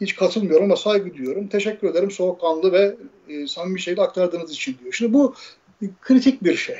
hiç 0.00 0.16
katılmıyorum 0.16 0.64
ama 0.64 0.76
saygı 0.76 1.14
duyuyorum. 1.14 1.48
Teşekkür 1.48 1.88
ederim 1.88 2.10
soğukkanlı 2.10 2.72
ve 2.72 2.96
e, 3.28 3.46
samimi 3.46 3.80
şekilde 3.80 4.02
aktardığınız 4.02 4.52
için 4.52 4.76
diyor. 4.80 4.92
Şimdi 4.92 5.12
bu 5.12 5.34
kritik 6.00 6.44
bir 6.44 6.56
şey. 6.56 6.76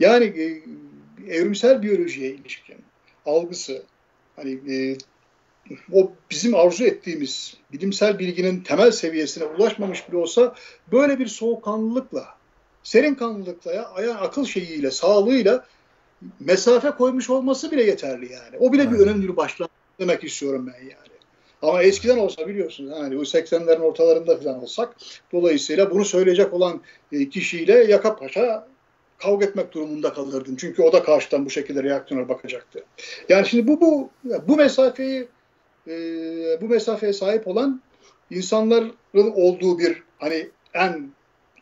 Yani 0.00 0.24
e, 0.24 0.62
evrimsel 1.34 1.82
biyolojiye 1.82 2.30
ilişkin 2.30 2.76
algısı 3.26 3.82
hani 4.36 4.74
e, 4.74 4.96
o 5.92 6.12
bizim 6.30 6.54
arzu 6.54 6.84
ettiğimiz 6.84 7.56
bilimsel 7.72 8.18
bilginin 8.18 8.60
temel 8.60 8.90
seviyesine 8.90 9.44
ulaşmamış 9.44 10.08
bile 10.08 10.16
olsa 10.16 10.54
böyle 10.92 11.18
bir 11.18 11.26
soğukkanlılıkla, 11.26 12.28
serin 12.82 13.14
kanlılıkla 13.14 13.72
ya 13.72 13.92
yani 13.98 14.14
akıl 14.14 14.44
şeyiyle, 14.44 14.90
sağlığıyla 14.90 15.66
mesafe 16.40 16.90
koymuş 16.90 17.30
olması 17.30 17.70
bile 17.70 17.82
yeterli 17.82 18.32
yani. 18.32 18.56
O 18.60 18.72
bile 18.72 18.90
bir 18.90 18.98
önemli 18.98 19.28
bir 19.28 19.36
başlangıç 19.36 19.72
demek 19.98 20.24
istiyorum 20.24 20.70
ben 20.74 20.80
yani. 20.82 21.11
Ama 21.62 21.82
eskiden 21.82 22.18
olsa 22.18 22.48
biliyorsunuz 22.48 22.90
yani 22.90 23.16
bu 23.16 23.22
80'lerin 23.22 23.80
ortalarında 23.80 24.36
falan 24.36 24.62
olsak 24.62 24.96
dolayısıyla 25.32 25.90
bunu 25.90 26.04
söyleyecek 26.04 26.52
olan 26.52 26.80
e, 27.12 27.28
kişiyle 27.28 27.84
yaka 27.84 28.16
paşa 28.16 28.68
kavga 29.18 29.46
etmek 29.46 29.72
durumunda 29.72 30.12
kalırdın. 30.12 30.56
Çünkü 30.56 30.82
o 30.82 30.92
da 30.92 31.02
karşıdan 31.02 31.46
bu 31.46 31.50
şekilde 31.50 31.82
reaksiyona 31.82 32.28
bakacaktı. 32.28 32.84
Yani 33.28 33.46
şimdi 33.46 33.66
bu 33.66 33.80
bu 33.80 34.10
bu 34.48 34.56
mesafeyi 34.56 35.28
e, 35.86 35.92
bu 36.60 36.68
mesafeye 36.68 37.12
sahip 37.12 37.48
olan 37.48 37.80
insanların 38.30 38.94
olduğu 39.14 39.78
bir 39.78 40.02
hani 40.18 40.48
en 40.74 41.10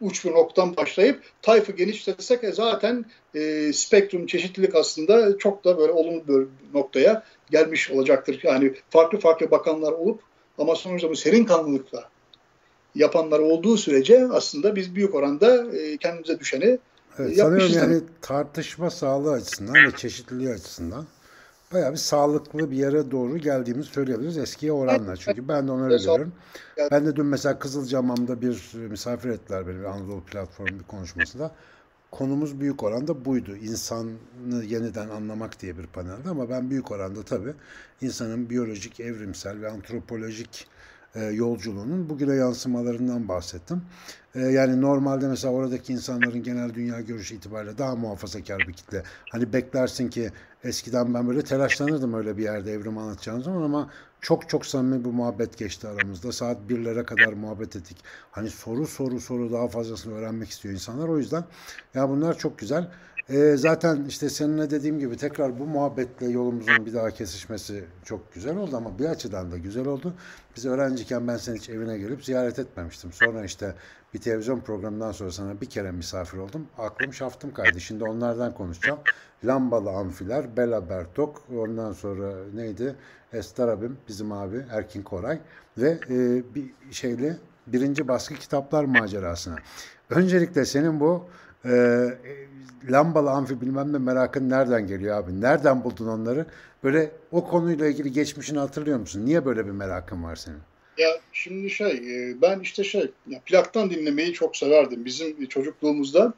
uç 0.01 0.25
bir 0.25 0.31
noktadan 0.31 0.77
başlayıp 0.77 1.23
tayfı 1.43 1.73
genişletsek 1.73 2.45
e, 2.45 2.53
zaten 2.53 3.05
e, 3.35 3.73
spektrum 3.73 4.27
çeşitlilik 4.27 4.75
aslında 4.75 5.39
çok 5.39 5.65
da 5.65 5.79
böyle 5.79 5.93
olumlu 5.93 6.29
bir 6.29 6.47
noktaya 6.75 7.25
gelmiş 7.51 7.91
olacaktır. 7.91 8.41
Yani 8.43 8.75
farklı 8.91 9.19
farklı 9.19 9.51
bakanlar 9.51 9.93
olup 9.93 10.21
ama 10.59 10.75
sonuçta 10.75 11.11
bu 11.11 11.17
serin 11.17 11.45
kanlılıkla 11.45 12.09
yapanlar 12.95 13.39
olduğu 13.39 13.77
sürece 13.77 14.29
aslında 14.33 14.77
biz 14.77 14.95
büyük 14.95 15.15
oranda 15.15 15.77
e, 15.77 15.97
kendimize 15.97 16.41
düşeni 16.41 16.79
evet, 17.19 17.37
Sanıyorum 17.37 17.73
yani 17.75 18.01
tartışma 18.23 18.91
sağlığı 18.91 19.33
açısından 19.33 19.75
ve 19.75 19.97
çeşitliliği 19.97 20.51
açısından 20.51 21.07
bayağı 21.73 21.93
bir 21.93 21.97
sağlıklı 21.97 22.71
bir 22.71 22.77
yere 22.77 23.11
doğru 23.11 23.39
geldiğimizi 23.39 23.89
söyleyebiliriz 23.89 24.39
eskiye 24.39 24.73
oranla. 24.73 25.17
Çünkü 25.17 25.49
ben 25.49 25.69
de 25.69 25.73
onu 25.73 25.85
öyle 25.85 25.97
görüyorum. 25.97 26.33
Ben 26.91 27.07
de 27.07 27.17
dün 27.17 27.27
mesela 27.27 27.59
Kızılcamam'da 27.59 28.41
bir 28.41 28.75
misafir 28.75 29.29
ettiler 29.29 29.67
beni 29.67 29.79
bir 29.81 29.85
Anadolu 29.85 30.25
platformu 30.25 30.79
bir 30.79 30.85
konuşmasında. 30.85 31.51
Konumuz 32.11 32.61
büyük 32.61 32.83
oranda 32.83 33.25
buydu. 33.25 33.57
İnsanı 33.57 34.11
yeniden 34.65 35.09
anlamak 35.09 35.61
diye 35.61 35.79
bir 35.79 35.87
panelde 35.87 36.29
ama 36.29 36.51
ben 36.51 36.71
büyük 36.71 36.91
oranda 36.91 37.23
tabii 37.23 37.55
insanın 38.01 38.51
biyolojik, 38.51 39.01
evrimsel 39.01 39.61
ve 39.63 39.71
antropolojik 39.71 40.69
e, 41.15 41.25
yolculuğunun 41.25 42.09
bugüne 42.09 42.35
yansımalarından 42.35 43.29
bahsettim. 43.29 43.83
E, 44.35 44.41
yani 44.41 44.81
normalde 44.81 45.29
mesela 45.29 45.55
oradaki 45.55 45.93
insanların 45.93 46.43
genel 46.43 46.75
dünya 46.75 47.01
görüşü 47.01 47.35
itibariyle 47.35 47.79
daha 47.79 47.97
muhafazakar 47.97 48.59
bir 48.69 48.73
kitle. 48.73 49.03
Hani 49.29 49.53
beklersin 49.53 50.11
ki 50.11 50.31
eskiden 50.65 51.15
ben 51.15 51.29
böyle 51.29 51.43
telaşlanırdım 51.43 52.15
öyle 52.15 52.37
bir 52.37 52.43
yerde 52.43 52.73
evrim 52.73 52.99
anlatacağım 52.99 53.43
zaman 53.43 53.63
ama 53.63 53.91
çok 54.21 54.49
çok 54.49 54.67
samimi 54.67 55.05
bir 55.05 55.11
muhabbet 55.11 55.59
geçti 55.59 55.89
aramızda. 55.89 56.33
Saat 56.33 56.69
birlere 56.69 57.05
kadar 57.05 57.33
muhabbet 57.33 57.77
ettik. 57.77 57.97
Hani 58.31 58.51
soru 58.51 58.87
soru 58.87 59.21
soru 59.21 59.53
daha 59.53 59.69
fazlasını 59.69 60.15
öğrenmek 60.15 60.51
istiyor 60.51 60.75
insanlar. 60.75 61.09
O 61.09 61.19
yüzden 61.19 61.45
ya 61.95 62.09
bunlar 62.09 62.39
çok 62.39 62.59
güzel. 62.59 62.91
E, 63.31 63.57
zaten 63.57 64.05
işte 64.05 64.31
seninle 64.31 64.71
dediğim 64.71 64.99
gibi 64.99 65.17
tekrar 65.17 65.59
bu 65.59 65.67
muhabbetle 65.67 66.27
yolumuzun 66.29 66.87
bir 66.87 66.95
daha 66.95 67.11
kesişmesi 67.11 67.85
çok 68.05 68.35
güzel 68.35 68.57
oldu 68.57 68.77
ama 68.77 68.99
bir 68.99 69.05
açıdan 69.05 69.53
da 69.53 69.59
güzel 69.59 69.87
oldu. 69.87 70.15
Biz 70.57 70.67
öğrenciyken 70.67 71.29
ben 71.29 71.37
seni 71.37 71.59
hiç 71.59 71.69
evine 71.69 71.99
gelip 71.99 72.25
ziyaret 72.25 72.59
etmemiştim. 72.59 73.13
Sonra 73.13 73.45
işte 73.45 73.75
bir 74.15 74.21
televizyon 74.21 74.61
programından 74.61 75.13
sonra 75.13 75.31
sana 75.31 75.61
bir 75.61 75.67
kere 75.67 75.91
misafir 75.93 76.39
oldum. 76.39 76.67
Aklım 76.79 77.15
şaftım 77.15 77.55
kaydı. 77.55 77.81
Şimdi 77.81 78.05
onlardan 78.05 78.55
konuşacağım. 78.55 78.99
Lambalı 79.45 79.91
Amfiler, 79.91 80.57
Bela 80.57 80.89
Bertok, 80.89 81.43
ondan 81.57 81.93
sonra 81.93 82.33
neydi? 82.55 82.97
Estarabim, 83.33 83.97
bizim 84.09 84.33
abi 84.33 84.65
Erkin 84.71 85.03
Koray 85.03 85.39
ve 85.79 85.99
e, 86.11 86.43
bir 86.55 86.71
şeyli 86.91 87.37
birinci 87.67 88.09
baskı 88.09 88.35
kitaplar 88.35 88.85
macerasına. 88.85 89.57
Öncelikle 90.11 90.65
senin 90.65 91.01
bu 91.01 91.29
e, 91.65 92.07
lambalı 92.91 93.31
amfi 93.31 93.61
bilmem 93.61 93.93
ne 93.93 93.99
merakın 93.99 94.51
nereden 94.51 94.87
geliyor 94.87 95.17
abi? 95.17 95.41
Nereden 95.41 95.85
buldun 95.85 96.07
onları? 96.07 96.47
Böyle 96.85 97.11
o 97.33 97.49
konuyla 97.49 97.87
ilgili 97.87 98.13
geçmişini 98.13 98.59
hatırlıyor 98.59 98.99
musun? 98.99 99.27
Niye 99.27 99.45
böyle 99.45 99.67
bir 99.67 99.71
merakın 99.71 100.25
var 100.25 100.37
senin? 100.37 100.59
Ya 100.99 101.09
şimdi 101.33 101.71
şey 101.71 101.91
e, 101.91 102.43
ben 102.43 102.61
işte 102.61 102.85
şey 102.85 103.11
ya 103.29 103.41
plaktan 103.47 103.91
dinlemeyi 103.91 104.33
çok 104.33 104.57
severdim. 104.57 105.05
Bizim 105.05 105.47
çocukluğumuzda 105.47 106.35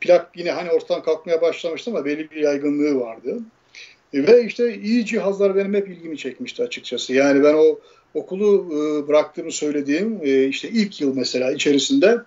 plak 0.00 0.30
yine 0.36 0.50
hani 0.50 0.70
ortadan 0.70 1.02
kalkmaya 1.02 1.40
başlamıştı 1.40 1.90
ama 1.90 2.04
belli 2.04 2.30
bir 2.30 2.36
yaygınlığı 2.36 3.00
vardı. 3.00 3.38
E, 4.12 4.26
ve 4.26 4.44
işte 4.44 4.80
iyi 4.80 5.06
cihazlar 5.06 5.56
benim 5.56 5.74
hep 5.74 5.88
ilgimi 5.88 6.18
çekmişti 6.18 6.62
açıkçası. 6.62 7.12
Yani 7.12 7.44
ben 7.44 7.54
o 7.54 7.78
okulu 8.14 8.66
e, 8.70 9.08
bıraktığımı 9.08 9.52
söylediğim 9.52 10.20
işte 10.50 10.68
ilk 10.68 11.00
yıl 11.00 11.16
mesela 11.16 11.52
içerisinde 11.52 12.18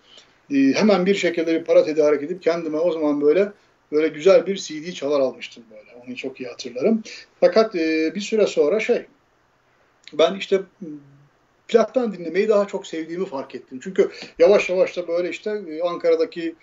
hemen 0.50 1.06
bir 1.06 1.16
şekilde 1.16 1.60
bir 1.60 1.64
para 1.64 1.86
tedarik 1.86 2.24
edip 2.24 2.44
kendime 2.44 2.78
o 2.78 2.92
zaman 2.92 3.22
böyle 3.22 3.52
böyle 3.92 4.08
güzel 4.08 4.48
bir 4.48 4.56
CD 4.56 4.92
çalar 4.92 5.20
almıştım 5.20 5.64
böyle. 5.72 6.06
Onu 6.08 6.16
çok 6.16 6.40
iyi 6.40 6.50
hatırlarım. 6.50 7.04
Fakat 7.40 7.74
bir 8.16 8.22
süre 8.22 8.48
sonra 8.48 8.80
şey 8.80 9.06
ben 10.14 10.36
işte 10.36 10.62
plaktan 11.70 12.14
dinlemeyi 12.14 12.50
daha 12.50 12.68
çok 12.68 12.88
sevdiğimi 12.88 13.26
fark 13.26 13.56
ettim. 13.56 13.80
Çünkü 13.84 14.12
yavaş 14.40 14.70
yavaş 14.70 14.98
da 14.98 15.08
böyle 15.08 15.30
işte 15.30 15.62
e, 15.70 15.82
Ankara'daki 15.82 16.42
e, 16.50 16.56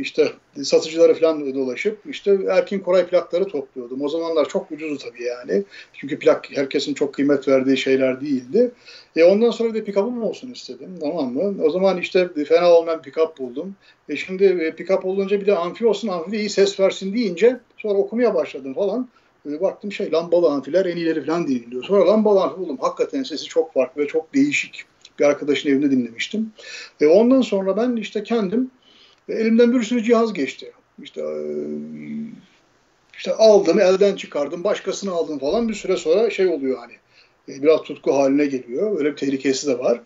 işte 0.00 0.32
satıcılara 0.62 1.14
falan 1.14 1.54
dolaşıp 1.54 1.98
işte 2.08 2.38
Erkin 2.50 2.80
Koray 2.80 3.06
plakları 3.06 3.44
topluyordum. 3.44 4.02
O 4.02 4.08
zamanlar 4.08 4.48
çok 4.48 4.72
ucuzdu 4.72 4.98
tabii 4.98 5.22
yani. 5.22 5.64
Çünkü 5.92 6.18
plak 6.18 6.48
herkesin 6.56 6.94
çok 6.94 7.14
kıymet 7.14 7.48
verdiği 7.48 7.76
şeyler 7.76 8.20
değildi. 8.20 8.70
E 9.16 9.24
ondan 9.24 9.50
sonra 9.50 9.74
bir 9.74 9.84
pick-up'ım 9.84 10.22
olsun 10.22 10.52
istedim. 10.52 10.98
Tamam 11.00 11.32
mı? 11.32 11.64
O 11.64 11.70
zaman 11.70 11.98
işte 11.98 12.28
fena 12.48 12.70
olmayan 12.72 13.00
pick-up 13.00 13.38
buldum. 13.38 13.74
E 14.08 14.16
şimdi 14.16 14.44
e, 14.44 14.70
pick-up 14.70 15.06
olunca 15.06 15.40
bir 15.40 15.46
de 15.46 15.56
amfi 15.56 15.86
olsun, 15.86 16.08
amfi 16.08 16.32
de 16.32 16.38
iyi 16.38 16.50
ses 16.50 16.80
versin 16.80 17.14
deyince 17.14 17.60
sonra 17.76 17.98
okumaya 17.98 18.34
başladım 18.34 18.74
falan. 18.74 19.08
E, 19.50 19.60
baktım 19.60 19.92
şey 19.92 20.12
lambalı 20.12 20.48
amfiler 20.48 20.86
en 20.86 20.96
iyileri 20.96 21.24
falan 21.24 21.48
dinliyor. 21.48 21.84
Sonra 21.84 22.06
lambalı 22.06 22.42
amfi 22.42 22.60
buldum. 22.60 22.78
Hakikaten 22.80 23.22
sesi 23.22 23.44
çok 23.44 23.74
farklı 23.74 24.02
ve 24.02 24.06
çok 24.06 24.34
değişik. 24.34 24.84
Bir 25.18 25.24
arkadaşın 25.24 25.70
evinde 25.70 25.90
dinlemiştim. 25.90 26.52
E, 27.00 27.06
ondan 27.06 27.40
sonra 27.40 27.76
ben 27.76 27.96
işte 27.96 28.22
kendim 28.22 28.70
e, 29.28 29.34
elimden 29.34 29.72
bir 29.72 29.82
sürü 29.82 30.02
cihaz 30.02 30.32
geçti. 30.32 30.72
İşte 31.02 31.20
e, 31.20 31.42
işte 33.16 33.34
aldım, 33.34 33.80
elden 33.80 34.16
çıkardım, 34.16 34.64
başkasını 34.64 35.12
aldım 35.12 35.38
falan 35.38 35.68
bir 35.68 35.74
süre 35.74 35.96
sonra 35.96 36.30
şey 36.30 36.46
oluyor 36.46 36.78
hani 36.78 36.92
e, 37.48 37.62
biraz 37.62 37.82
tutku 37.82 38.14
haline 38.14 38.46
geliyor. 38.46 38.98
Öyle 38.98 39.10
bir 39.10 39.16
tehlikesi 39.16 39.66
de 39.66 39.78
var. 39.78 40.00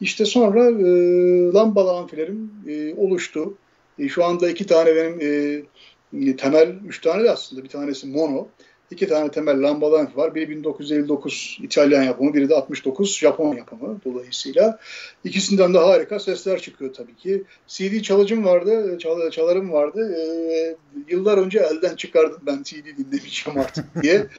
İşte 0.00 0.24
sonra 0.24 0.64
e, 0.64 1.52
lambalı 1.52 1.90
amfilerim 1.90 2.50
e, 2.68 2.94
oluştu. 2.94 3.54
E, 3.98 4.08
şu 4.08 4.24
anda 4.24 4.50
iki 4.50 4.66
tane 4.66 4.96
benim 4.96 5.20
e, 5.20 6.36
temel, 6.36 6.74
üç 6.86 7.00
tane 7.00 7.24
de 7.24 7.30
aslında 7.30 7.64
bir 7.64 7.68
tanesi 7.68 8.06
mono. 8.06 8.48
İki 8.90 9.08
tane 9.08 9.30
temel 9.30 9.62
lambalı 9.62 9.98
amfi 9.98 10.16
var. 10.16 10.34
Biri 10.34 10.50
1959 10.50 11.58
İtalyan 11.62 12.02
yapımı, 12.02 12.34
biri 12.34 12.48
de 12.48 12.54
69 12.54 13.18
Japon 13.18 13.56
yapımı 13.56 14.00
dolayısıyla. 14.04 14.78
ikisinden 15.24 15.74
de 15.74 15.78
harika 15.78 16.18
sesler 16.18 16.58
çıkıyor 16.58 16.94
tabii 16.94 17.16
ki. 17.16 17.42
CD 17.66 18.00
çalıcım 18.02 18.44
vardı, 18.44 18.98
çal 18.98 19.30
çalarım 19.30 19.72
vardı. 19.72 20.14
Ee, 20.16 20.76
yıllar 21.08 21.38
önce 21.38 21.58
elden 21.58 21.96
çıkardım 21.96 22.40
ben 22.46 22.62
CD 22.62 22.84
dinlemeyeceğim 22.98 23.60
artık 23.60 24.02
diye. 24.02 24.26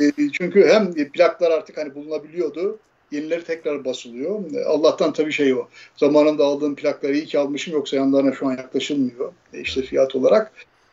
E, 0.00 0.12
çünkü 0.32 0.66
hem 0.66 0.94
plaklar 0.94 1.50
artık 1.50 1.76
hani 1.76 1.94
bulunabiliyordu. 1.94 2.78
Yenileri 3.10 3.44
tekrar 3.44 3.84
basılıyor. 3.84 4.52
E, 4.54 4.64
Allah'tan 4.64 5.12
tabii 5.12 5.32
şey 5.32 5.54
o. 5.54 5.68
Zamanında 5.96 6.44
aldığım 6.44 6.74
plakları 6.74 7.14
iyi 7.14 7.26
ki 7.26 7.38
almışım 7.38 7.74
yoksa 7.74 7.96
yanlarına 7.96 8.32
şu 8.32 8.46
an 8.46 8.50
yaklaşılmıyor. 8.56 9.32
İşte 9.52 9.82
fiyat 9.82 10.14
olarak. 10.14 10.52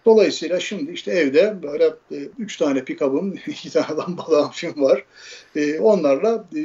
Dolayısıyla 0.10 0.60
şimdi 0.60 0.91
işte 0.91 1.12
evde 1.12 1.64
böyle 1.64 1.86
e, 1.86 2.18
üç 2.39 2.57
tane 2.57 2.84
pikabım, 2.84 3.34
iki 3.47 3.70
tane 3.70 3.97
lambalı 3.97 4.38
amfim 4.41 4.82
var. 4.82 5.03
E, 5.55 5.80
onlarla 5.80 6.45
e, 6.55 6.62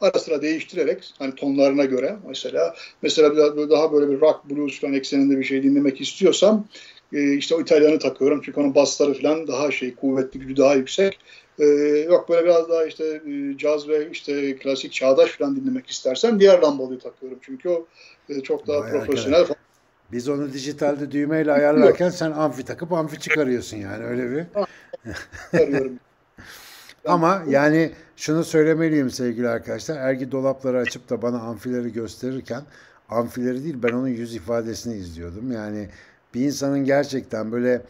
ara 0.00 0.18
sıra 0.18 0.42
değiştirerek 0.42 1.14
hani 1.18 1.34
tonlarına 1.34 1.84
göre 1.84 2.16
mesela 2.28 2.74
mesela 3.02 3.36
daha, 3.36 3.70
daha 3.70 3.92
böyle 3.92 4.10
bir 4.10 4.20
rock 4.20 4.50
blues 4.50 4.80
falan 4.80 4.94
ekseninde 4.94 5.38
bir 5.38 5.44
şey 5.44 5.62
dinlemek 5.62 6.00
istiyorsam 6.00 6.66
e, 7.12 7.34
işte 7.34 7.54
o 7.54 7.60
İtalyanı 7.60 7.98
takıyorum 7.98 8.42
çünkü 8.44 8.60
onun 8.60 8.74
basları 8.74 9.14
falan 9.14 9.46
daha 9.46 9.70
şey 9.70 9.94
kuvvetli 9.94 10.40
gücü 10.40 10.56
daha 10.56 10.74
yüksek. 10.74 11.18
E, 11.58 11.64
yok 12.08 12.28
böyle 12.28 12.44
biraz 12.44 12.68
daha 12.68 12.86
işte 12.86 13.04
e, 13.04 13.58
caz 13.58 13.88
ve 13.88 14.10
işte 14.10 14.56
klasik 14.56 14.92
çağdaş 14.92 15.30
falan 15.30 15.56
dinlemek 15.56 15.86
istersen 15.86 16.40
diğer 16.40 16.62
lambalıyı 16.62 17.00
takıyorum 17.00 17.38
çünkü 17.42 17.68
o 17.68 17.86
e, 18.28 18.40
çok 18.40 18.66
daha 18.66 18.80
Bayağı 18.80 19.06
profesyonel 19.06 19.44
falan. 19.44 19.67
Biz 20.12 20.28
onu 20.28 20.52
dijitalde 20.52 21.10
düğmeyle 21.10 21.52
ayarlarken 21.52 22.10
sen 22.10 22.30
amfi 22.30 22.64
takıp 22.64 22.92
amfi 22.92 23.20
çıkarıyorsun 23.20 23.76
yani 23.76 24.04
öyle 24.04 24.30
bir. 24.30 24.46
Ama 27.04 27.42
yani 27.48 27.92
şunu 28.16 28.44
söylemeliyim 28.44 29.10
sevgili 29.10 29.48
arkadaşlar. 29.48 29.96
Ergi 29.96 30.32
dolapları 30.32 30.78
açıp 30.78 31.10
da 31.10 31.22
bana 31.22 31.40
amfileri 31.40 31.92
gösterirken 31.92 32.62
amfileri 33.08 33.64
değil 33.64 33.76
ben 33.82 33.92
onun 33.92 34.08
yüz 34.08 34.34
ifadesini 34.34 34.94
izliyordum. 34.94 35.52
Yani 35.52 35.88
bir 36.34 36.40
insanın 36.40 36.84
gerçekten 36.84 37.52
böyle 37.52 37.82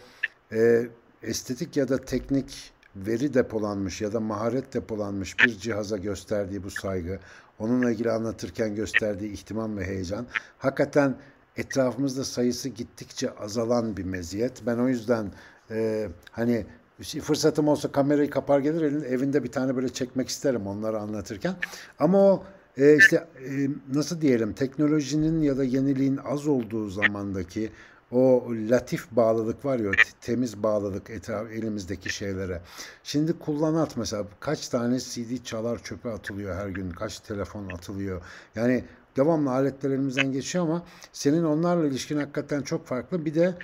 e, 0.52 0.88
estetik 1.22 1.76
ya 1.76 1.88
da 1.88 1.98
teknik 2.04 2.72
veri 2.96 3.34
depolanmış 3.34 4.00
ya 4.00 4.12
da 4.12 4.20
maharet 4.20 4.74
depolanmış 4.74 5.38
bir 5.38 5.58
cihaza 5.58 5.96
gösterdiği 5.96 6.64
bu 6.64 6.70
saygı, 6.70 7.18
onunla 7.58 7.90
ilgili 7.90 8.10
anlatırken 8.10 8.74
gösterdiği 8.74 9.32
ihtimam 9.32 9.78
ve 9.78 9.86
heyecan 9.86 10.26
hakikaten 10.58 11.16
etrafımızda 11.58 12.24
sayısı 12.24 12.68
gittikçe 12.68 13.30
azalan 13.30 13.96
bir 13.96 14.04
meziyet. 14.04 14.66
Ben 14.66 14.78
o 14.78 14.88
yüzden 14.88 15.32
e, 15.70 16.08
hani 16.30 16.66
fırsatım 17.02 17.68
olsa 17.68 17.92
kamerayı 17.92 18.30
kapar 18.30 18.60
gelir 18.60 18.82
elin, 18.82 19.02
evinde 19.02 19.44
bir 19.44 19.52
tane 19.52 19.76
böyle 19.76 19.88
çekmek 19.88 20.28
isterim 20.28 20.66
onları 20.66 20.98
anlatırken. 20.98 21.54
Ama 21.98 22.18
o 22.18 22.44
e, 22.76 22.96
işte 22.96 23.16
e, 23.16 23.68
nasıl 23.94 24.20
diyelim 24.20 24.52
teknolojinin 24.52 25.42
ya 25.42 25.58
da 25.58 25.64
yeniliğin 25.64 26.16
az 26.16 26.46
olduğu 26.46 26.88
zamandaki 26.88 27.70
o 28.10 28.44
latif 28.50 29.10
bağlılık 29.10 29.64
var 29.64 29.78
ya, 29.78 29.90
temiz 30.20 30.62
bağlılık 30.62 31.10
etraf 31.10 31.50
elimizdeki 31.50 32.10
şeylere. 32.10 32.60
Şimdi 33.02 33.32
kullanat 33.32 33.96
mesela 33.96 34.24
kaç 34.40 34.68
tane 34.68 34.98
CD 34.98 35.44
çalar 35.44 35.82
çöpe 35.82 36.10
atılıyor 36.10 36.56
her 36.56 36.68
gün, 36.68 36.90
kaç 36.90 37.20
telefon 37.20 37.68
atılıyor. 37.68 38.22
Yani 38.54 38.84
devamlı 39.18 39.50
aletler 39.50 39.90
elimizden 39.90 40.32
geçiyor 40.32 40.64
ama 40.64 40.82
senin 41.12 41.44
onlarla 41.44 41.86
ilişkin 41.86 42.16
hakikaten 42.16 42.62
çok 42.62 42.86
farklı. 42.86 43.24
Bir 43.24 43.34
de 43.34 43.54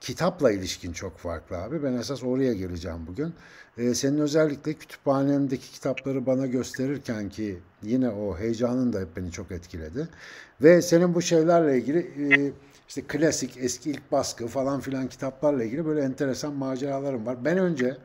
kitapla 0.00 0.50
ilişkin 0.52 0.92
çok 0.92 1.18
farklı 1.18 1.56
abi. 1.58 1.82
Ben 1.82 1.92
esas 1.92 2.24
oraya 2.24 2.54
geleceğim 2.54 3.06
bugün. 3.06 3.34
Ee, 3.78 3.94
senin 3.94 4.18
özellikle 4.18 4.74
kütüphanendeki 4.74 5.72
kitapları 5.72 6.26
bana 6.26 6.46
gösterirken 6.46 7.28
ki 7.28 7.58
yine 7.82 8.10
o 8.10 8.38
heyecanın 8.38 8.92
da 8.92 9.00
hep 9.00 9.16
beni 9.16 9.30
çok 9.30 9.50
etkiledi. 9.52 10.08
Ve 10.62 10.82
senin 10.82 11.14
bu 11.14 11.22
şeylerle 11.22 11.78
ilgili 11.78 11.98
e, 11.98 12.52
işte 12.88 13.02
klasik 13.02 13.56
eski 13.56 13.90
ilk 13.90 14.12
baskı 14.12 14.46
falan 14.46 14.80
filan 14.80 15.08
kitaplarla 15.08 15.64
ilgili 15.64 15.86
böyle 15.86 16.00
enteresan 16.00 16.54
maceralarım 16.54 17.26
var. 17.26 17.44
Ben 17.44 17.58
önce 17.58 17.96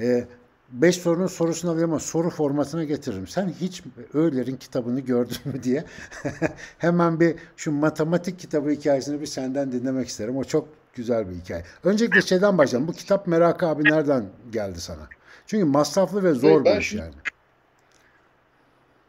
e, 0.00 0.24
beş 0.72 0.96
sorunun 0.96 1.26
sorusunu 1.26 1.70
alayım 1.70 1.90
ama 1.90 2.00
soru 2.00 2.30
formatına 2.30 2.84
getiririm. 2.84 3.26
Sen 3.26 3.54
hiç 3.60 3.82
Öğler'in 4.14 4.56
kitabını 4.56 5.00
gördün 5.00 5.36
mü 5.44 5.62
diye 5.62 5.84
hemen 6.78 7.20
bir 7.20 7.34
şu 7.56 7.72
matematik 7.72 8.38
kitabı 8.38 8.70
hikayesini 8.70 9.20
bir 9.20 9.26
senden 9.26 9.72
dinlemek 9.72 10.08
isterim. 10.08 10.36
O 10.36 10.44
çok 10.44 10.68
güzel 10.94 11.30
bir 11.30 11.34
hikaye. 11.34 11.64
Öncelikle 11.84 12.22
şeyden 12.22 12.58
başlayalım. 12.58 12.88
Bu 12.88 12.92
kitap 12.92 13.26
merakı 13.26 13.66
abi 13.66 13.84
nereden 13.84 14.24
geldi 14.52 14.80
sana? 14.80 15.08
Çünkü 15.46 15.64
masraflı 15.64 16.24
ve 16.24 16.32
zor 16.32 16.64
bir 16.64 16.76
iş 16.76 16.92
yani. 16.92 17.14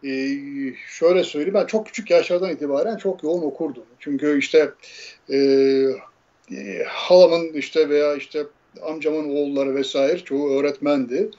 Ee, 0.03 0.75
şöyle 0.87 1.23
söyleyeyim 1.23 1.53
ben 1.53 1.65
çok 1.65 1.85
küçük 1.85 2.11
yaşlardan 2.11 2.49
itibaren 2.49 2.97
çok 2.97 3.23
yoğun 3.23 3.43
okurdum. 3.43 3.83
Çünkü 3.99 4.39
işte 4.39 4.71
e, 5.29 5.37
e, 6.51 6.83
halamın 6.87 7.53
işte 7.53 7.89
veya 7.89 8.15
işte 8.15 8.43
amcamın 8.81 9.35
oğulları 9.35 9.75
vesaire 9.75 10.19
çoğu 10.19 10.59
öğretmendi. 10.59 11.29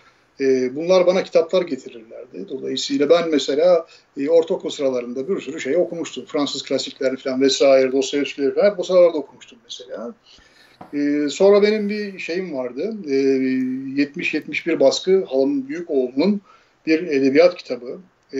E, 0.41 0.77
bunlar 0.77 1.07
bana 1.07 1.23
kitaplar 1.23 1.63
getirirlerdi. 1.63 2.49
Dolayısıyla 2.49 3.11
ben 3.11 3.31
mesela 3.31 3.87
e, 4.17 4.29
ortaokul 4.29 4.71
sıralarında 4.71 5.29
bir 5.29 5.41
sürü 5.41 5.61
şey 5.61 5.77
okumuştum. 5.77 6.25
Fransız 6.25 6.63
klasikleri 6.63 7.17
falan 7.17 7.41
vesaire, 7.41 7.93
Dostoyevskileri 7.93 8.55
falan 8.55 8.81
o 8.81 8.83
sıralarda 8.83 9.19
okumuştum 9.19 9.59
mesela. 9.65 10.15
E, 10.95 11.29
sonra 11.29 11.63
benim 11.63 11.89
bir 11.89 12.19
şeyim 12.19 12.55
vardı. 12.55 12.95
E, 13.07 13.15
70-71 13.15 14.81
baskı 14.81 15.25
halamın 15.25 15.69
büyük 15.69 15.91
oğlunun 15.91 16.41
bir 16.87 17.03
edebiyat 17.03 17.57
kitabı. 17.57 17.99
E, 18.33 18.39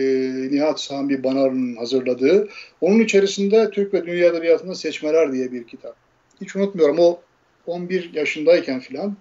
Nihat 0.51 0.81
Sami 0.81 1.23
Banar'ın 1.23 1.75
hazırladığı. 1.75 2.49
Onun 2.81 2.99
içerisinde 2.99 3.69
Türk 3.69 3.93
ve 3.93 4.05
Dünya 4.05 4.27
Edebiyatı'nda 4.27 4.75
Seçmeler 4.75 5.33
diye 5.33 5.51
bir 5.51 5.67
kitap. 5.67 5.95
Hiç 6.41 6.55
unutmuyorum 6.55 6.99
o 6.99 7.19
11 7.67 8.13
yaşındayken 8.13 8.79
filan 8.79 9.15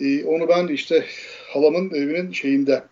e, 0.00 0.24
onu 0.24 0.48
ben 0.48 0.68
işte 0.68 1.04
halamın 1.52 1.90
evinin 1.90 2.32
şeyinde 2.32 2.82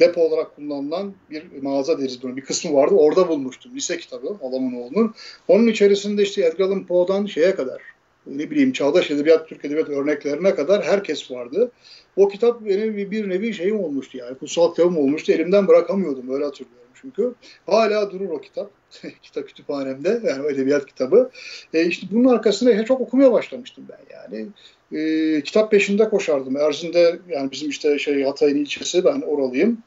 depo 0.00 0.20
olarak 0.20 0.56
kullanılan 0.56 1.14
bir 1.30 1.62
mağaza 1.62 1.98
deriz 1.98 2.22
bunu. 2.22 2.36
Bir 2.36 2.44
kısmı 2.44 2.74
vardı. 2.74 2.94
Orada 2.94 3.28
bulmuştum. 3.28 3.72
Lise 3.76 3.98
kitabı 3.98 4.34
halamın 4.40 4.74
oğlunun. 4.74 5.14
Onun 5.48 5.66
içerisinde 5.66 6.22
işte 6.22 6.46
Edgar 6.46 6.64
Allan 6.64 6.86
Poe'dan 6.86 7.26
şeye 7.26 7.54
kadar 7.54 7.82
ne 8.26 8.50
bileyim 8.50 8.72
çağdaş 8.72 9.10
edebiyat, 9.10 9.48
Türk 9.48 9.64
edebiyat 9.64 9.88
örneklerine 9.88 10.54
kadar 10.54 10.84
herkes 10.84 11.30
vardı. 11.30 11.70
O 12.16 12.28
kitap 12.28 12.64
benim 12.64 13.10
bir, 13.10 13.28
nevi 13.28 13.54
şeyim 13.54 13.80
olmuştu 13.80 14.18
yani. 14.18 14.38
Kutsal 14.38 14.74
kitabım 14.74 14.98
olmuştu. 14.98 15.32
Elimden 15.32 15.68
bırakamıyordum. 15.68 16.34
Öyle 16.34 16.44
hatırlıyorum 16.44 16.84
çünkü. 16.94 17.34
Hala 17.66 18.10
durur 18.10 18.28
o 18.28 18.40
kitap. 18.40 18.70
kitap 19.22 19.48
kütüphanemde. 19.48 20.20
Yani 20.24 20.42
o 20.46 20.50
edebiyat 20.50 20.86
kitabı. 20.86 21.30
E 21.74 21.86
işte 21.86 22.06
bunun 22.10 22.28
arkasında 22.28 22.84
çok 22.84 23.00
okumaya 23.00 23.32
başlamıştım 23.32 23.84
ben 23.88 24.14
yani. 24.16 24.46
E, 24.94 25.42
kitap 25.44 25.70
peşinde 25.70 26.08
koşardım. 26.08 26.56
Erzin'de 26.56 27.18
yani 27.28 27.50
bizim 27.52 27.70
işte 27.70 27.98
şey 27.98 28.22
Hatay'ın 28.22 28.56
ilçesi 28.56 29.04
ben 29.04 29.20
oralıyım. 29.20 29.78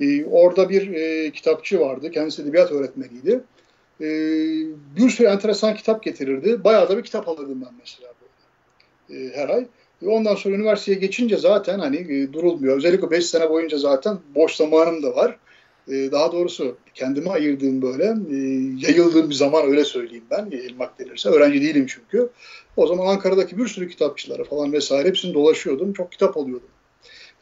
E, 0.00 0.24
orada 0.24 0.68
bir 0.68 0.92
e, 0.92 1.30
kitapçı 1.30 1.80
vardı. 1.80 2.10
Kendisi 2.10 2.42
edebiyat 2.42 2.72
öğretmeniydi. 2.72 3.40
E, 4.00 4.06
bir 4.96 5.10
sürü 5.10 5.28
enteresan 5.28 5.74
kitap 5.74 6.02
getirirdi. 6.02 6.64
Bayağı 6.64 6.88
da 6.88 6.98
bir 6.98 7.02
kitap 7.02 7.28
alırdım 7.28 7.62
ben 7.66 7.74
mesela 7.80 8.08
böyle. 8.20 9.26
E, 9.26 9.36
her 9.36 9.48
ay. 9.48 9.66
E, 10.02 10.06
ondan 10.06 10.34
sonra 10.34 10.54
üniversiteye 10.54 10.98
geçince 10.98 11.36
zaten 11.36 11.78
hani 11.78 11.96
e, 11.96 12.32
durulmuyor. 12.32 12.76
Özellikle 12.76 13.10
5 13.10 13.26
sene 13.26 13.50
boyunca 13.50 13.78
zaten 13.78 14.18
boş 14.34 14.54
zamanım 14.54 15.02
da 15.02 15.16
var. 15.16 15.38
E, 15.88 16.12
daha 16.12 16.32
doğrusu 16.32 16.76
kendime 16.94 17.30
ayırdığım 17.30 17.82
böyle 17.82 18.04
e, 18.04 18.36
yayıldığım 18.88 19.30
bir 19.30 19.34
zaman 19.34 19.66
öyle 19.66 19.84
söyleyeyim 19.84 20.24
ben 20.30 20.50
yayılmak 20.50 20.98
denirse. 20.98 21.28
Öğrenci 21.28 21.62
değilim 21.62 21.86
çünkü. 21.88 22.28
O 22.76 22.86
zaman 22.86 23.06
Ankara'daki 23.06 23.58
bir 23.58 23.66
sürü 23.66 23.88
kitapçılara 23.88 24.44
falan 24.44 24.72
vesaire 24.72 25.08
hepsini 25.08 25.34
dolaşıyordum. 25.34 25.92
Çok 25.92 26.12
kitap 26.12 26.36
alıyordum. 26.36 26.68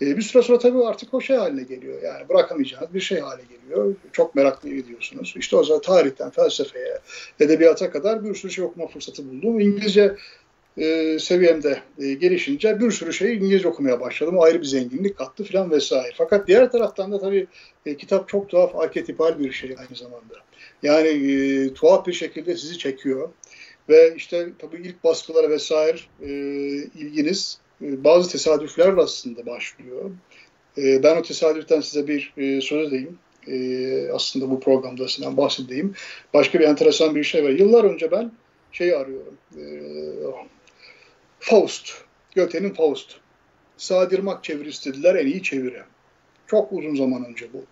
E, 0.01 0.17
bir 0.17 0.23
süre 0.23 0.43
sonra 0.43 0.59
tabii 0.59 0.85
artık 0.85 1.15
o 1.15 1.21
şey 1.21 1.37
haline 1.37 1.63
geliyor. 1.63 2.03
Yani 2.03 2.29
bırakamayacağınız 2.29 2.95
bir 2.95 3.01
şey 3.01 3.21
hale 3.21 3.43
geliyor. 3.43 3.95
Çok 4.13 4.35
meraklı 4.35 4.69
ediyorsunuz. 4.69 5.35
İşte 5.37 5.57
o 5.57 5.65
zaman 5.65 5.83
tarihten 5.83 6.31
felsefeye, 6.31 6.99
edebiyata 7.41 7.91
kadar 7.91 8.25
bir 8.25 8.35
sürü 8.35 8.53
şey 8.53 8.65
okuma 8.65 8.87
fırsatı 8.87 9.31
buldum. 9.31 9.61
İngilizce 9.61 10.17
e, 10.79 11.19
seviyemde 11.19 11.83
e, 11.99 12.13
gelişince 12.15 12.81
bir 12.81 12.91
sürü 12.91 13.13
şey 13.13 13.37
İngilizce 13.37 13.69
okumaya 13.69 14.01
başladım. 14.01 14.37
O 14.39 14.43
ayrı 14.43 14.61
bir 14.61 14.67
zenginlik 14.67 15.19
kattı 15.19 15.45
falan 15.45 15.71
vesaire. 15.71 16.13
Fakat 16.19 16.49
diğer 16.49 16.73
taraftan 16.73 17.13
da 17.13 17.21
tabii 17.21 17.47
e, 17.87 17.97
kitap 17.97 18.29
çok 18.29 18.49
tuhaf, 18.49 18.77
arketipal 18.77 19.39
bir 19.39 19.53
şey 19.53 19.71
aynı 19.79 19.97
zamanda. 19.97 20.35
Yani 20.83 21.09
e, 21.09 21.75
tuhaf 21.75 22.07
bir 22.07 22.13
şekilde 22.13 22.57
sizi 22.57 22.79
çekiyor. 22.79 23.29
Ve 23.89 24.15
işte 24.17 24.49
tabii 24.59 24.77
ilk 24.77 25.05
baskılara 25.05 25.51
vesaire 25.51 25.99
e, 26.23 26.29
ilginiz 26.99 27.59
e, 27.83 28.05
bazı 28.05 28.31
tesadüflerle 28.31 29.01
aslında 29.01 29.47
başlıyor. 29.47 30.11
E, 30.79 31.03
ben 31.03 31.17
o 31.17 31.23
tesadüften 31.23 31.81
size 31.81 32.09
bir 32.09 32.33
e, 32.37 32.61
söz 32.61 32.89
edeyim. 32.89 33.19
E, 33.47 34.11
aslında 34.13 34.51
bu 34.51 34.61
programda 34.61 35.09
sizden 35.09 35.37
bahsedeyim. 35.37 35.95
Başka 36.35 36.61
bir 36.61 36.65
enteresan 36.65 37.15
bir 37.15 37.25
şey 37.25 37.45
var. 37.45 37.51
Yıllar 37.51 37.85
önce 37.85 38.11
ben 38.11 38.33
şeyi 38.73 38.97
arıyorum. 38.97 39.35
E, 39.57 39.63
Faust. 41.41 41.93
Göte'nin 42.35 42.75
Faust. 42.75 43.17
Sadirmak 43.77 44.45
çevirisi 44.45 44.93
dediler 44.93 45.15
en 45.15 45.27
iyi 45.27 45.43
çeviri. 45.43 45.83
Çok 46.47 46.73
uzun 46.73 46.95
zaman 46.95 47.25
önce 47.25 47.53
bu. 47.53 47.65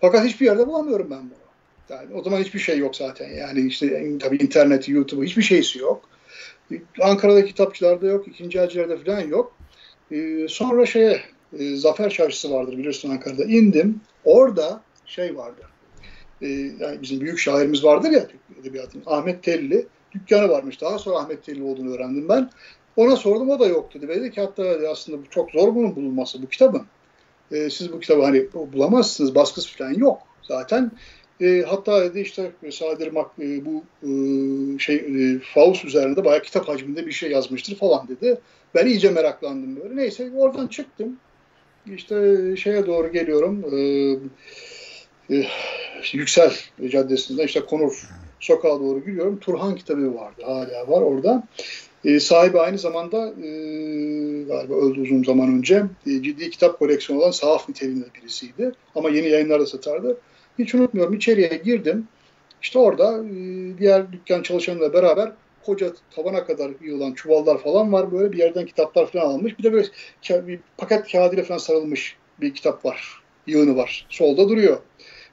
Fakat 0.00 0.24
hiçbir 0.24 0.46
yerde 0.46 0.66
bulamıyorum 0.66 1.10
ben 1.10 1.20
bunu. 1.20 1.42
Yani 1.88 2.14
o 2.14 2.22
zaman 2.22 2.38
hiçbir 2.38 2.58
şey 2.58 2.78
yok 2.78 2.96
zaten. 2.96 3.28
Yani 3.28 3.66
işte 3.66 4.18
tabii 4.18 4.36
interneti, 4.36 4.92
YouTube'u 4.92 5.24
hiçbir 5.24 5.42
şeysi 5.42 5.78
yok. 5.78 6.08
Ankara'da 7.00 7.44
kitapçılarda 7.44 8.06
yok, 8.06 8.28
ikinci 8.28 8.58
elcilerde 8.58 8.96
falan 8.96 9.20
yok. 9.20 9.56
Ee, 10.12 10.46
sonra 10.48 10.86
şeye 10.86 11.20
e, 11.58 11.76
Zafer 11.76 12.10
Çarşısı 12.10 12.50
vardır 12.50 12.78
biliyorsun 12.78 13.10
Ankara'da. 13.10 13.44
İndim. 13.44 14.00
Orada 14.24 14.82
şey 15.06 15.36
vardı. 15.36 15.62
E, 16.42 16.48
yani 16.48 17.02
bizim 17.02 17.20
büyük 17.20 17.38
şairimiz 17.38 17.84
vardır 17.84 18.10
ya 18.10 18.26
edebiyatın. 18.60 19.02
Ahmet 19.06 19.42
Telli 19.42 19.86
dükkanı 20.14 20.48
varmış. 20.48 20.80
Daha 20.80 20.98
sonra 20.98 21.18
Ahmet 21.18 21.44
Telli 21.44 21.62
olduğunu 21.62 21.94
öğrendim 21.94 22.28
ben. 22.28 22.50
Ona 22.96 23.16
sordum 23.16 23.50
o 23.50 23.60
da 23.60 23.66
yok 23.66 23.94
dedi. 23.94 24.08
Dedi 24.08 24.30
ki 24.30 24.40
hatta 24.40 24.64
aslında 24.90 25.18
bu 25.18 25.30
çok 25.30 25.50
zor 25.50 25.74
bunun 25.74 25.96
bulunması 25.96 26.42
bu 26.42 26.48
kitabın. 26.48 26.82
E, 27.52 27.70
siz 27.70 27.92
bu 27.92 28.00
kitabı 28.00 28.22
hani 28.22 28.46
bulamazsınız. 28.72 29.34
Baskısı 29.34 29.78
falan 29.78 29.94
yok. 29.94 30.18
Zaten 30.42 30.92
e, 31.40 31.64
hatta 31.68 32.04
dedi 32.04 32.20
işte 32.20 32.52
Sadir 32.70 33.12
Mak 33.12 33.30
e, 33.40 33.64
bu 33.64 33.84
e, 34.02 34.08
şey 34.78 34.96
e, 34.96 35.38
Faust 35.54 35.84
üzerinde 35.84 36.24
bayağı 36.24 36.42
kitap 36.42 36.68
hacminde 36.68 37.06
bir 37.06 37.12
şey 37.12 37.30
yazmıştır 37.30 37.76
falan 37.76 38.08
dedi. 38.08 38.40
Ben 38.74 38.86
iyice 38.86 39.10
meraklandım 39.10 39.76
böyle. 39.76 39.96
Neyse 39.96 40.30
oradan 40.36 40.66
çıktım. 40.66 41.16
İşte 41.86 42.36
şeye 42.56 42.86
doğru 42.86 43.12
geliyorum. 43.12 43.64
E, 43.72 45.36
e, 45.36 45.46
Yüksel 46.12 46.52
Caddesi'nden 46.90 47.46
işte 47.46 47.60
Konur 47.60 48.08
sokağa 48.42 48.80
doğru 48.80 49.00
gidiyorum. 49.00 49.38
Turhan 49.40 49.76
kitabı 49.76 50.14
vardı. 50.14 50.42
Hala 50.44 50.88
var 50.88 51.02
orada. 51.02 51.42
E, 52.04 52.20
sahibi 52.20 52.60
aynı 52.60 52.78
zamanda 52.78 53.28
e, 53.28 53.48
galiba 54.42 54.74
öldü 54.74 55.00
uzun 55.00 55.24
zaman 55.24 55.48
önce 55.58 55.82
e, 56.06 56.22
ciddi 56.22 56.50
kitap 56.50 56.78
koleksiyonu 56.78 57.22
olan 57.22 57.30
sahaf 57.30 57.68
niteliğinde 57.68 58.06
birisiydi. 58.14 58.72
Ama 58.94 59.10
yeni 59.10 59.28
yayınlarda 59.28 59.66
satardı. 59.66 60.16
Hiç 60.58 60.74
unutmuyorum 60.74 61.14
içeriye 61.14 61.60
girdim. 61.64 62.08
İşte 62.62 62.78
orada 62.78 63.24
e, 63.24 63.32
diğer 63.78 64.12
dükkan 64.12 64.42
çalışanıyla 64.42 64.92
beraber 64.92 65.32
koca 65.66 65.92
tavana 66.10 66.46
kadar 66.46 66.70
yığılan 66.80 67.12
çuvallar 67.12 67.58
falan 67.58 67.92
var. 67.92 68.12
Böyle 68.12 68.32
bir 68.32 68.38
yerden 68.38 68.66
kitaplar 68.66 69.06
falan 69.06 69.26
almış. 69.26 69.58
Bir 69.58 69.64
de 69.64 69.72
böyle 69.72 69.88
bir 70.28 70.60
paket 70.76 71.12
kağıdıyla 71.12 71.44
falan 71.44 71.58
sarılmış 71.58 72.16
bir 72.40 72.54
kitap 72.54 72.84
var. 72.84 73.22
Yığını 73.46 73.76
var. 73.76 74.06
Solda 74.10 74.48
duruyor. 74.48 74.78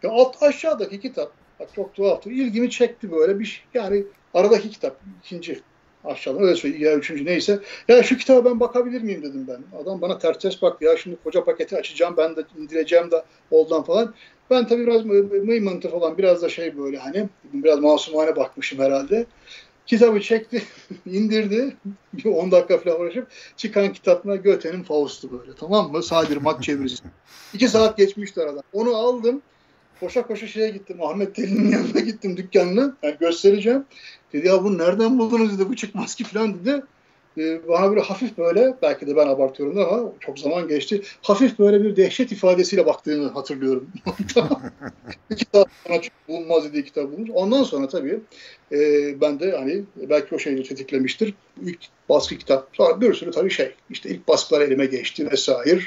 Ve 0.03 0.10
alt 0.10 0.43
aşağıdaki 0.43 0.99
kitap 0.99 1.39
bak 1.60 1.70
çok 1.76 1.93
tuhaftı. 1.93 2.30
İlgimi 2.30 2.70
çekti 2.70 3.12
böyle 3.12 3.39
bir 3.39 3.45
şey. 3.45 3.64
Yani 3.74 4.03
aradaki 4.34 4.70
kitap 4.70 5.01
ikinci 5.24 5.62
aşağıdan 6.03 6.43
öyle 6.43 6.55
söyleyeyim 6.55 6.86
ya 6.86 6.95
üçüncü 6.95 7.26
neyse. 7.26 7.60
Ya 7.88 8.03
şu 8.03 8.18
kitaba 8.18 8.49
ben 8.49 8.60
bakabilir 8.60 9.01
miyim 9.01 9.24
dedim 9.24 9.45
ben. 9.47 9.82
Adam 9.84 10.01
bana 10.01 10.18
ters 10.18 10.39
ters 10.39 10.62
baktı 10.62 10.86
ya 10.86 10.97
şimdi 10.97 11.18
koca 11.24 11.43
paketi 11.43 11.78
açacağım 11.78 12.18
ben 12.18 12.36
de 12.36 12.43
indireceğim 12.57 13.12
de 13.12 13.24
oldan 13.51 13.84
falan. 13.84 14.14
Ben 14.49 14.68
tabii 14.68 14.88
biraz 14.88 15.05
mıymıntı 15.45 15.89
falan 15.89 16.18
biraz 16.18 16.41
da 16.41 16.49
şey 16.49 16.78
böyle 16.78 16.97
hani 16.97 17.30
biraz 17.53 17.80
masumane 17.80 18.36
bakmışım 18.36 18.80
herhalde. 18.80 19.26
Kitabı 19.86 20.22
çekti, 20.22 20.64
indirdi. 21.05 21.76
Bir 22.14 22.26
10 22.26 22.51
dakika 22.51 22.78
falan 22.78 23.01
uğraşıp 23.01 23.28
çıkan 23.57 23.93
kitapına 23.93 24.36
Göte'nin 24.36 24.84
Faust'u 24.84 25.39
böyle 25.39 25.51
tamam 25.60 25.91
mı? 25.91 26.03
Sadir 26.03 26.38
Mat 26.38 26.64
çevirisi. 26.64 27.03
İki 27.53 27.68
saat 27.68 27.97
geçmişti 27.97 28.41
arada. 28.41 28.62
Onu 28.74 28.95
aldım. 28.95 29.41
Koşa 30.00 30.28
koşa 30.28 30.47
şeye 30.47 30.70
gittim. 30.70 31.02
Ahmet 31.02 31.36
Telin'in 31.36 31.72
yanına 31.72 32.00
gittim 32.00 32.38
dükkanına. 32.38 32.97
Yani 33.04 33.16
göstereceğim. 33.20 33.86
Dedi 34.34 34.47
ya 34.47 34.64
bunu 34.64 34.78
nereden 34.78 35.20
buldunuz 35.20 35.60
dedi. 35.60 35.70
Bu 35.70 35.76
çıkmaz 35.76 36.16
ki 36.16 36.24
falan 36.24 36.60
dedi. 36.60 36.84
Ee, 37.38 37.68
bana 37.68 37.89
böyle 37.89 38.02
hafif 38.02 38.38
böyle 38.38 38.74
belki 38.82 39.08
de 39.08 39.16
ben 39.16 39.28
abartıyorum 39.28 39.78
ama 39.78 40.12
çok 40.20 40.39
zaman 40.39 40.68
geçti. 40.68 41.02
Hafif 41.22 41.60
böyle 41.60 41.84
bir 41.84 41.95
dehşet 41.95 42.32
ifadesiyle 42.32 42.86
baktığını 42.86 43.28
hatırlıyorum. 43.28 43.88
İki 45.30 45.45
saat 45.54 45.68
sonra 45.88 46.02
bulunmaz 46.28 46.64
dediği 46.64 46.86
kitap 46.86 47.12
bulmuş. 47.12 47.30
Ondan 47.34 47.64
sonra 47.64 47.88
tabii 47.88 48.20
e, 48.72 48.78
ben 49.22 49.39
de 49.39 49.52
hani 49.58 49.84
belki 50.10 50.36
o 50.36 50.39
şeyi 50.39 50.64
tetiklemiştir. 50.64 51.34
İlk 51.62 51.80
baskı 52.10 52.38
kitap. 52.38 52.70
Sonra 52.74 53.02
bir 53.02 53.14
sürü 53.14 53.32
tabii 53.32 53.50
şey. 53.50 53.74
İşte 53.89 54.10
ilk 54.10 54.28
baskılar 54.28 54.62
elime 54.62 54.86
geçti 54.86 55.32
vesaire. 55.32 55.80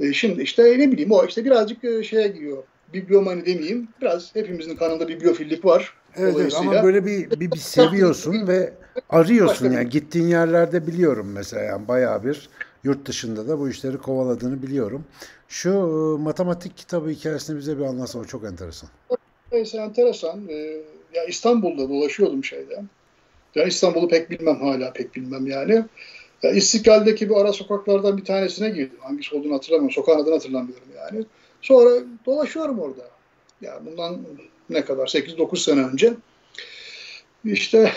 E, 0.00 0.12
şimdi 0.12 0.42
işte 0.42 0.78
ne 0.78 0.92
bileyim 0.92 1.12
o 1.12 1.26
işte 1.26 1.44
birazcık 1.44 1.84
e, 1.84 2.02
şeye 2.02 2.28
giriyor. 2.28 2.62
Bibliomani 2.94 3.46
demeyeyim. 3.46 3.88
Biraz 4.00 4.34
hepimizin 4.34 4.76
kanında 4.76 5.08
bir 5.08 5.20
biyofillik 5.20 5.64
var. 5.64 5.94
Evet, 6.16 6.34
evet 6.40 6.54
ama 6.54 6.82
böyle 6.82 7.06
bir, 7.06 7.30
bir, 7.30 7.52
bir 7.52 7.58
seviyorsun 7.58 8.46
ve 8.48 8.72
arıyorsun 9.10 9.70
yani 9.70 9.88
gittiğin 9.88 10.26
yerlerde 10.26 10.86
biliyorum 10.86 11.32
mesela 11.34 11.62
yani 11.62 11.88
bayağı 11.88 12.24
bir 12.24 12.48
yurt 12.84 13.06
dışında 13.06 13.48
da 13.48 13.58
bu 13.58 13.68
işleri 13.68 13.98
kovaladığını 13.98 14.62
biliyorum. 14.62 15.04
Şu 15.48 15.70
e, 15.70 16.22
matematik 16.22 16.76
kitabı 16.76 17.10
hikayesini 17.10 17.58
bize 17.58 17.78
bir 17.78 17.84
anlatsana 17.84 18.24
çok 18.24 18.44
enteresan. 18.44 18.90
Neyse 19.52 19.78
enteresan. 19.78 20.48
Ee, 20.48 20.82
ya 21.14 21.24
İstanbul'da 21.24 21.88
dolaşıyordum 21.88 22.44
şeyde. 22.44 22.82
Ya 23.54 23.64
İstanbul'u 23.64 24.08
pek 24.08 24.30
bilmem 24.30 24.60
hala 24.60 24.92
pek 24.92 25.16
bilmem 25.16 25.46
yani. 25.46 25.84
Ya 26.42 26.50
İstiklal'deki 26.50 27.30
bir 27.30 27.34
ara 27.34 27.52
sokaklardan 27.52 28.16
bir 28.16 28.24
tanesine 28.24 28.70
girdim. 28.70 28.98
Hangisi 29.00 29.36
olduğunu 29.36 29.54
hatırlamıyorum. 29.54 29.94
Sokağın 29.94 30.18
adını 30.18 30.34
hatırlamıyorum 30.34 30.88
yani. 30.96 31.24
Sonra 31.64 32.04
dolaşıyorum 32.26 32.78
orada. 32.78 33.10
Ya 33.60 33.80
bundan 33.86 34.20
ne 34.70 34.84
kadar 34.84 35.06
8-9 35.06 35.56
sene 35.56 35.80
önce 35.80 36.14
işte 37.44 37.92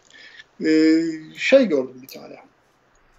e, 0.64 1.00
şey 1.36 1.66
gördüm 1.66 2.02
bir 2.02 2.06
tane. 2.06 2.36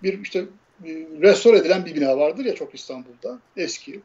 Bir 0.04 0.22
işte 0.22 0.40
e, 0.86 0.90
restore 1.22 1.58
edilen 1.58 1.86
bir 1.86 1.96
bina 1.96 2.18
vardır 2.18 2.46
ya 2.46 2.56
çok 2.56 2.76
İstanbul'da. 2.76 3.40
Eski. 3.58 4.02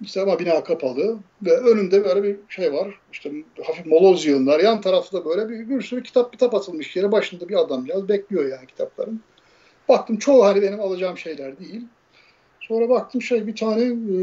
İşte 0.00 0.22
ama 0.22 0.38
bina 0.38 0.64
kapalı 0.64 1.18
ve 1.42 1.56
önünde 1.56 2.04
böyle 2.04 2.22
bir 2.22 2.36
şey 2.48 2.72
var. 2.72 3.00
İşte 3.12 3.32
hafif 3.66 3.86
moloz 3.86 4.26
yığınlar. 4.26 4.60
Yan 4.60 4.80
tarafta 4.80 5.24
böyle 5.24 5.48
bir, 5.48 5.68
bir 5.68 5.82
sürü 5.82 6.02
kitap 6.02 6.32
kitap 6.32 6.54
atılmış 6.54 6.96
yere. 6.96 7.12
Başında 7.12 7.48
bir 7.48 7.56
adam 7.56 7.86
yaz 7.86 8.08
bekliyor 8.08 8.48
yani 8.48 8.66
kitapların. 8.66 9.20
Baktım 9.88 10.16
çoğu 10.16 10.44
hani 10.44 10.62
benim 10.62 10.80
alacağım 10.80 11.18
şeyler 11.18 11.58
değil. 11.58 11.84
Sonra 12.68 12.88
baktım 12.88 13.22
şey 13.22 13.46
bir 13.46 13.56
tane 13.56 13.82
e, 13.84 14.16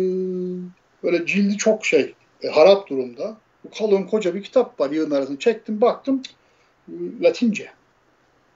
böyle 1.04 1.26
cildi 1.26 1.58
çok 1.58 1.86
şey 1.86 2.14
e, 2.44 2.48
harap 2.48 2.90
durumda. 2.90 3.38
Bu 3.64 3.70
kalın 3.78 4.04
koca 4.04 4.36
bir 4.36 4.44
kitap 4.44 4.80
var 4.80 4.92
yığın 4.92 5.12
arasında. 5.12 5.40
Çektim 5.40 5.82
baktım 5.82 6.22
e, 6.88 6.94
Latince. 7.22 7.70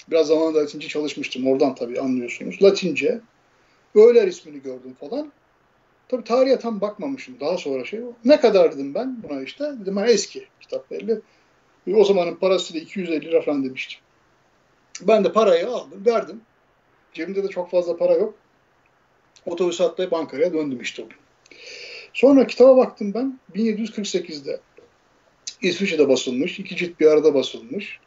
Biraz 0.09 0.27
zamanında 0.27 0.59
Latince 0.59 0.87
çalışmıştım. 0.87 1.47
Oradan 1.47 1.75
tabii 1.75 1.99
anlıyorsunuz. 1.99 2.63
Latince. 2.63 3.21
Öğler 3.95 4.27
ismini 4.27 4.61
gördüm 4.61 4.95
falan. 4.99 5.31
Tabii 6.09 6.23
tarihe 6.23 6.59
tam 6.59 6.81
bakmamışım. 6.81 7.39
Daha 7.39 7.57
sonra 7.57 7.85
şey. 7.85 7.99
Ne 8.25 8.39
kadar 8.39 8.71
dedim 8.71 8.93
ben 8.93 9.23
buna 9.23 9.41
işte. 9.41 9.73
Dedim 9.81 9.97
eski 9.97 10.47
kitap 10.61 10.91
belli. 10.91 11.21
E, 11.87 11.95
o 11.95 12.03
zamanın 12.03 12.35
parası 12.35 12.73
da 12.73 12.77
250 12.77 13.25
lira 13.25 13.41
falan 13.41 13.63
demiştim. 13.63 13.99
Ben 15.01 15.23
de 15.23 15.31
parayı 15.31 15.69
aldım, 15.69 16.05
verdim. 16.05 16.41
Cebimde 17.13 17.43
de 17.43 17.47
çok 17.47 17.71
fazla 17.71 17.97
para 17.97 18.13
yok. 18.13 18.33
Otobüs 19.47 19.81
atlayıp 19.81 20.13
Ankara'ya 20.13 20.53
döndüm 20.53 20.81
işte 20.81 21.03
o 21.03 21.09
gün. 21.09 21.17
Sonra 22.13 22.47
kitaba 22.47 22.77
baktım 22.77 23.13
ben 23.13 23.39
1748'de 23.55 24.59
İsviçre'de 25.61 26.09
basılmış. 26.09 26.59
iki 26.59 26.75
cilt 26.75 26.99
bir 26.99 27.07
arada 27.07 27.33
basılmış. 27.33 27.99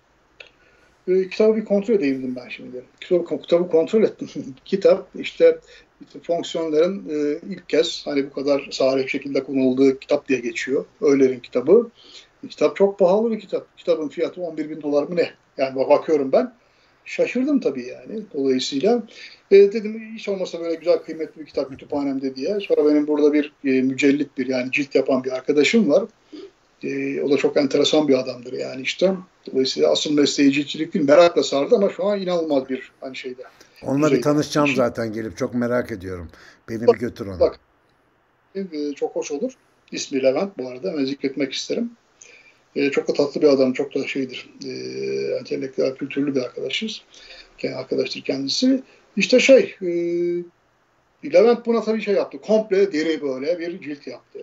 E, 1.08 1.28
kitabı 1.28 1.56
bir 1.56 1.64
kontrol 1.64 1.94
edeyim 1.94 2.36
ben 2.36 2.48
şimdi. 2.48 2.84
Kitabı, 3.00 3.42
kitabı 3.42 3.68
kontrol 3.68 4.02
ettim. 4.02 4.28
Kitap 4.64 5.08
işte, 5.14 5.58
işte 6.00 6.20
fonksiyonların 6.20 7.08
e, 7.08 7.38
ilk 7.50 7.68
kez 7.68 8.02
hani 8.04 8.30
bu 8.30 8.34
kadar 8.34 8.68
sarih 8.70 9.08
şekilde 9.08 9.42
konulduğu 9.44 9.98
kitap 9.98 10.28
diye 10.28 10.40
geçiyor. 10.40 10.84
Öğler'in 11.00 11.40
kitabı. 11.40 11.90
Kitap 12.48 12.76
çok 12.76 12.98
pahalı 12.98 13.30
bir 13.30 13.40
kitap. 13.40 13.78
Kitabın 13.78 14.08
fiyatı 14.08 14.42
11 14.42 14.70
bin 14.70 14.82
dolar 14.82 15.02
mı 15.02 15.16
ne? 15.16 15.30
Yani 15.58 15.76
bakıyorum 15.76 16.32
ben. 16.32 16.59
Şaşırdım 17.04 17.60
tabii 17.60 17.86
yani 17.86 18.22
dolayısıyla. 18.34 19.02
E, 19.50 19.56
dedim 19.56 20.14
hiç 20.14 20.28
olmazsa 20.28 20.60
böyle 20.60 20.74
güzel 20.74 20.98
kıymetli 20.98 21.40
bir 21.40 21.46
kitap 21.46 21.70
kütüphanemde 21.70 22.36
diye. 22.36 22.58
Sonra 22.60 22.86
benim 22.86 23.06
burada 23.06 23.32
bir 23.32 23.52
e, 23.64 23.82
mücellit 23.82 24.38
bir 24.38 24.46
yani 24.46 24.72
cilt 24.72 24.94
yapan 24.94 25.24
bir 25.24 25.32
arkadaşım 25.32 25.90
var. 25.90 26.04
E, 26.82 27.22
o 27.22 27.30
da 27.30 27.36
çok 27.36 27.56
enteresan 27.56 28.08
bir 28.08 28.18
adamdır 28.18 28.52
yani 28.52 28.82
işte. 28.82 29.14
Dolayısıyla 29.52 29.90
asıl 29.90 30.14
mesleği 30.14 30.52
ciltçilik 30.52 30.94
değil 30.94 31.04
merakla 31.04 31.42
sardı 31.42 31.76
ama 31.76 31.90
şu 31.90 32.04
an 32.04 32.20
inanılmaz 32.20 32.68
bir 32.68 32.92
hani 33.00 33.16
şeyde. 33.16 33.42
Onunla 33.82 34.06
bir 34.06 34.12
şey, 34.12 34.20
tanışacağım 34.20 34.66
şey, 34.66 34.76
zaten 34.76 35.12
gelip 35.12 35.36
çok 35.36 35.54
merak 35.54 35.92
ediyorum. 35.92 36.28
Beni 36.68 36.86
bak, 36.86 36.94
bir 36.94 37.00
götür 37.00 37.26
ona. 37.26 37.40
Bak, 37.40 37.60
e, 38.54 38.92
çok 38.96 39.16
hoş 39.16 39.30
olur. 39.30 39.52
İsmi 39.92 40.22
Levent 40.22 40.58
bu 40.58 40.68
arada. 40.68 40.98
Ben 40.98 41.04
zikretmek 41.04 41.52
isterim. 41.52 41.90
E, 42.76 42.90
çok 42.90 43.08
da 43.08 43.12
tatlı 43.12 43.42
bir 43.42 43.48
adam, 43.48 43.72
çok 43.72 43.94
da 43.94 44.06
şeydir. 44.06 44.50
E, 44.64 44.70
entelektüel, 45.38 45.94
kültürlü 45.94 46.34
bir 46.34 46.40
arkadaşız. 46.40 47.02
Yani 47.62 47.76
arkadaştır 47.76 48.20
kendisi. 48.20 48.82
İşte 49.16 49.40
şey, 49.40 49.74
e, 49.82 49.90
Levent 51.32 51.66
buna 51.66 51.82
tabii 51.82 52.02
şey 52.02 52.14
yaptı. 52.14 52.40
Komple 52.40 52.92
deri 52.92 53.22
böyle 53.22 53.58
bir 53.58 53.80
cilt 53.80 54.06
yaptı. 54.06 54.38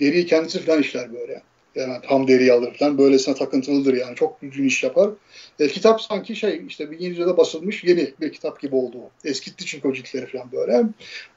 Deriyi 0.00 0.26
kendisi 0.26 0.60
falan 0.60 0.80
işler 0.80 1.12
böyle. 1.12 1.42
Yani 1.74 1.94
tam 2.08 2.28
deriyi 2.28 2.52
alır 2.52 2.74
falan. 2.74 2.98
Böylesine 2.98 3.34
takıntılıdır 3.34 3.94
yani. 3.94 4.16
Çok 4.16 4.42
düzgün 4.42 4.64
iş 4.64 4.82
yapar. 4.82 5.10
E, 5.58 5.68
kitap 5.68 6.00
sanki 6.00 6.36
şey 6.36 6.62
işte 6.68 6.90
bir 6.90 6.96
İngilizce'de 6.96 7.36
basılmış 7.36 7.84
yeni 7.84 8.14
bir 8.20 8.32
kitap 8.32 8.60
gibi 8.60 8.76
oldu. 8.76 8.98
Eskitti 9.24 9.64
çünkü 9.66 9.88
o 9.88 9.92
ciltleri 9.92 10.26
falan 10.26 10.52
böyle. 10.52 10.82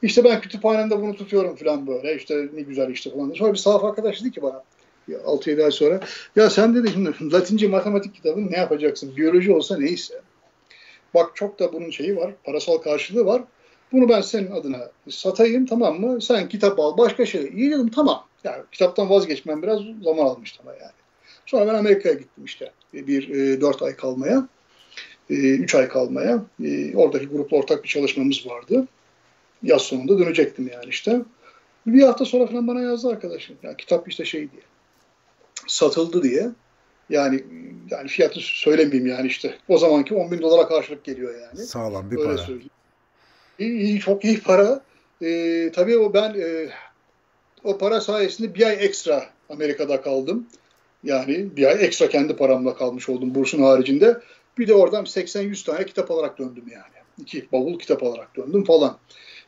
İşte 0.01 0.23
ben 0.23 0.41
kütüphanemde 0.41 1.01
bunu 1.01 1.15
tutuyorum 1.15 1.55
falan 1.55 1.87
böyle. 1.87 2.15
İşte 2.15 2.47
ne 2.53 2.61
güzel 2.61 2.89
işte 2.89 3.11
falan. 3.11 3.31
Sonra 3.31 3.53
bir 3.53 3.57
sahaf 3.57 3.83
arkadaş 3.83 4.21
dedi 4.21 4.31
ki 4.31 4.41
bana 4.41 4.63
6-7 5.09 5.63
ay 5.63 5.71
sonra 5.71 5.99
ya 6.35 6.49
sen 6.49 6.75
dedi 6.75 6.89
şimdi 6.93 7.33
Latince 7.33 7.67
matematik 7.67 8.15
kitabını 8.15 8.51
ne 8.51 8.57
yapacaksın? 8.57 9.17
Biyoloji 9.17 9.53
olsa 9.53 9.77
neyse. 9.77 10.21
Bak 11.13 11.35
çok 11.35 11.59
da 11.59 11.73
bunun 11.73 11.89
şeyi 11.89 12.17
var. 12.17 12.33
Parasal 12.43 12.77
karşılığı 12.77 13.25
var. 13.25 13.41
Bunu 13.91 14.09
ben 14.09 14.21
senin 14.21 14.51
adına 14.51 14.91
satayım 15.09 15.65
tamam 15.65 15.99
mı? 15.99 16.21
Sen 16.21 16.49
kitap 16.49 16.79
al 16.79 16.97
başka 16.97 17.25
şey. 17.25 17.51
İyi 17.53 17.71
dedim 17.71 17.89
tamam. 17.89 18.25
Yani 18.43 18.63
kitaptan 18.71 19.09
vazgeçmem 19.09 19.63
biraz 19.63 19.79
zaman 20.03 20.25
almıştı 20.25 20.59
ama 20.63 20.71
yani. 20.71 20.91
Sonra 21.45 21.67
ben 21.67 21.73
Amerika'ya 21.73 22.15
gittim 22.15 22.45
işte. 22.45 22.71
Bir 22.93 23.29
e, 23.29 23.61
dört 23.61 23.81
ay 23.81 23.95
kalmaya. 23.95 24.47
E, 25.29 25.33
üç 25.35 25.75
ay 25.75 25.87
kalmaya. 25.87 26.43
E, 26.63 26.95
oradaki 26.95 27.25
grupla 27.25 27.57
ortak 27.57 27.83
bir 27.83 27.89
çalışmamız 27.89 28.47
vardı. 28.47 28.87
Yaz 29.63 29.81
sonunda 29.81 30.19
dönecektim 30.19 30.69
yani 30.73 30.89
işte. 30.89 31.21
Bir 31.87 32.03
hafta 32.03 32.25
sonra 32.25 32.47
falan 32.47 32.67
bana 32.67 32.81
yazdı 32.81 33.09
arkadaşım. 33.09 33.55
Ya 33.63 33.77
kitap 33.77 34.07
işte 34.07 34.25
şey 34.25 34.41
diye. 34.51 34.61
Satıldı 35.67 36.23
diye. 36.23 36.49
Yani 37.09 37.43
yani 37.91 38.07
fiyatı 38.07 38.39
söylemeyeyim 38.39 39.07
yani 39.07 39.27
işte. 39.27 39.55
O 39.67 39.77
zamanki 39.77 40.15
10 40.15 40.31
bin 40.31 40.41
dolara 40.41 40.67
karşılık 40.67 41.03
geliyor 41.03 41.35
yani. 41.41 41.65
Sağlam 41.65 42.11
bir 42.11 42.17
Öyle 42.17 42.27
para. 42.27 42.37
Söyleyeyim. 42.37 42.69
İyi, 43.59 43.79
iyi, 43.79 43.99
çok 43.99 44.25
iyi 44.25 44.41
para. 44.41 44.81
Ee, 45.21 45.71
tabii 45.75 45.97
o 45.97 46.13
ben 46.13 46.33
e, 46.33 46.69
o 47.63 47.77
para 47.77 48.01
sayesinde 48.01 48.55
bir 48.55 48.67
ay 48.67 48.85
ekstra 48.85 49.25
Amerika'da 49.49 50.01
kaldım. 50.01 50.47
Yani 51.03 51.57
bir 51.57 51.65
ay 51.65 51.85
ekstra 51.85 52.09
kendi 52.09 52.35
paramla 52.35 52.75
kalmış 52.75 53.09
oldum 53.09 53.35
bursun 53.35 53.63
haricinde. 53.63 54.21
Bir 54.57 54.67
de 54.67 54.73
oradan 54.73 55.05
80-100 55.05 55.65
tane 55.65 55.85
kitap 55.85 56.11
alarak 56.11 56.39
döndüm 56.39 56.63
yani. 56.71 56.97
İki 57.21 57.47
bavul 57.51 57.79
kitap 57.79 58.03
alarak 58.03 58.35
döndüm 58.35 58.63
falan. 58.63 58.97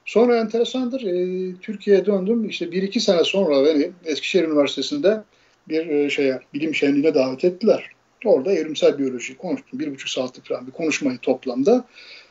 Sonra 0.06 0.38
enteresandır. 0.38 1.02
E, 1.02 1.56
Türkiye'ye 1.62 2.06
döndüm. 2.06 2.50
İşte 2.50 2.72
bir 2.72 2.84
iki 2.84 3.00
sene 3.00 3.24
sonra 3.24 3.66
beni 3.66 3.92
Eskişehir 4.06 4.44
Üniversitesi'nde 4.44 5.24
bir 5.70 5.88
e, 5.88 6.10
şeye 6.10 6.40
bilim 6.54 6.76
şenliğine 6.76 7.14
davet 7.14 7.46
ettiler. 7.46 7.90
Orada 8.26 8.54
evrimsel 8.54 8.98
biyoloji 8.98 9.38
konuştum. 9.38 9.80
Bir 9.80 9.92
buçuk 9.92 10.10
saatlik 10.10 10.48
falan 10.48 10.68
bir 10.68 10.72
konuşmayı 10.72 11.18
toplamda. 11.18 11.86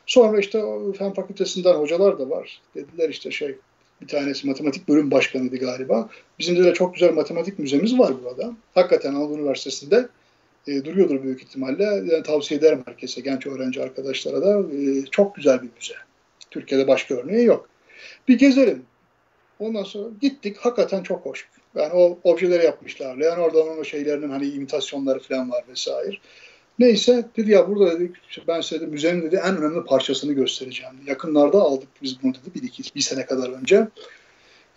Sonra 0.06 0.40
işte 0.40 0.62
fen 0.98 1.12
fakültesinden 1.12 1.74
hocalar 1.74 2.18
da 2.18 2.30
var. 2.30 2.60
Dediler 2.74 3.08
işte 3.08 3.30
şey 3.30 3.56
bir 4.00 4.06
tanesi 4.06 4.46
matematik 4.46 4.88
bölüm 4.88 5.10
başkanıydı 5.10 5.56
galiba. 5.56 6.08
Bizim 6.38 6.64
de 6.64 6.74
çok 6.74 6.94
güzel 6.94 7.12
matematik 7.12 7.58
müzemiz 7.58 7.98
var 7.98 8.12
burada. 8.24 8.52
Hakikaten 8.74 9.14
Anadolu 9.14 9.38
Üniversitesi'nde 9.38 10.08
e, 10.66 10.84
duruyordur 10.84 11.22
büyük 11.22 11.42
ihtimalle. 11.42 11.84
Yani 11.84 12.22
tavsiye 12.22 12.58
ederim 12.58 12.82
herkese, 12.86 13.20
genç 13.20 13.46
öğrenci 13.46 13.82
arkadaşlara 13.82 14.42
da. 14.42 14.60
E, 14.76 15.04
çok 15.10 15.34
güzel 15.34 15.62
bir 15.62 15.68
müze. 15.76 15.94
Türkiye'de 16.50 16.88
başka 16.88 17.14
örneği 17.14 17.44
yok. 17.44 17.68
Bir 18.28 18.38
gezelim. 18.38 18.82
Ondan 19.58 19.82
sonra 19.82 20.08
gittik. 20.20 20.56
Hakikaten 20.56 21.02
çok 21.02 21.26
hoş. 21.26 21.48
Yani 21.74 21.92
o 21.92 22.18
objeleri 22.24 22.64
yapmışlar. 22.64 23.16
Leonardo'nun 23.16 23.78
o 23.78 23.84
şeylerinin 23.84 24.30
hani 24.30 24.46
imitasyonları 24.46 25.20
falan 25.20 25.50
var 25.50 25.64
vesaire. 25.68 26.16
Neyse 26.78 27.28
dedi 27.36 27.50
ya 27.50 27.68
burada 27.68 28.00
dedi 28.00 28.12
ben 28.48 28.60
size 28.60 28.80
de 28.80 28.86
müzenin 28.86 29.22
dedi 29.22 29.40
en 29.44 29.56
önemli 29.56 29.84
parçasını 29.84 30.32
göstereceğim. 30.32 30.94
Yakınlarda 31.06 31.58
aldık 31.58 31.88
biz 32.02 32.22
bunu 32.22 32.34
dedi 32.34 32.54
bir 32.54 32.62
iki 32.62 32.94
bir 32.94 33.00
sene 33.00 33.26
kadar 33.26 33.50
önce. 33.50 33.88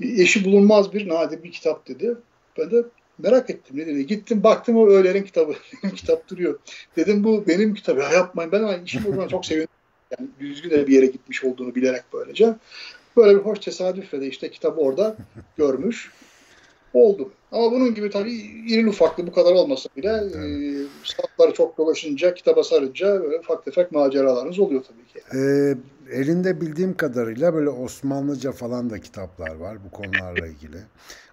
Eşi 0.02 0.46
bulunmaz 0.46 0.94
bir 0.94 1.10
nadir 1.10 1.44
bir 1.44 1.52
kitap 1.52 1.88
dedi. 1.88 2.16
Ben 2.58 2.72
de 2.72 2.84
merak 3.18 3.50
ettim 3.50 3.78
ne 3.78 3.86
dedi. 3.88 4.08
Gittim 4.08 4.44
baktım 4.44 4.78
o 4.78 4.88
Öğler'in 4.88 5.24
kitabı. 5.24 5.54
Kitap 5.96 6.30
duruyor. 6.30 6.60
Dedim 6.96 7.24
bu 7.24 7.48
benim 7.48 7.74
kitabı. 7.74 8.00
Ya 8.00 8.12
yapmayın 8.12 8.52
ben 8.52 8.84
işim 8.86 9.06
o 9.08 9.12
zaman 9.12 9.28
çok 9.28 9.46
sevindim. 9.46 9.68
Yani 10.20 10.30
düzgün 10.40 10.70
de 10.70 10.88
bir 10.88 10.94
yere 10.94 11.06
gitmiş 11.06 11.44
olduğunu 11.44 11.76
bilerek 11.76 12.04
böylece. 12.14 12.56
Böyle 13.18 13.40
bir 13.40 13.44
hoş 13.44 13.60
tesadüfle 13.60 14.22
de 14.22 14.28
işte 14.28 14.52
kitabı 14.52 14.82
orada 14.82 15.16
görmüş. 15.58 16.12
Oldum. 16.94 17.30
Ama 17.52 17.72
bunun 17.72 17.96
gibi 17.96 18.10
tabii 18.10 18.34
iri 18.68 18.90
ufaklı 18.90 19.28
bu 19.28 19.32
kadar 19.32 19.52
olmasa 19.52 19.90
bile 19.98 20.20
evet. 20.22 20.36
e, 20.36 20.82
statları 21.04 21.54
çok 21.54 21.78
dolaşınca, 21.78 22.34
kitaba 22.34 22.64
sarınca 22.64 23.24
böyle 23.24 23.38
ufak 23.38 23.66
tefek 23.66 23.92
maceralarınız 23.92 24.60
oluyor 24.60 24.84
tabii 24.84 25.08
ki. 25.08 25.38
Ee, 25.38 25.76
elinde 26.20 26.62
bildiğim 26.62 26.98
kadarıyla 26.98 27.54
böyle 27.54 27.70
Osmanlıca 27.70 28.52
falan 28.52 28.90
da 28.90 29.00
kitaplar 29.00 29.56
var 29.56 29.78
bu 29.86 29.92
konularla 29.92 30.48
ilgili. 30.48 30.78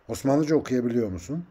Osmanlıca 0.08 0.56
okuyabiliyor 0.56 1.08
musun? 1.08 1.44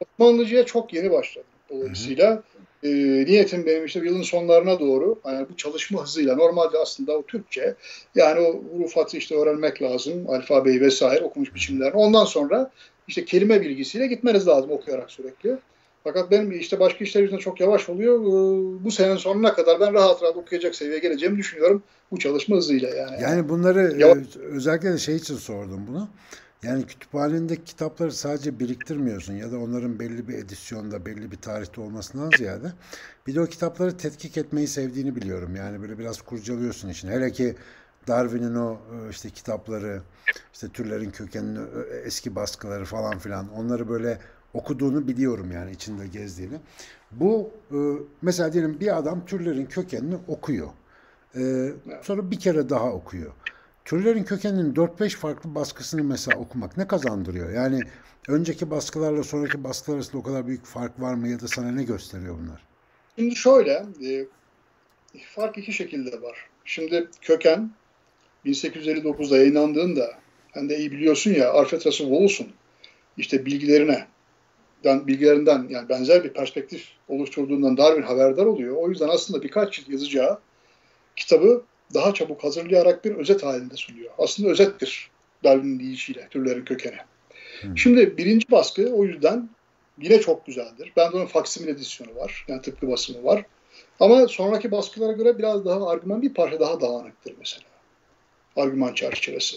Osmanlıca'ya 0.00 0.66
çok 0.66 0.92
yeni 0.94 1.10
başladım. 1.10 1.48
Dolayısıyla 1.70 2.42
e, 2.82 2.88
niyetim 3.24 3.66
benim 3.66 3.84
işte 3.84 4.00
yılın 4.00 4.22
sonlarına 4.22 4.80
doğru 4.80 5.18
yani 5.26 5.46
bu 5.50 5.56
çalışma 5.56 6.02
hızıyla 6.02 6.36
normalde 6.36 6.78
aslında 6.78 7.12
o 7.12 7.22
Türkçe 7.22 7.74
yani 8.14 8.40
o 8.40 8.62
hurufatı 8.76 9.16
işte 9.16 9.36
öğrenmek 9.36 9.82
lazım. 9.82 10.24
Alfabeyi 10.28 10.80
vesaire 10.80 11.24
okumuş 11.24 11.54
biçimlerini. 11.54 11.96
Ondan 11.96 12.24
sonra 12.24 12.70
işte 13.08 13.24
kelime 13.24 13.60
bilgisiyle 13.60 14.06
gitmeniz 14.06 14.46
lazım 14.46 14.70
okuyarak 14.70 15.10
sürekli. 15.10 15.56
Fakat 16.04 16.30
benim 16.30 16.52
işte 16.52 16.80
başka 16.80 17.04
işler 17.04 17.22
yüzünden 17.22 17.40
çok 17.40 17.60
yavaş 17.60 17.88
oluyor. 17.88 18.20
Ee, 18.20 18.84
bu 18.84 18.90
senenin 18.90 19.16
sonuna 19.16 19.54
kadar 19.54 19.80
ben 19.80 19.94
rahat 19.94 20.22
rahat 20.22 20.36
okuyacak 20.36 20.74
seviyeye 20.74 21.00
geleceğimi 21.00 21.38
düşünüyorum. 21.38 21.82
Bu 22.10 22.18
çalışma 22.18 22.56
hızıyla 22.56 22.88
yani. 22.88 23.22
Yani 23.22 23.48
bunları 23.48 23.94
yavaş... 23.98 24.36
özellikle 24.36 24.92
de 24.92 24.98
şey 24.98 25.16
için 25.16 25.36
sordum 25.36 25.86
bunu. 25.88 26.08
Yani 26.62 26.86
kütüphanendeki 26.86 27.64
kitapları 27.64 28.12
sadece 28.12 28.58
biriktirmiyorsun 28.58 29.34
ya 29.34 29.52
da 29.52 29.58
onların 29.58 29.98
belli 29.98 30.28
bir 30.28 30.34
edisyonda, 30.34 31.06
belli 31.06 31.30
bir 31.30 31.36
tarihte 31.36 31.80
olmasından 31.80 32.30
ziyade 32.38 32.72
bir 33.26 33.34
de 33.34 33.40
o 33.40 33.46
kitapları 33.46 33.96
tetkik 33.96 34.36
etmeyi 34.36 34.68
sevdiğini 34.68 35.16
biliyorum. 35.16 35.56
Yani 35.56 35.82
böyle 35.82 35.98
biraz 35.98 36.20
kurcalıyorsun 36.20 36.88
için. 36.88 37.08
Hele 37.08 37.32
ki 37.32 37.56
Darwin'in 38.08 38.54
o 38.54 38.72
e, 38.72 39.10
işte 39.10 39.30
kitapları, 39.30 40.02
işte 40.52 40.68
türlerin 40.68 41.10
kökenini, 41.10 41.58
eski 42.04 42.34
baskıları 42.34 42.84
falan 42.84 43.18
filan 43.18 43.48
onları 43.52 43.88
böyle 43.88 44.18
okuduğunu 44.54 45.08
biliyorum 45.08 45.52
yani 45.52 45.70
içinde 45.70 46.06
gezdiğini. 46.06 46.60
Bu 47.10 47.50
e, 47.70 47.76
mesela 48.22 48.52
diyelim 48.52 48.80
bir 48.80 48.98
adam 48.98 49.26
türlerin 49.26 49.66
kökenini 49.66 50.16
okuyor. 50.28 50.68
E, 51.36 51.72
sonra 52.02 52.30
bir 52.30 52.38
kere 52.38 52.68
daha 52.68 52.92
okuyor. 52.92 53.32
Türlerin 53.84 54.24
kökeninin 54.24 54.74
4-5 54.74 55.16
farklı 55.16 55.54
baskısını 55.54 56.04
mesela 56.04 56.38
okumak 56.38 56.76
ne 56.76 56.86
kazandırıyor? 56.86 57.50
Yani 57.50 57.80
önceki 58.28 58.70
baskılarla 58.70 59.22
sonraki 59.22 59.64
baskılar 59.64 59.96
arasında 59.96 60.18
o 60.18 60.22
kadar 60.22 60.46
büyük 60.46 60.64
fark 60.64 61.00
var 61.00 61.14
mı 61.14 61.28
ya 61.28 61.40
da 61.40 61.48
sana 61.48 61.70
ne 61.70 61.82
gösteriyor 61.82 62.38
bunlar? 62.42 62.66
Şimdi 63.18 63.36
şöyle, 63.36 63.86
e, 64.04 64.26
fark 65.34 65.58
iki 65.58 65.72
şekilde 65.72 66.22
var. 66.22 66.48
Şimdi 66.64 67.08
köken 67.20 67.70
1859'da 68.46 69.36
yayınlandığında 69.36 70.10
sen 70.54 70.68
de 70.68 70.78
iyi 70.78 70.92
biliyorsun 70.92 71.34
ya 71.34 71.62
Russel 71.62 71.80
Wallace'un 71.92 72.48
işte 73.16 73.46
bilgilerine 73.46 74.06
bilgilerinden 74.84 75.66
yani 75.70 75.88
benzer 75.88 76.24
bir 76.24 76.32
perspektif 76.32 76.88
oluşturduğundan 77.08 77.76
Darwin 77.76 78.02
haberdar 78.02 78.46
oluyor. 78.46 78.76
O 78.76 78.88
yüzden 78.88 79.08
aslında 79.08 79.42
birkaç 79.42 79.74
cilt 79.74 79.88
yazacağı 79.88 80.38
kitabı 81.16 81.62
daha 81.94 82.14
çabuk 82.14 82.44
hazırlayarak 82.44 83.04
bir 83.04 83.14
özet 83.14 83.42
halinde 83.42 83.76
sunuyor. 83.76 84.10
Aslında 84.18 84.48
özettir 84.48 85.10
Darwin'in 85.44 85.80
deyişiyle 85.80 86.28
türlerin 86.30 86.64
kökeni. 86.64 86.96
Hmm. 87.60 87.78
Şimdi 87.78 88.16
birinci 88.18 88.50
baskı 88.50 88.94
o 88.94 89.04
yüzden 89.04 89.48
yine 89.98 90.20
çok 90.20 90.46
güzeldir. 90.46 90.92
Ben 90.96 91.10
onun 91.10 91.26
faksimil 91.26 91.68
edisyonu 91.68 92.16
var. 92.16 92.44
Yani 92.48 92.62
tıpkı 92.62 92.88
basımı 92.88 93.24
var. 93.24 93.44
Ama 94.00 94.28
sonraki 94.28 94.70
baskılara 94.70 95.12
göre 95.12 95.38
biraz 95.38 95.64
daha 95.64 95.90
argüman 95.90 96.22
bir 96.22 96.34
parça 96.34 96.60
daha 96.60 96.80
dağınıktır 96.80 97.34
mesela. 97.38 97.67
Argüman 98.56 98.94
çerçevesi. 98.94 99.56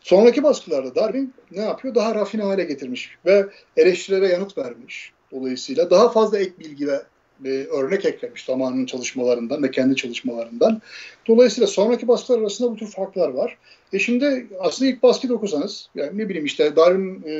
Sonraki 0.00 0.42
baskılarda 0.42 0.94
Darwin 0.94 1.34
ne 1.50 1.60
yapıyor? 1.60 1.94
Daha 1.94 2.14
rafine 2.14 2.42
hale 2.42 2.64
getirmiş 2.64 3.10
ve 3.26 3.46
eleştirilere 3.76 4.32
yanıt 4.32 4.58
vermiş. 4.58 5.12
Dolayısıyla 5.32 5.90
daha 5.90 6.08
fazla 6.08 6.38
ek 6.38 6.52
bilgi 6.58 6.86
ve 6.88 7.02
e, 7.44 7.48
örnek 7.48 8.04
eklemiş 8.04 8.44
zamanının 8.44 8.86
çalışmalarından 8.86 9.62
ve 9.62 9.70
kendi 9.70 9.96
çalışmalarından. 9.96 10.82
Dolayısıyla 11.26 11.66
sonraki 11.66 12.08
baskılar 12.08 12.38
arasında 12.38 12.70
bu 12.70 12.76
tür 12.76 12.86
farklar 12.86 13.28
var. 13.28 13.58
E 13.92 13.98
şimdi 13.98 14.46
aslında 14.60 14.90
ilk 14.90 15.02
baskıyı 15.02 15.30
da 15.30 15.34
okusanız, 15.34 15.88
yani 15.94 16.18
ne 16.18 16.28
bileyim 16.28 16.46
işte 16.46 16.76
Darwin 16.76 17.22
e, 17.26 17.34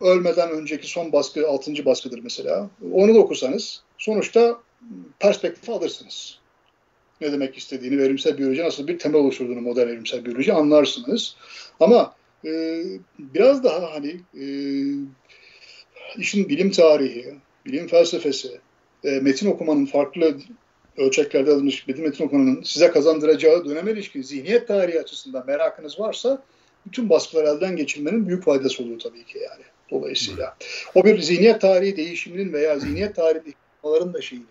ölmeden 0.00 0.50
önceki 0.50 0.86
son 0.86 1.12
baskı, 1.12 1.48
altıncı 1.48 1.84
baskıdır 1.84 2.20
mesela. 2.22 2.70
Onu 2.92 3.14
da 3.14 3.18
okusanız 3.18 3.82
sonuçta 3.98 4.58
perspektif 5.18 5.70
alırsınız 5.70 6.38
ne 7.24 7.32
demek 7.32 7.58
istediğini, 7.58 7.98
verimsel 7.98 8.38
biyoloji 8.38 8.62
nasıl 8.62 8.86
bir 8.86 8.98
temel 8.98 9.20
oluşturduğunu 9.20 9.60
modern 9.60 9.88
verimsel 9.88 10.24
biyoloji 10.24 10.52
anlarsınız. 10.52 11.36
Ama 11.80 12.14
e, 12.44 12.82
biraz 13.18 13.64
daha 13.64 13.94
hani 13.94 14.20
e, 14.40 14.44
işin 16.18 16.48
bilim 16.48 16.70
tarihi, 16.70 17.34
bilim 17.66 17.86
felsefesi, 17.86 18.60
e, 19.04 19.10
metin 19.10 19.50
okumanın 19.50 19.86
farklı 19.86 20.36
ölçeklerde 20.96 21.50
alınmış 21.50 21.88
metin, 21.88 22.04
metin 22.04 22.24
okumanın 22.24 22.62
size 22.62 22.90
kazandıracağı 22.90 23.64
döneme 23.64 23.92
ilişkin 23.92 24.22
zihniyet 24.22 24.68
tarihi 24.68 25.00
açısından 25.00 25.46
merakınız 25.46 26.00
varsa 26.00 26.42
bütün 26.86 27.10
baskıları 27.10 27.46
elden 27.46 27.76
geçirmenin 27.76 28.28
büyük 28.28 28.44
faydası 28.44 28.82
oluyor 28.82 29.00
tabii 29.00 29.24
ki 29.24 29.38
yani. 29.38 29.62
Dolayısıyla 29.90 30.56
o 30.94 31.04
bir 31.04 31.20
zihniyet 31.20 31.60
tarihi 31.60 31.96
değişiminin 31.96 32.52
veya 32.52 32.78
zihniyet 32.78 33.16
tarihi 33.16 33.54
da 33.84 34.22
şeyini 34.22 34.44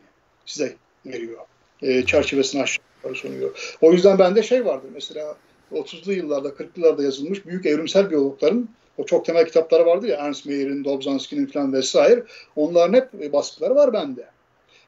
size 0.45 0.75
veriyor 1.05 1.39
e, 1.83 2.05
çerçevesini 2.05 2.61
aşağı 2.61 3.15
sunuyor. 3.15 3.75
O 3.81 3.91
yüzden 3.91 4.19
bende 4.19 4.43
şey 4.43 4.65
vardır 4.65 4.89
mesela 4.93 5.37
30'lu 5.71 6.13
yıllarda 6.13 6.49
40'lı 6.49 6.69
yıllarda 6.75 7.03
yazılmış 7.03 7.45
büyük 7.45 7.65
evrimsel 7.65 8.09
biyologların 8.09 8.69
o 8.97 9.05
çok 9.05 9.25
temel 9.25 9.45
kitapları 9.45 9.85
vardı 9.85 10.07
ya 10.07 10.17
Ernst 10.17 10.45
Mayer'in, 10.45 10.83
Dobzhansky'nin 10.83 11.45
falan 11.45 11.73
vesaire. 11.73 12.23
Onların 12.55 12.93
hep 12.93 13.33
baskıları 13.33 13.75
var 13.75 13.93
bende. 13.93 14.25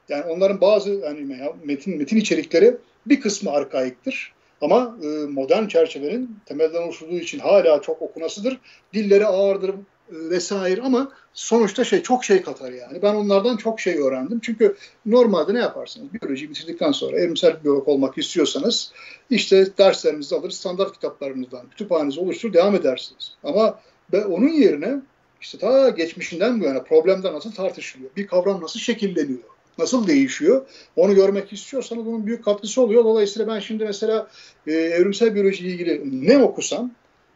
Yani 0.09 0.23
onların 0.23 0.61
bazı 0.61 0.91
yani 0.91 1.37
metin 1.63 1.97
metin 1.97 2.17
içerikleri 2.17 2.77
bir 3.05 3.21
kısmı 3.21 3.51
arkaiktir. 3.51 4.33
Ama 4.61 4.97
e, 5.03 5.07
modern 5.07 5.67
çerçevenin 5.67 6.39
temelden 6.45 6.81
oluşturduğu 6.81 7.15
için 7.15 7.39
hala 7.39 7.81
çok 7.81 8.01
okunasıdır. 8.01 8.57
Dilleri 8.93 9.25
ağırdır, 9.25 9.75
vesaire 10.09 10.81
ama 10.81 11.11
sonuçta 11.33 11.83
şey 11.83 12.03
çok 12.03 12.25
şey 12.25 12.41
katar 12.41 12.71
yani. 12.71 13.01
Ben 13.01 13.15
onlardan 13.15 13.57
çok 13.57 13.79
şey 13.79 13.99
öğrendim. 13.99 14.39
Çünkü 14.41 14.75
normalde 15.05 15.53
ne 15.53 15.59
yaparsınız? 15.59 16.13
Biyoloji 16.13 16.49
bitirdikten 16.49 16.91
sonra 16.91 17.19
evrimsel 17.19 17.63
biyolog 17.63 17.87
olmak 17.87 18.17
istiyorsanız 18.17 18.91
işte 19.29 19.77
derslerinizi 19.77 20.35
alır, 20.35 20.49
standart 20.49 20.93
kitaplarınızdan 20.93 21.69
kütüphanenizi 21.69 22.19
oluştur, 22.19 22.53
devam 22.53 22.75
edersiniz. 22.75 23.35
Ama 23.43 23.79
ve 24.13 24.25
onun 24.25 24.47
yerine 24.47 25.01
işte 25.41 25.57
ta 25.57 25.89
geçmişinden 25.89 26.61
bu 26.61 26.65
yana 26.65 26.83
problemler 26.83 27.33
nasıl 27.33 27.51
tartışılıyor? 27.51 28.09
Bir 28.17 28.27
kavram 28.27 28.61
nasıl 28.61 28.79
şekilleniyor? 28.79 29.39
Nasıl 29.77 30.07
değişiyor? 30.07 30.65
Onu 30.95 31.15
görmek 31.15 31.53
istiyorsanız 31.53 32.05
bunun 32.05 32.25
büyük 32.25 32.45
katkısı 32.45 32.81
oluyor. 32.81 33.03
Dolayısıyla 33.03 33.53
ben 33.53 33.59
şimdi 33.59 33.85
mesela 33.85 34.27
e, 34.67 34.71
evrimsel 34.71 35.35
biyoloji 35.35 35.65
ile 35.65 35.73
ilgili 35.73 36.27
ne 36.27 36.37
okusam 36.37 36.91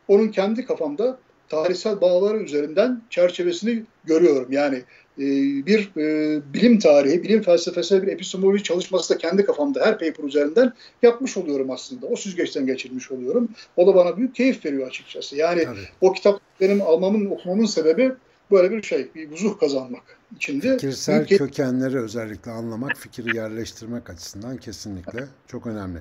onun 0.07 0.27
kendi 0.27 0.65
kafamda 0.65 1.19
tarihsel 1.49 2.01
bağları 2.01 2.37
üzerinden 2.37 3.01
çerçevesini 3.09 3.83
görüyorum. 4.05 4.51
Yani 4.51 4.83
e, 5.19 5.25
bir 5.65 5.91
e, 5.97 6.39
bilim 6.53 6.79
tarihi, 6.79 7.23
bilim 7.23 7.41
felsefesi 7.41 8.03
bir 8.03 8.07
epistemoloji 8.07 8.63
çalışması 8.63 9.13
da 9.13 9.17
kendi 9.17 9.45
kafamda 9.45 9.85
her 9.85 9.99
paper 9.99 10.23
üzerinden 10.23 10.73
yapmış 11.01 11.37
oluyorum 11.37 11.71
aslında. 11.71 12.05
O 12.05 12.15
süzgeçten 12.15 12.65
geçirmiş 12.65 13.11
oluyorum. 13.11 13.49
O 13.77 13.87
da 13.87 13.95
bana 13.95 14.17
büyük 14.17 14.35
keyif 14.35 14.65
veriyor 14.65 14.87
açıkçası. 14.87 15.35
Yani 15.35 15.63
Tabii. 15.63 15.87
o 16.01 16.13
kitap 16.13 16.41
benim 16.61 16.81
almamın, 16.81 17.25
okumamın 17.25 17.65
sebebi 17.65 18.11
böyle 18.51 18.71
bir 18.71 18.81
şey, 18.81 19.07
bir 19.15 19.31
vuzuh 19.31 19.59
kazanmak 19.59 20.03
içinde. 20.35 20.71
Fikirsel 20.71 21.27
kökenleri 21.27 21.99
özellikle 21.99 22.51
anlamak, 22.51 22.97
fikri 22.97 23.37
yerleştirmek 23.37 24.09
açısından 24.09 24.57
kesinlikle 24.57 25.27
çok 25.47 25.67
önemli. 25.67 25.99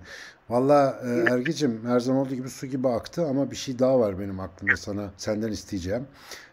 Valla 0.48 1.00
e, 1.04 1.32
Ergicim 1.32 1.80
her 1.86 2.00
zaman 2.00 2.20
olduğu 2.20 2.34
gibi 2.34 2.50
su 2.50 2.66
gibi 2.66 2.88
aktı 2.88 3.26
ama 3.26 3.50
bir 3.50 3.56
şey 3.56 3.78
daha 3.78 4.00
var 4.00 4.18
benim 4.18 4.40
aklımda 4.40 4.76
sana 4.76 5.10
senden 5.16 5.52
isteyeceğim. 5.52 6.06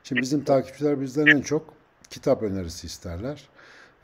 Şimdi 0.03 0.21
bizim 0.21 0.43
takipçiler 0.43 1.01
bizden 1.01 1.25
en 1.25 1.41
çok 1.41 1.73
kitap 2.09 2.43
önerisi 2.43 2.87
isterler. 2.87 3.49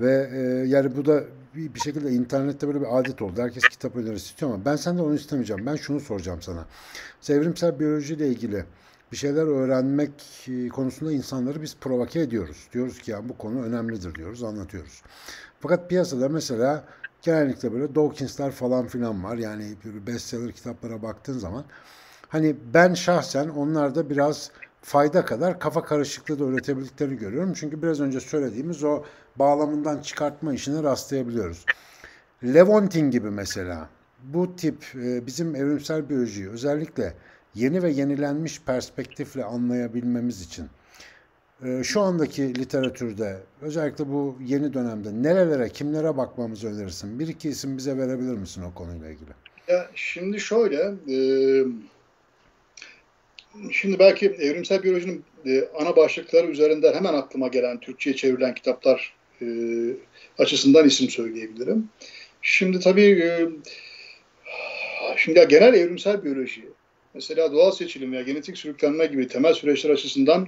Ve 0.02 0.30
e, 0.34 0.40
yani 0.68 0.96
bu 0.98 1.06
da 1.06 1.24
bir, 1.56 1.74
bir 1.74 1.80
şekilde 1.80 2.12
internette 2.12 2.68
böyle 2.68 2.82
bir 2.82 3.00
adet 3.00 3.22
oldu. 3.22 3.42
Herkes 3.42 3.64
kitap 3.64 3.96
önerisi 3.96 4.26
istiyor 4.26 4.54
ama 4.54 4.66
ben 4.66 4.76
senden 4.76 5.04
onu 5.04 5.16
istemeyeceğim. 5.16 5.66
Ben 5.66 5.76
şunu 5.76 6.00
soracağım 6.00 6.42
sana. 6.42 6.66
Evrimsel 7.30 7.80
biyolojiyle 7.80 8.28
ilgili 8.28 8.66
bir 9.12 9.18
şeyler 9.18 9.48
öğrenmek 9.48 10.12
e, 10.48 10.68
konusunda 10.68 11.12
insanları 11.12 11.62
biz 11.62 11.76
provoke 11.82 12.20
ediyoruz. 12.20 12.68
Diyoruz 12.74 13.00
ki 13.00 13.12
ya 13.12 13.30
bu 13.30 13.38
konu 13.38 13.64
önemlidir 13.64 14.16
diyoruz, 14.16 14.44
anlatıyoruz. 14.44 15.04
Fakat 15.60 15.90
piyasada 15.90 16.30
mesela 16.30 16.84
genellikle 17.22 17.74
böyle 17.74 17.96
Dawkins'ler 17.96 18.52
falan 18.52 18.88
filan 18.88 19.24
var. 19.24 19.38
Yani 19.38 19.76
bestseller 20.08 20.52
kitaplara 20.52 21.02
baktığın 21.02 21.40
zaman 21.40 21.66
hani 22.28 22.56
ben 22.74 22.94
şahsen 22.94 23.50
onlarda 23.50 24.10
biraz 24.10 24.52
fayda 24.82 25.26
kadar 25.26 25.60
kafa 25.60 25.84
karışıklığı 25.84 26.40
da 26.40 26.44
üretebildiklerini 26.44 27.18
görüyorum. 27.18 27.54
Çünkü 27.54 27.82
biraz 27.82 28.00
önce 28.00 28.20
söylediğimiz 28.20 28.84
o 28.84 29.04
bağlamından 29.36 30.02
çıkartma 30.02 30.54
işine 30.54 30.84
rastlayabiliyoruz. 30.84 31.66
Levontin 32.44 33.12
gibi 33.12 33.30
mesela 33.30 33.90
bu 34.24 34.56
tip 34.56 34.86
e, 34.96 35.26
bizim 35.26 35.56
evrimsel 35.56 36.10
biyolojiyi 36.10 36.50
özellikle 36.50 37.14
yeni 37.56 37.84
ve 37.84 37.92
yenilenmiş 37.92 38.62
perspektifle 38.62 39.46
anlayabilmemiz 39.46 40.42
için 40.42 40.70
şu 41.84 42.02
andaki 42.02 42.56
literatürde 42.56 43.38
özellikle 43.62 44.08
bu 44.08 44.38
yeni 44.46 44.74
dönemde 44.74 45.24
nerelere, 45.24 45.70
kimlere 45.70 46.18
bakmamızı 46.18 46.68
önerirsin? 46.68 47.20
Bir 47.20 47.28
iki 47.28 47.50
isim 47.50 47.78
bize 47.78 47.98
verebilir 47.98 48.38
misin 48.38 48.62
o 48.62 48.74
konuyla 48.74 49.10
ilgili? 49.10 49.30
Ya 49.68 49.90
şimdi 49.96 50.40
şöyle, 50.40 50.94
e, 51.10 51.18
şimdi 53.72 54.00
belki 54.00 54.26
evrimsel 54.28 54.84
biyolojinin 54.84 55.24
e, 55.46 55.64
ana 55.76 55.96
başlıkları 55.96 56.48
üzerinden 56.48 56.94
hemen 56.94 57.14
aklıma 57.14 57.48
gelen 57.48 57.80
Türkçe'ye 57.80 58.16
çevrilen 58.16 58.54
kitaplar 58.54 59.14
e, 59.42 59.46
açısından 60.38 60.88
isim 60.88 61.10
söyleyebilirim. 61.10 61.90
Şimdi 62.42 62.80
tabii 62.80 63.22
e, 63.24 63.50
şimdi 65.18 65.48
genel 65.50 65.74
evrimsel 65.74 66.24
biyoloji, 66.24 66.70
mesela 67.14 67.52
doğal 67.52 67.72
seçilim 67.72 68.12
veya 68.12 68.22
genetik 68.22 68.58
sürüklenme 68.58 69.06
gibi 69.06 69.28
temel 69.28 69.54
süreçler 69.54 69.90
açısından 69.90 70.48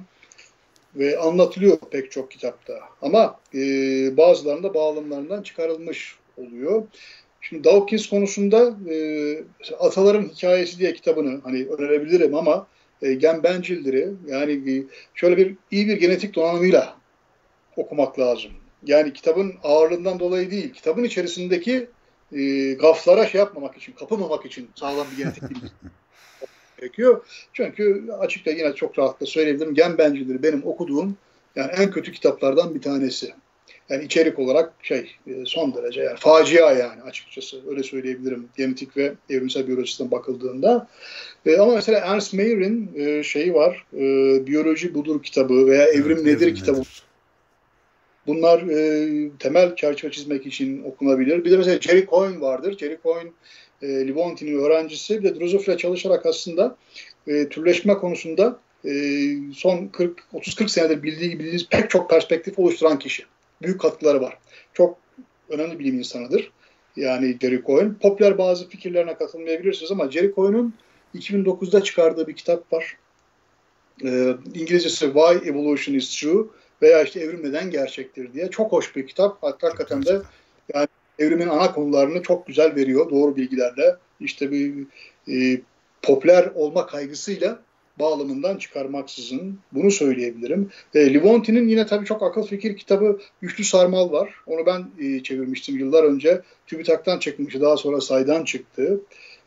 ve 0.95 1.19
anlatılıyor 1.19 1.77
pek 1.91 2.11
çok 2.11 2.31
kitapta. 2.31 2.79
Ama 3.01 3.39
e, 3.53 3.59
bazılarında 4.17 4.73
bağlamlarından 4.73 5.43
çıkarılmış 5.43 6.15
oluyor. 6.37 6.83
Şimdi 7.41 7.63
Dawkins 7.63 8.09
konusunda 8.09 8.75
e, 8.89 8.95
Ataların 9.79 10.23
Hikayesi 10.23 10.79
diye 10.79 10.93
kitabını 10.93 11.41
hani 11.43 11.65
önerebilirim 11.65 12.35
ama 12.35 12.67
e, 13.01 13.13
Gen 13.13 13.43
Bencildir'i 13.43 14.13
yani 14.27 14.71
e, 14.71 14.83
şöyle 15.13 15.37
bir 15.37 15.55
iyi 15.71 15.87
bir 15.87 15.97
genetik 15.97 16.35
donanımıyla 16.35 16.95
okumak 17.77 18.19
lazım. 18.19 18.51
Yani 18.85 19.13
kitabın 19.13 19.53
ağırlığından 19.63 20.19
dolayı 20.19 20.51
değil, 20.51 20.73
kitabın 20.73 21.03
içerisindeki 21.03 21.89
e, 22.31 22.73
gaflara 22.73 23.27
şey 23.27 23.39
yapmamak 23.39 23.77
için, 23.77 23.93
kapılmamak 23.93 24.45
için 24.45 24.69
sağlam 24.75 25.07
bir 25.11 25.17
genetik 25.17 25.43
gerekiyor. 26.83 27.25
Çünkü 27.53 28.11
açıkça 28.19 28.51
yine 28.51 28.73
çok 28.73 28.99
rahatlıkla 28.99 29.25
söyleyebilirim. 29.25 29.73
Gen 29.73 29.97
Bencildir 29.97 30.43
benim 30.43 30.61
okuduğum 30.65 31.17
yani 31.55 31.71
en 31.77 31.91
kötü 31.91 32.11
kitaplardan 32.11 32.75
bir 32.75 32.81
tanesi. 32.81 33.33
Yani 33.89 34.03
içerik 34.03 34.39
olarak 34.39 34.73
şey 34.83 35.11
e, 35.27 35.31
son 35.45 35.75
derece 35.75 36.01
yani 36.01 36.17
facia 36.19 36.71
yani 36.71 37.01
açıkçası 37.01 37.69
öyle 37.69 37.83
söyleyebilirim 37.83 38.49
genetik 38.57 38.97
ve 38.97 39.13
evrimsel 39.29 39.67
biyolojisinden 39.67 40.11
bakıldığında. 40.11 40.87
E, 41.45 41.57
ama 41.57 41.75
mesela 41.75 41.99
Ernst 41.99 42.33
Mayer'in 42.33 42.91
e, 42.95 43.23
şeyi 43.23 43.53
var 43.53 43.85
e, 43.93 43.99
Biyoloji 44.47 44.93
Budur 44.93 45.23
kitabı 45.23 45.67
veya 45.67 45.85
Evrim 45.85 46.17
evet, 46.17 46.25
Nedir 46.25 46.45
evrim 46.45 46.55
kitabı. 46.55 46.79
Nedir? 46.79 47.03
Bunlar 48.27 48.61
e, 48.61 49.29
temel 49.39 49.75
çerçeve 49.75 50.11
çizmek 50.11 50.45
için 50.45 50.83
okunabilir. 50.83 51.45
Bir 51.45 51.51
de 51.51 51.57
mesela 51.57 51.79
Jerry 51.79 52.05
Coyne 52.05 52.41
vardır. 52.41 52.77
Jerry 52.77 52.97
Coyne 53.03 53.31
e, 53.83 54.07
Livonti'nin 54.07 54.59
öğrencisi. 54.59 55.23
De 55.23 55.39
Drosophila 55.39 55.77
çalışarak 55.77 56.25
aslında 56.25 56.75
e, 57.27 57.49
türleşme 57.49 57.93
konusunda 57.93 58.59
e, 58.85 58.91
son 59.55 59.87
40 59.87 60.23
30-40 60.33 60.69
senedir 60.69 61.03
bildiği 61.03 61.39
bildiğiniz 61.39 61.69
pek 61.69 61.89
çok 61.89 62.09
perspektif 62.09 62.59
oluşturan 62.59 62.99
kişi 62.99 63.23
büyük 63.61 63.81
katkıları 63.81 64.21
var. 64.21 64.37
Çok 64.73 64.97
önemli 65.49 65.79
bilim 65.79 65.97
insanıdır. 65.97 66.51
Yani 66.95 67.37
Jerry 67.41 67.63
Coyne. 67.65 67.91
Popüler 68.01 68.37
bazı 68.37 68.69
fikirlerine 68.69 69.15
katılmayabilirsiniz 69.15 69.91
ama 69.91 70.11
Jerry 70.11 70.33
Coyne'un 70.35 70.73
2009'da 71.15 71.83
çıkardığı 71.83 72.27
bir 72.27 72.35
kitap 72.35 72.73
var. 72.73 72.97
Ee, 74.03 74.35
İngilizcesi 74.53 75.05
Why 75.05 75.49
Evolution 75.49 75.95
is 75.95 76.19
True 76.19 76.47
veya 76.81 77.03
işte 77.03 77.19
evrim 77.19 77.43
neden 77.43 77.71
gerçektir 77.71 78.33
diye. 78.33 78.49
Çok 78.49 78.71
hoş 78.71 78.95
bir 78.95 79.07
kitap. 79.07 79.37
Hatta 79.43 79.67
hakikaten 79.67 80.05
de 80.05 80.21
yani 80.73 80.87
evrimin 81.19 81.47
ana 81.47 81.71
konularını 81.71 82.21
çok 82.21 82.47
güzel 82.47 82.75
veriyor 82.75 83.09
doğru 83.09 83.35
bilgilerle. 83.35 83.95
İşte 84.19 84.51
bir 84.51 84.73
e, 85.27 85.61
popüler 86.01 86.51
olma 86.55 86.85
kaygısıyla 86.85 87.59
bağlamından 87.99 88.57
çıkarmaksızın 88.57 89.59
bunu 89.71 89.91
söyleyebilirim. 89.91 90.69
E, 90.95 91.13
Livonti'nin 91.13 91.67
yine 91.67 91.85
tabii 91.85 92.05
çok 92.05 92.23
akıl 92.23 92.43
fikir 92.43 92.77
kitabı 92.77 93.19
Güçlü 93.41 93.63
Sarmal 93.63 94.11
var. 94.11 94.35
Onu 94.47 94.65
ben 94.65 94.85
e, 94.99 95.23
çevirmiştim 95.23 95.77
yıllar 95.77 96.03
önce. 96.03 96.41
TÜBİTAK'tan 96.67 97.19
çıkmıştı 97.19 97.61
daha 97.61 97.77
sonra 97.77 98.01
saydan 98.01 98.43
çıktı. 98.43 99.01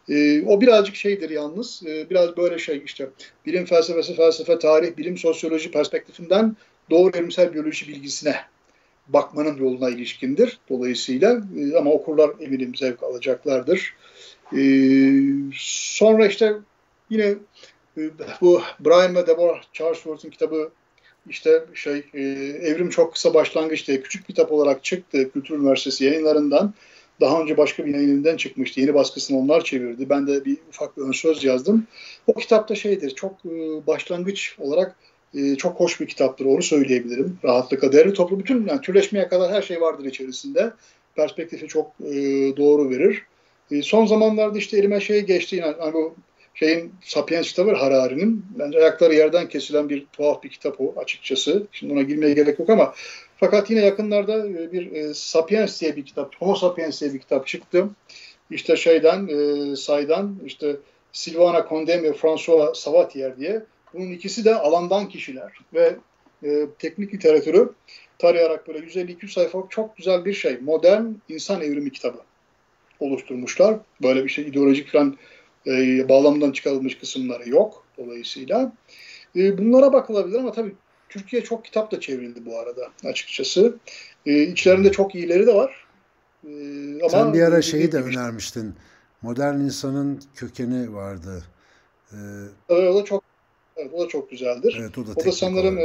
E, 0.08 0.42
o 0.42 0.60
birazcık 0.60 0.96
şeydir 0.96 1.30
yalnız. 1.30 1.82
E, 1.86 2.10
biraz 2.10 2.36
böyle 2.36 2.58
şey 2.58 2.82
işte 2.84 3.08
bilim 3.46 3.64
felsefesi, 3.64 4.14
felsefe, 4.14 4.58
tarih, 4.58 4.96
bilim 4.96 5.18
sosyoloji 5.18 5.70
perspektifinden 5.70 6.56
doğru 6.90 7.10
evrimsel 7.16 7.54
biyoloji 7.54 7.88
bilgisine 7.88 8.36
bakmanın 9.09 9.57
yoluna 9.57 9.90
ilişkindir. 9.90 10.59
Dolayısıyla 10.68 11.42
e, 11.59 11.76
ama 11.76 11.90
okurlar 11.90 12.30
eminim 12.40 12.74
zevk 12.74 13.02
alacaklardır. 13.02 13.94
E, 14.57 14.61
sonra 15.54 16.26
işte 16.26 16.54
yine 17.11 17.34
bu 18.40 18.62
Brian 18.80 19.14
ve 19.14 19.26
Deborah 19.26 19.62
Charlesworth'un 19.72 20.30
kitabı 20.30 20.70
işte 21.28 21.64
şey 21.74 22.04
e, 22.14 22.20
Evrim 22.62 22.90
Çok 22.90 23.12
Kısa 23.12 23.34
Başlangıç 23.34 23.88
diye 23.88 24.02
küçük 24.02 24.26
kitap 24.26 24.52
olarak 24.52 24.84
çıktı 24.84 25.30
Kültür 25.32 25.59
Üniversitesi 25.59 26.04
yayınlarından. 26.04 26.74
Daha 27.20 27.42
önce 27.42 27.57
başka 27.57 27.86
bir 27.86 27.94
yayınından 27.94 28.36
çıkmıştı. 28.36 28.80
Yeni 28.80 28.94
baskısını 28.94 29.38
onlar 29.38 29.64
çevirdi. 29.64 30.09
Ben 30.11 30.26
de 30.26 30.44
bir 30.44 30.57
ufak 30.68 30.96
bir 30.96 31.02
ön 31.02 31.12
söz 31.12 31.44
yazdım. 31.44 31.86
O 32.26 32.34
kitapta 32.34 32.74
şeydir 32.74 33.11
çok 33.11 33.32
e, 33.46 33.86
başlangıç 33.86 34.57
olarak 34.59 34.96
e, 35.37 35.57
çok 35.57 35.80
hoş 35.80 36.01
bir 36.01 36.07
kitaptır. 36.07 36.45
Onu 36.45 36.62
söyleyebilirim. 36.62 37.39
Rahatlıkla 37.45 37.93
değerli 37.93 38.12
toplu 38.12 38.39
bütün 38.39 38.66
yani 38.66 38.80
türleşmeye 38.80 39.28
kadar 39.28 39.53
her 39.53 39.62
şey 39.62 39.80
vardır 39.80 40.05
içerisinde. 40.05 40.72
Perspektifi 41.16 41.68
çok 41.68 41.93
e, 42.01 42.14
doğru 42.57 42.91
verir. 42.91 43.22
E, 43.70 43.82
son 43.82 44.07
zamanlarda 44.07 44.59
işte 44.59 44.78
elime 44.78 45.01
şey 45.01 45.20
geçti. 45.20 45.57
Yani, 45.57 45.74
yani 45.80 45.95
bu 45.95 46.14
şeyin 46.55 46.93
Sapiens 47.05 47.49
kitabı 47.49 47.72
Harari'nin. 47.72 48.45
Bence 48.59 48.78
ayakları 48.78 49.14
yerden 49.14 49.49
kesilen 49.49 49.89
bir 49.89 50.07
tuhaf 50.12 50.43
bir 50.43 50.49
kitap 50.49 50.80
o 50.80 50.95
açıkçası. 50.97 51.66
Şimdi 51.72 51.93
ona 51.93 52.03
girmeye 52.03 52.32
gerek 52.32 52.59
yok 52.59 52.70
ama 52.70 52.95
fakat 53.37 53.70
yine 53.70 53.80
yakınlarda 53.80 54.49
e, 54.49 54.72
bir 54.72 54.93
e, 54.93 55.14
Sapiens 55.14 55.80
diye 55.80 55.97
bir 55.97 56.05
kitap, 56.05 56.37
Homo 56.37 56.55
Sapiens 56.55 57.01
diye 57.01 57.14
bir 57.14 57.18
kitap 57.18 57.47
çıktı. 57.47 57.89
İşte 58.51 58.76
şeyden, 58.76 59.28
e, 59.28 59.76
saydan, 59.76 60.37
işte 60.47 60.76
Silvana 61.12 61.66
Condem 61.68 62.03
ve 62.03 62.12
François 62.12 62.78
Savatier 62.78 63.37
diye. 63.37 63.62
Bunun 63.97 64.12
ikisi 64.12 64.44
de 64.44 64.55
alandan 64.55 65.09
kişiler 65.09 65.53
ve 65.74 65.97
e, 66.44 66.66
teknik 66.78 67.14
literatürü 67.14 67.72
tarayarak 68.18 68.68
böyle 68.68 68.78
150-200 68.78 69.32
sayfa 69.32 69.62
çok 69.68 69.97
güzel 69.97 70.24
bir 70.24 70.32
şey. 70.32 70.59
Modern 70.61 71.05
insan 71.28 71.61
evrimi 71.61 71.92
kitabı 71.92 72.18
oluşturmuşlar. 73.01 73.76
Böyle 74.03 74.24
bir 74.24 74.28
şey 74.28 74.49
ideolojik 74.49 74.92
falan 74.92 75.16
e, 75.66 76.09
bağlamdan 76.09 76.53
çıkarılmış 76.53 76.99
kısımları 76.99 77.49
yok 77.49 77.84
dolayısıyla. 77.99 78.72
E, 79.36 79.59
bunlara 79.59 79.92
bakılabilir 79.92 80.38
ama 80.38 80.53
tabii 80.53 80.74
Türkiye 81.09 81.44
çok 81.44 81.64
kitap 81.64 81.92
da 81.92 82.01
çevrildi 82.01 82.47
bu 82.47 82.59
arada 82.59 82.88
açıkçası. 83.05 83.76
E, 84.26 84.42
içlerinde 84.42 84.92
çok 84.92 85.14
iyileri 85.14 85.47
de 85.47 85.55
var. 85.55 85.86
E, 86.44 86.51
ama 87.01 87.09
Sen 87.09 87.34
bir 87.34 87.42
ara 87.42 87.62
şeyi 87.62 87.92
de 87.92 87.97
önermiştin. 87.97 88.74
Modern 89.22 89.61
insanın 89.61 90.22
kökeni 90.34 90.94
vardı. 90.94 91.44
Ee, 92.12 92.72
o 92.72 93.01
da 93.01 93.05
çok 93.05 93.24
evet, 93.77 93.91
o 93.95 94.05
da 94.05 94.09
çok 94.09 94.31
güzeldir. 94.31 94.77
Evet, 94.81 94.99
o 94.99 95.07
da, 95.07 95.11
o 95.16 95.24
da 95.24 95.33
sanırım 95.33 95.79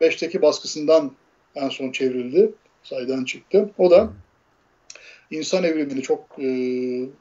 5'teki 0.00 0.42
baskısından 0.42 1.12
en 1.54 1.68
son 1.68 1.92
çevrildi. 1.92 2.52
Saydan 2.82 3.24
çıktı. 3.24 3.70
O 3.78 3.90
da 3.90 4.02
Hı. 4.02 4.10
insan 5.30 5.64
evrimini 5.64 6.02
çok 6.02 6.26
e, 6.38 6.44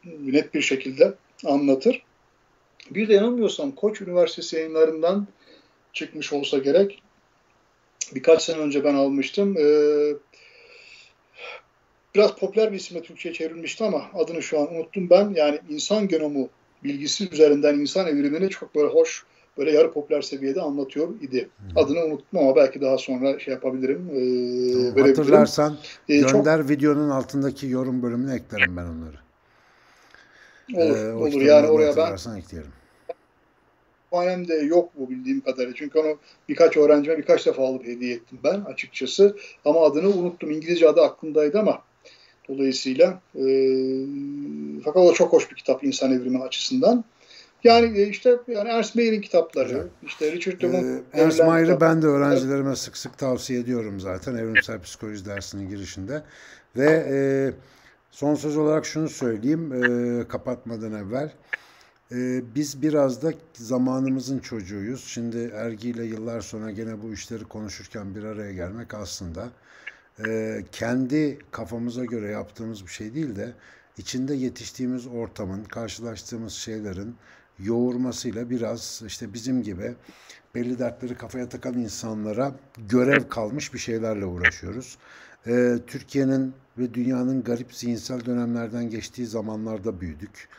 net 0.06 0.54
bir 0.54 0.62
şekilde 0.62 1.14
anlatır. 1.46 2.04
Bir 2.92 3.08
de 3.08 3.14
yanılmıyorsam 3.14 3.72
Koç 3.72 4.02
Üniversitesi 4.02 4.56
yayınlarından 4.56 5.28
çıkmış 5.94 6.34
olsa 6.34 6.58
gerek. 6.58 7.02
Birkaç 8.16 8.42
sene 8.42 8.58
önce 8.58 8.84
ben 8.84 8.96
almıştım. 8.96 9.58
Ee, 9.58 10.14
biraz 12.16 12.36
popüler 12.36 12.72
bir 12.72 12.78
isimle 12.78 13.02
Türkçe'ye 13.02 13.36
çevrilmişti 13.36 13.84
ama 13.84 14.06
adını 14.14 14.44
şu 14.44 14.60
an 14.60 14.76
unuttum 14.76 15.10
ben. 15.10 15.34
Yani 15.36 15.60
insan 15.70 16.08
genomu 16.08 16.50
bilgisi 16.84 17.30
üzerinden 17.30 17.80
insan 17.80 18.08
evrimini 18.08 18.50
çok 18.50 18.76
böyle 18.76 18.88
hoş, 18.88 19.26
böyle 19.58 19.72
yarı 19.72 19.94
popüler 19.94 20.22
seviyede 20.22 20.62
anlatıyor 20.62 21.22
idi. 21.22 21.50
Hı. 21.58 21.80
Adını 21.80 22.06
unuttum 22.06 22.40
ama 22.40 22.56
belki 22.56 22.82
daha 22.82 22.98
sonra 22.98 23.40
şey 23.40 23.54
yapabilirim. 23.54 24.10
E, 24.98 25.02
Hatırlarsan 25.02 25.78
e, 26.10 26.18
gönder 26.18 26.62
çok... 26.62 26.70
videonun 26.70 27.10
altındaki 27.10 27.68
yorum 27.68 28.04
bölümüne 28.04 28.36
eklerim 28.36 28.78
ben 28.78 28.84
onları. 28.84 29.24
Olur, 30.74 30.98
ee, 30.98 31.14
olur. 31.14 31.42
Yani 31.42 31.68
oraya 31.68 31.98
ben 31.98 32.38
ekleyelim. 32.38 32.72
de 34.48 34.54
yok 34.54 34.90
bu 34.98 35.10
bildiğim 35.10 35.42
kadarıyla. 35.42 35.74
Çünkü 35.76 36.00
onu 36.00 36.18
birkaç 36.50 36.78
öğrencime 36.78 37.18
birkaç 37.18 37.46
defa 37.46 37.68
alıp 37.68 37.88
hediye 37.88 38.14
ettim 38.16 38.40
ben 38.44 38.62
açıkçası. 38.62 39.38
Ama 39.66 39.82
adını 39.86 40.10
unuttum. 40.10 40.52
İngilizce 40.52 40.90
adı 40.90 41.02
aklımdaydı 41.02 41.60
ama 41.60 41.82
dolayısıyla 42.50 43.22
e, 43.36 43.46
fakat 44.86 45.04
o 45.04 45.14
çok 45.14 45.34
hoş 45.34 45.52
bir 45.52 45.56
kitap 45.56 45.84
insan 45.84 46.12
evrimi 46.12 46.44
açısından. 46.44 47.04
Yani 47.64 48.00
e, 48.00 48.08
işte 48.08 48.38
yani 48.48 48.70
Ernst 48.70 48.96
Mayer'in 48.96 49.22
kitapları, 49.22 49.74
evet. 49.74 49.92
işte 50.04 50.32
Richard 50.32 50.64
Lemon. 50.64 50.84
Ee, 50.84 51.04
Ernst 51.14 51.40
Mayer'ı 51.40 51.82
ben 51.82 52.02
de 52.02 52.08
öğrencilerime 52.08 52.76
sık 52.76 52.98
sık 52.98 53.18
tavsiye 53.18 53.60
ediyorum 53.60 54.00
zaten 54.00 54.36
evrimsel 54.36 54.82
psikoloji 54.82 55.26
dersinin 55.26 55.70
girişinde. 55.70 56.24
Ve 56.76 57.06
e, 57.10 57.18
Son 58.14 58.36
söz 58.36 58.58
olarak 58.58 58.86
şunu 58.86 59.10
söyleyeyim 59.10 59.74
e, 59.74 60.28
kapatmadan 60.28 60.94
evvel. 60.94 61.32
Ee, 62.12 62.42
biz 62.56 62.82
biraz 62.82 63.22
da 63.22 63.34
zamanımızın 63.54 64.40
çocuğuyuz. 64.40 65.04
Şimdi 65.08 65.52
Ergi 65.56 65.90
ile 65.90 66.06
yıllar 66.06 66.42
sonra 66.42 66.72
gene 66.72 67.02
bu 67.02 67.14
işleri 67.14 67.44
konuşurken 67.44 68.16
bir 68.16 68.24
araya 68.24 68.54
gelmek 68.54 68.94
aslında 68.94 69.50
e, 70.28 70.60
kendi 70.72 71.40
kafamıza 71.52 72.06
göre 72.06 72.32
yaptığımız 72.32 72.86
bir 72.86 72.92
şey 72.92 73.14
değil 73.14 73.36
de 73.36 73.54
içinde 73.98 74.34
yetiştiğimiz 74.34 75.08
ortamın, 75.08 75.64
karşılaştığımız 75.64 76.54
şeylerin 76.54 77.16
yoğurmasıyla 77.60 78.50
biraz 78.50 79.04
işte 79.08 79.34
bizim 79.34 79.64
gibi 79.64 79.96
belli 80.56 80.80
dertleri 80.80 81.16
kafaya 81.16 81.50
takan 81.50 81.74
insanlara 81.74 82.56
görev 82.90 83.30
kalmış 83.30 83.74
bir 83.74 83.80
şeylerle 83.80 84.26
uğraşıyoruz. 84.26 84.98
Ee, 85.48 85.76
Türkiye'nin 85.88 86.54
ve 86.78 86.94
dünyanın 86.94 87.44
garip 87.44 87.74
zihinsel 87.74 88.26
dönemlerden 88.26 88.90
geçtiği 88.90 89.26
zamanlarda 89.26 90.02
büyüdük. 90.02 90.50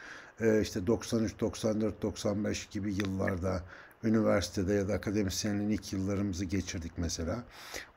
Ee, 0.40 0.60
işte 0.60 0.86
93, 0.86 1.40
94, 1.40 2.02
95 2.02 2.66
gibi 2.66 2.94
yıllarda 2.94 3.62
üniversitede 4.04 4.74
ya 4.74 4.88
da 4.88 4.92
akademisyenliğin 4.94 5.70
ilk 5.70 5.92
yıllarımızı 5.92 6.44
geçirdik 6.44 6.92
mesela. 6.96 7.44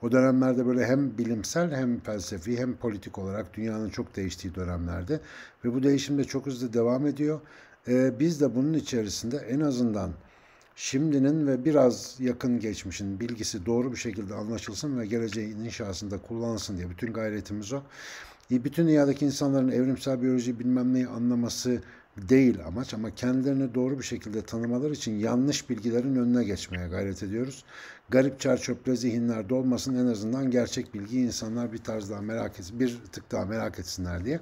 O 0.01 0.11
dönemlerde 0.11 0.65
böyle 0.65 0.85
hem 0.85 1.17
bilimsel 1.17 1.75
hem 1.75 1.99
felsefi 1.99 2.59
hem 2.59 2.75
politik 2.75 3.17
olarak 3.17 3.53
dünyanın 3.53 3.89
çok 3.89 4.15
değiştiği 4.15 4.55
dönemlerde 4.55 5.19
ve 5.65 5.73
bu 5.73 5.83
değişim 5.83 6.17
de 6.17 6.23
çok 6.23 6.45
hızlı 6.45 6.73
devam 6.73 7.07
ediyor. 7.07 7.41
Ee, 7.87 8.19
biz 8.19 8.41
de 8.41 8.55
bunun 8.55 8.73
içerisinde 8.73 9.37
en 9.37 9.59
azından 9.59 10.11
şimdinin 10.75 11.47
ve 11.47 11.65
biraz 11.65 12.15
yakın 12.19 12.59
geçmişin 12.59 13.19
bilgisi 13.19 13.65
doğru 13.65 13.91
bir 13.91 13.97
şekilde 13.97 14.33
anlaşılsın 14.33 14.99
ve 14.99 15.05
geleceğin 15.05 15.59
inşasında 15.59 16.17
kullanılsın 16.17 16.77
diye 16.77 16.89
bütün 16.89 17.13
gayretimiz 17.13 17.73
o. 17.73 17.81
E, 18.51 18.63
bütün 18.63 18.87
dünyadaki 18.87 19.25
insanların 19.25 19.71
evrimsel 19.71 20.21
biyoloji 20.21 20.59
bilmem 20.59 20.93
neyi 20.93 21.07
anlaması 21.07 21.81
değil 22.21 22.65
amaç 22.67 22.93
ama 22.93 23.15
kendilerini 23.15 23.75
doğru 23.75 23.99
bir 23.99 24.03
şekilde 24.03 24.41
tanımaları 24.41 24.93
için 24.93 25.19
yanlış 25.19 25.69
bilgilerin 25.69 26.15
önüne 26.15 26.43
geçmeye 26.43 26.87
gayret 26.87 27.23
ediyoruz. 27.23 27.63
Garip 28.09 28.39
çarçöple 28.39 28.95
zihinlerde 28.95 29.53
olmasın 29.53 29.95
en 29.95 30.11
azından 30.11 30.51
gerçek 30.51 30.93
bilgiyi 30.93 31.25
insanlar 31.25 31.73
bir 31.73 31.77
tarz 31.77 32.09
daha 32.09 32.21
merak 32.21 32.59
etsin, 32.59 32.79
bir 32.79 32.97
tık 33.11 33.31
daha 33.31 33.45
merak 33.45 33.79
etsinler 33.79 34.25
diye. 34.25 34.39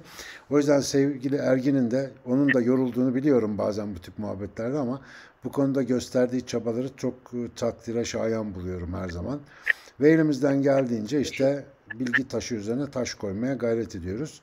O 0.50 0.58
yüzden 0.58 0.80
sevgili 0.80 1.36
Ergin'in 1.36 1.90
de 1.90 2.10
onun 2.24 2.54
da 2.54 2.60
yorulduğunu 2.60 3.14
biliyorum 3.14 3.58
bazen 3.58 3.94
bu 3.94 3.98
tip 3.98 4.18
muhabbetlerde 4.18 4.78
ama 4.78 5.00
bu 5.44 5.52
konuda 5.52 5.82
gösterdiği 5.82 6.46
çabaları 6.46 6.96
çok 6.96 7.14
e, 7.14 7.38
takdire 7.56 8.04
şayan 8.04 8.54
buluyorum 8.54 8.94
her 8.94 9.08
zaman. 9.08 9.40
Ve 10.00 10.10
elimizden 10.10 10.62
geldiğince 10.62 11.20
işte 11.20 11.64
bilgi 11.94 12.28
taşı 12.28 12.54
üzerine 12.54 12.90
taş 12.90 13.14
koymaya 13.14 13.54
gayret 13.54 13.96
ediyoruz. 13.96 14.40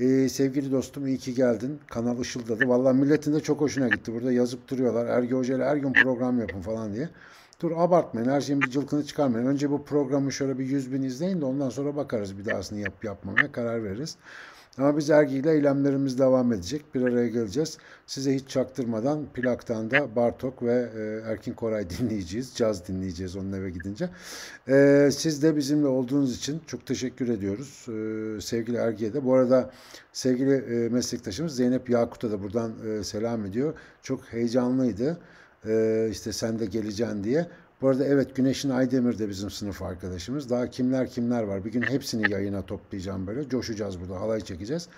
Ee, 0.00 0.28
sevgili 0.28 0.72
dostum 0.72 1.06
iyi 1.06 1.18
ki 1.18 1.34
geldin. 1.34 1.80
Kanal 1.88 2.20
ışıldadı. 2.20 2.68
Valla 2.68 2.92
milletin 2.92 3.34
de 3.34 3.40
çok 3.40 3.60
hoşuna 3.60 3.88
gitti. 3.88 4.14
Burada 4.14 4.32
yazıp 4.32 4.68
duruyorlar. 4.68 5.06
Ergi 5.06 5.34
Hoca 5.34 5.56
ile 5.56 5.64
her 5.64 5.76
gün 5.76 5.92
program 5.92 6.40
yapın 6.40 6.60
falan 6.60 6.94
diye. 6.94 7.08
Dur 7.60 7.72
abartmayın. 7.76 8.28
Her 8.28 8.40
şeyin 8.40 8.62
bir 8.62 8.70
cılkını 8.70 9.04
çıkarmayın. 9.04 9.46
Önce 9.46 9.70
bu 9.70 9.84
programı 9.84 10.32
şöyle 10.32 10.58
bir 10.58 10.64
yüz 10.64 10.92
bin 10.92 11.02
izleyin 11.02 11.40
de 11.40 11.44
ondan 11.44 11.68
sonra 11.68 11.96
bakarız 11.96 12.38
bir 12.38 12.44
dahasını 12.44 12.80
yap 12.80 13.04
yapmamaya 13.04 13.52
karar 13.52 13.84
veririz. 13.84 14.16
Ama 14.78 14.96
biz 14.96 15.10
ergiyle 15.10 15.52
eylemlerimiz 15.52 16.18
devam 16.18 16.52
edecek. 16.52 16.94
Bir 16.94 17.02
araya 17.02 17.28
geleceğiz. 17.28 17.78
Size 18.06 18.34
hiç 18.34 18.48
çaktırmadan 18.48 19.26
plaktan 19.34 19.90
da 19.90 20.16
Bartok 20.16 20.62
ve 20.62 20.90
e, 20.96 21.30
Erkin 21.30 21.52
Koray 21.52 21.90
dinleyeceğiz. 21.98 22.54
Caz 22.54 22.88
dinleyeceğiz 22.88 23.36
onun 23.36 23.52
eve 23.52 23.70
gidince. 23.70 24.10
E, 24.68 25.08
siz 25.12 25.42
de 25.42 25.56
bizimle 25.56 25.86
olduğunuz 25.86 26.36
için 26.36 26.60
çok 26.66 26.86
teşekkür 26.86 27.28
ediyoruz. 27.28 27.86
E, 27.88 28.40
sevgili 28.40 28.76
Ergi'ye 28.76 29.12
de. 29.12 29.24
Bu 29.24 29.34
arada 29.34 29.70
sevgili 30.12 30.54
e, 30.54 30.88
meslektaşımız 30.88 31.56
Zeynep 31.56 31.90
Yakut'a 31.90 32.30
da 32.30 32.42
buradan 32.42 32.72
e, 32.88 33.04
selam 33.04 33.44
ediyor. 33.46 33.74
Çok 34.02 34.24
heyecanlıydı. 34.24 35.18
E, 35.66 36.08
işte 36.10 36.32
sen 36.32 36.58
de 36.58 36.66
geleceksin 36.66 37.24
diye. 37.24 37.46
Bu 37.80 37.88
arada 37.88 38.04
evet 38.04 38.36
Güneş'in 38.36 38.70
Aydemir 38.70 39.18
de 39.18 39.28
bizim 39.28 39.50
sınıf 39.50 39.82
arkadaşımız. 39.82 40.50
Daha 40.50 40.70
kimler 40.70 41.10
kimler 41.10 41.42
var. 41.42 41.64
Bir 41.64 41.72
gün 41.72 41.82
hepsini 41.82 42.32
yayına 42.32 42.62
toplayacağım 42.62 43.26
böyle. 43.26 43.48
Coşacağız 43.48 44.00
burada. 44.00 44.20
Halay 44.20 44.40
çekeceğiz. 44.40 44.88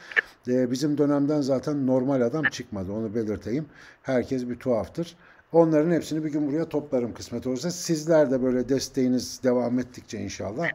Ee, 0.48 0.70
bizim 0.70 0.98
dönemden 0.98 1.40
zaten 1.40 1.86
normal 1.86 2.20
adam 2.20 2.44
çıkmadı. 2.44 2.92
Onu 2.92 3.14
belirteyim. 3.14 3.66
Herkes 4.02 4.48
bir 4.48 4.56
tuhaftır. 4.56 5.16
Onların 5.52 5.90
hepsini 5.90 6.24
bir 6.24 6.32
gün 6.32 6.48
buraya 6.48 6.68
toplarım 6.68 7.14
kısmet 7.14 7.46
olursa. 7.46 7.70
Sizler 7.70 8.30
de 8.30 8.42
böyle 8.42 8.68
desteğiniz 8.68 9.40
devam 9.44 9.78
ettikçe 9.78 10.18
inşallah 10.18 10.68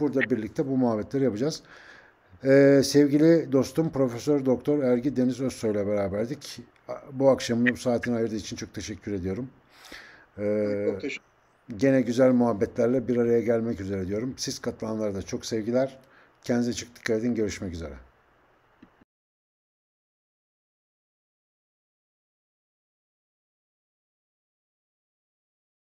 burada 0.00 0.20
birlikte 0.20 0.68
bu 0.68 0.76
muhabbetleri 0.76 1.24
yapacağız. 1.24 1.62
Ee, 2.44 2.80
sevgili 2.84 3.52
dostum 3.52 3.90
Profesör 3.90 4.46
Doktor 4.46 4.82
Ergi 4.82 5.16
Deniz 5.16 5.40
Özsoy 5.40 5.70
ile 5.70 5.86
beraberdik. 5.86 6.60
Bu 7.12 7.30
akşamın 7.30 7.72
bu 7.72 7.76
saatini 7.76 8.16
ayırdığı 8.16 8.36
için 8.36 8.56
çok 8.56 8.74
teşekkür 8.74 9.12
ediyorum. 9.12 9.50
Ee, 10.38 10.86
çok 10.90 11.00
teşekkür 11.00 11.29
Gene 11.76 12.00
güzel 12.00 12.32
muhabbetlerle 12.32 13.08
bir 13.08 13.16
araya 13.16 13.40
gelmek 13.40 13.80
üzere 13.80 14.06
diyorum. 14.06 14.34
Siz 14.36 14.58
katılanlara 14.58 15.14
da 15.14 15.22
çok 15.22 15.46
sevgiler. 15.46 15.98
Kendinize 16.44 16.72
çok 16.72 16.96
dikkat 16.96 17.18
edin. 17.18 17.34
Görüşmek 17.34 17.72
üzere. 17.72 17.94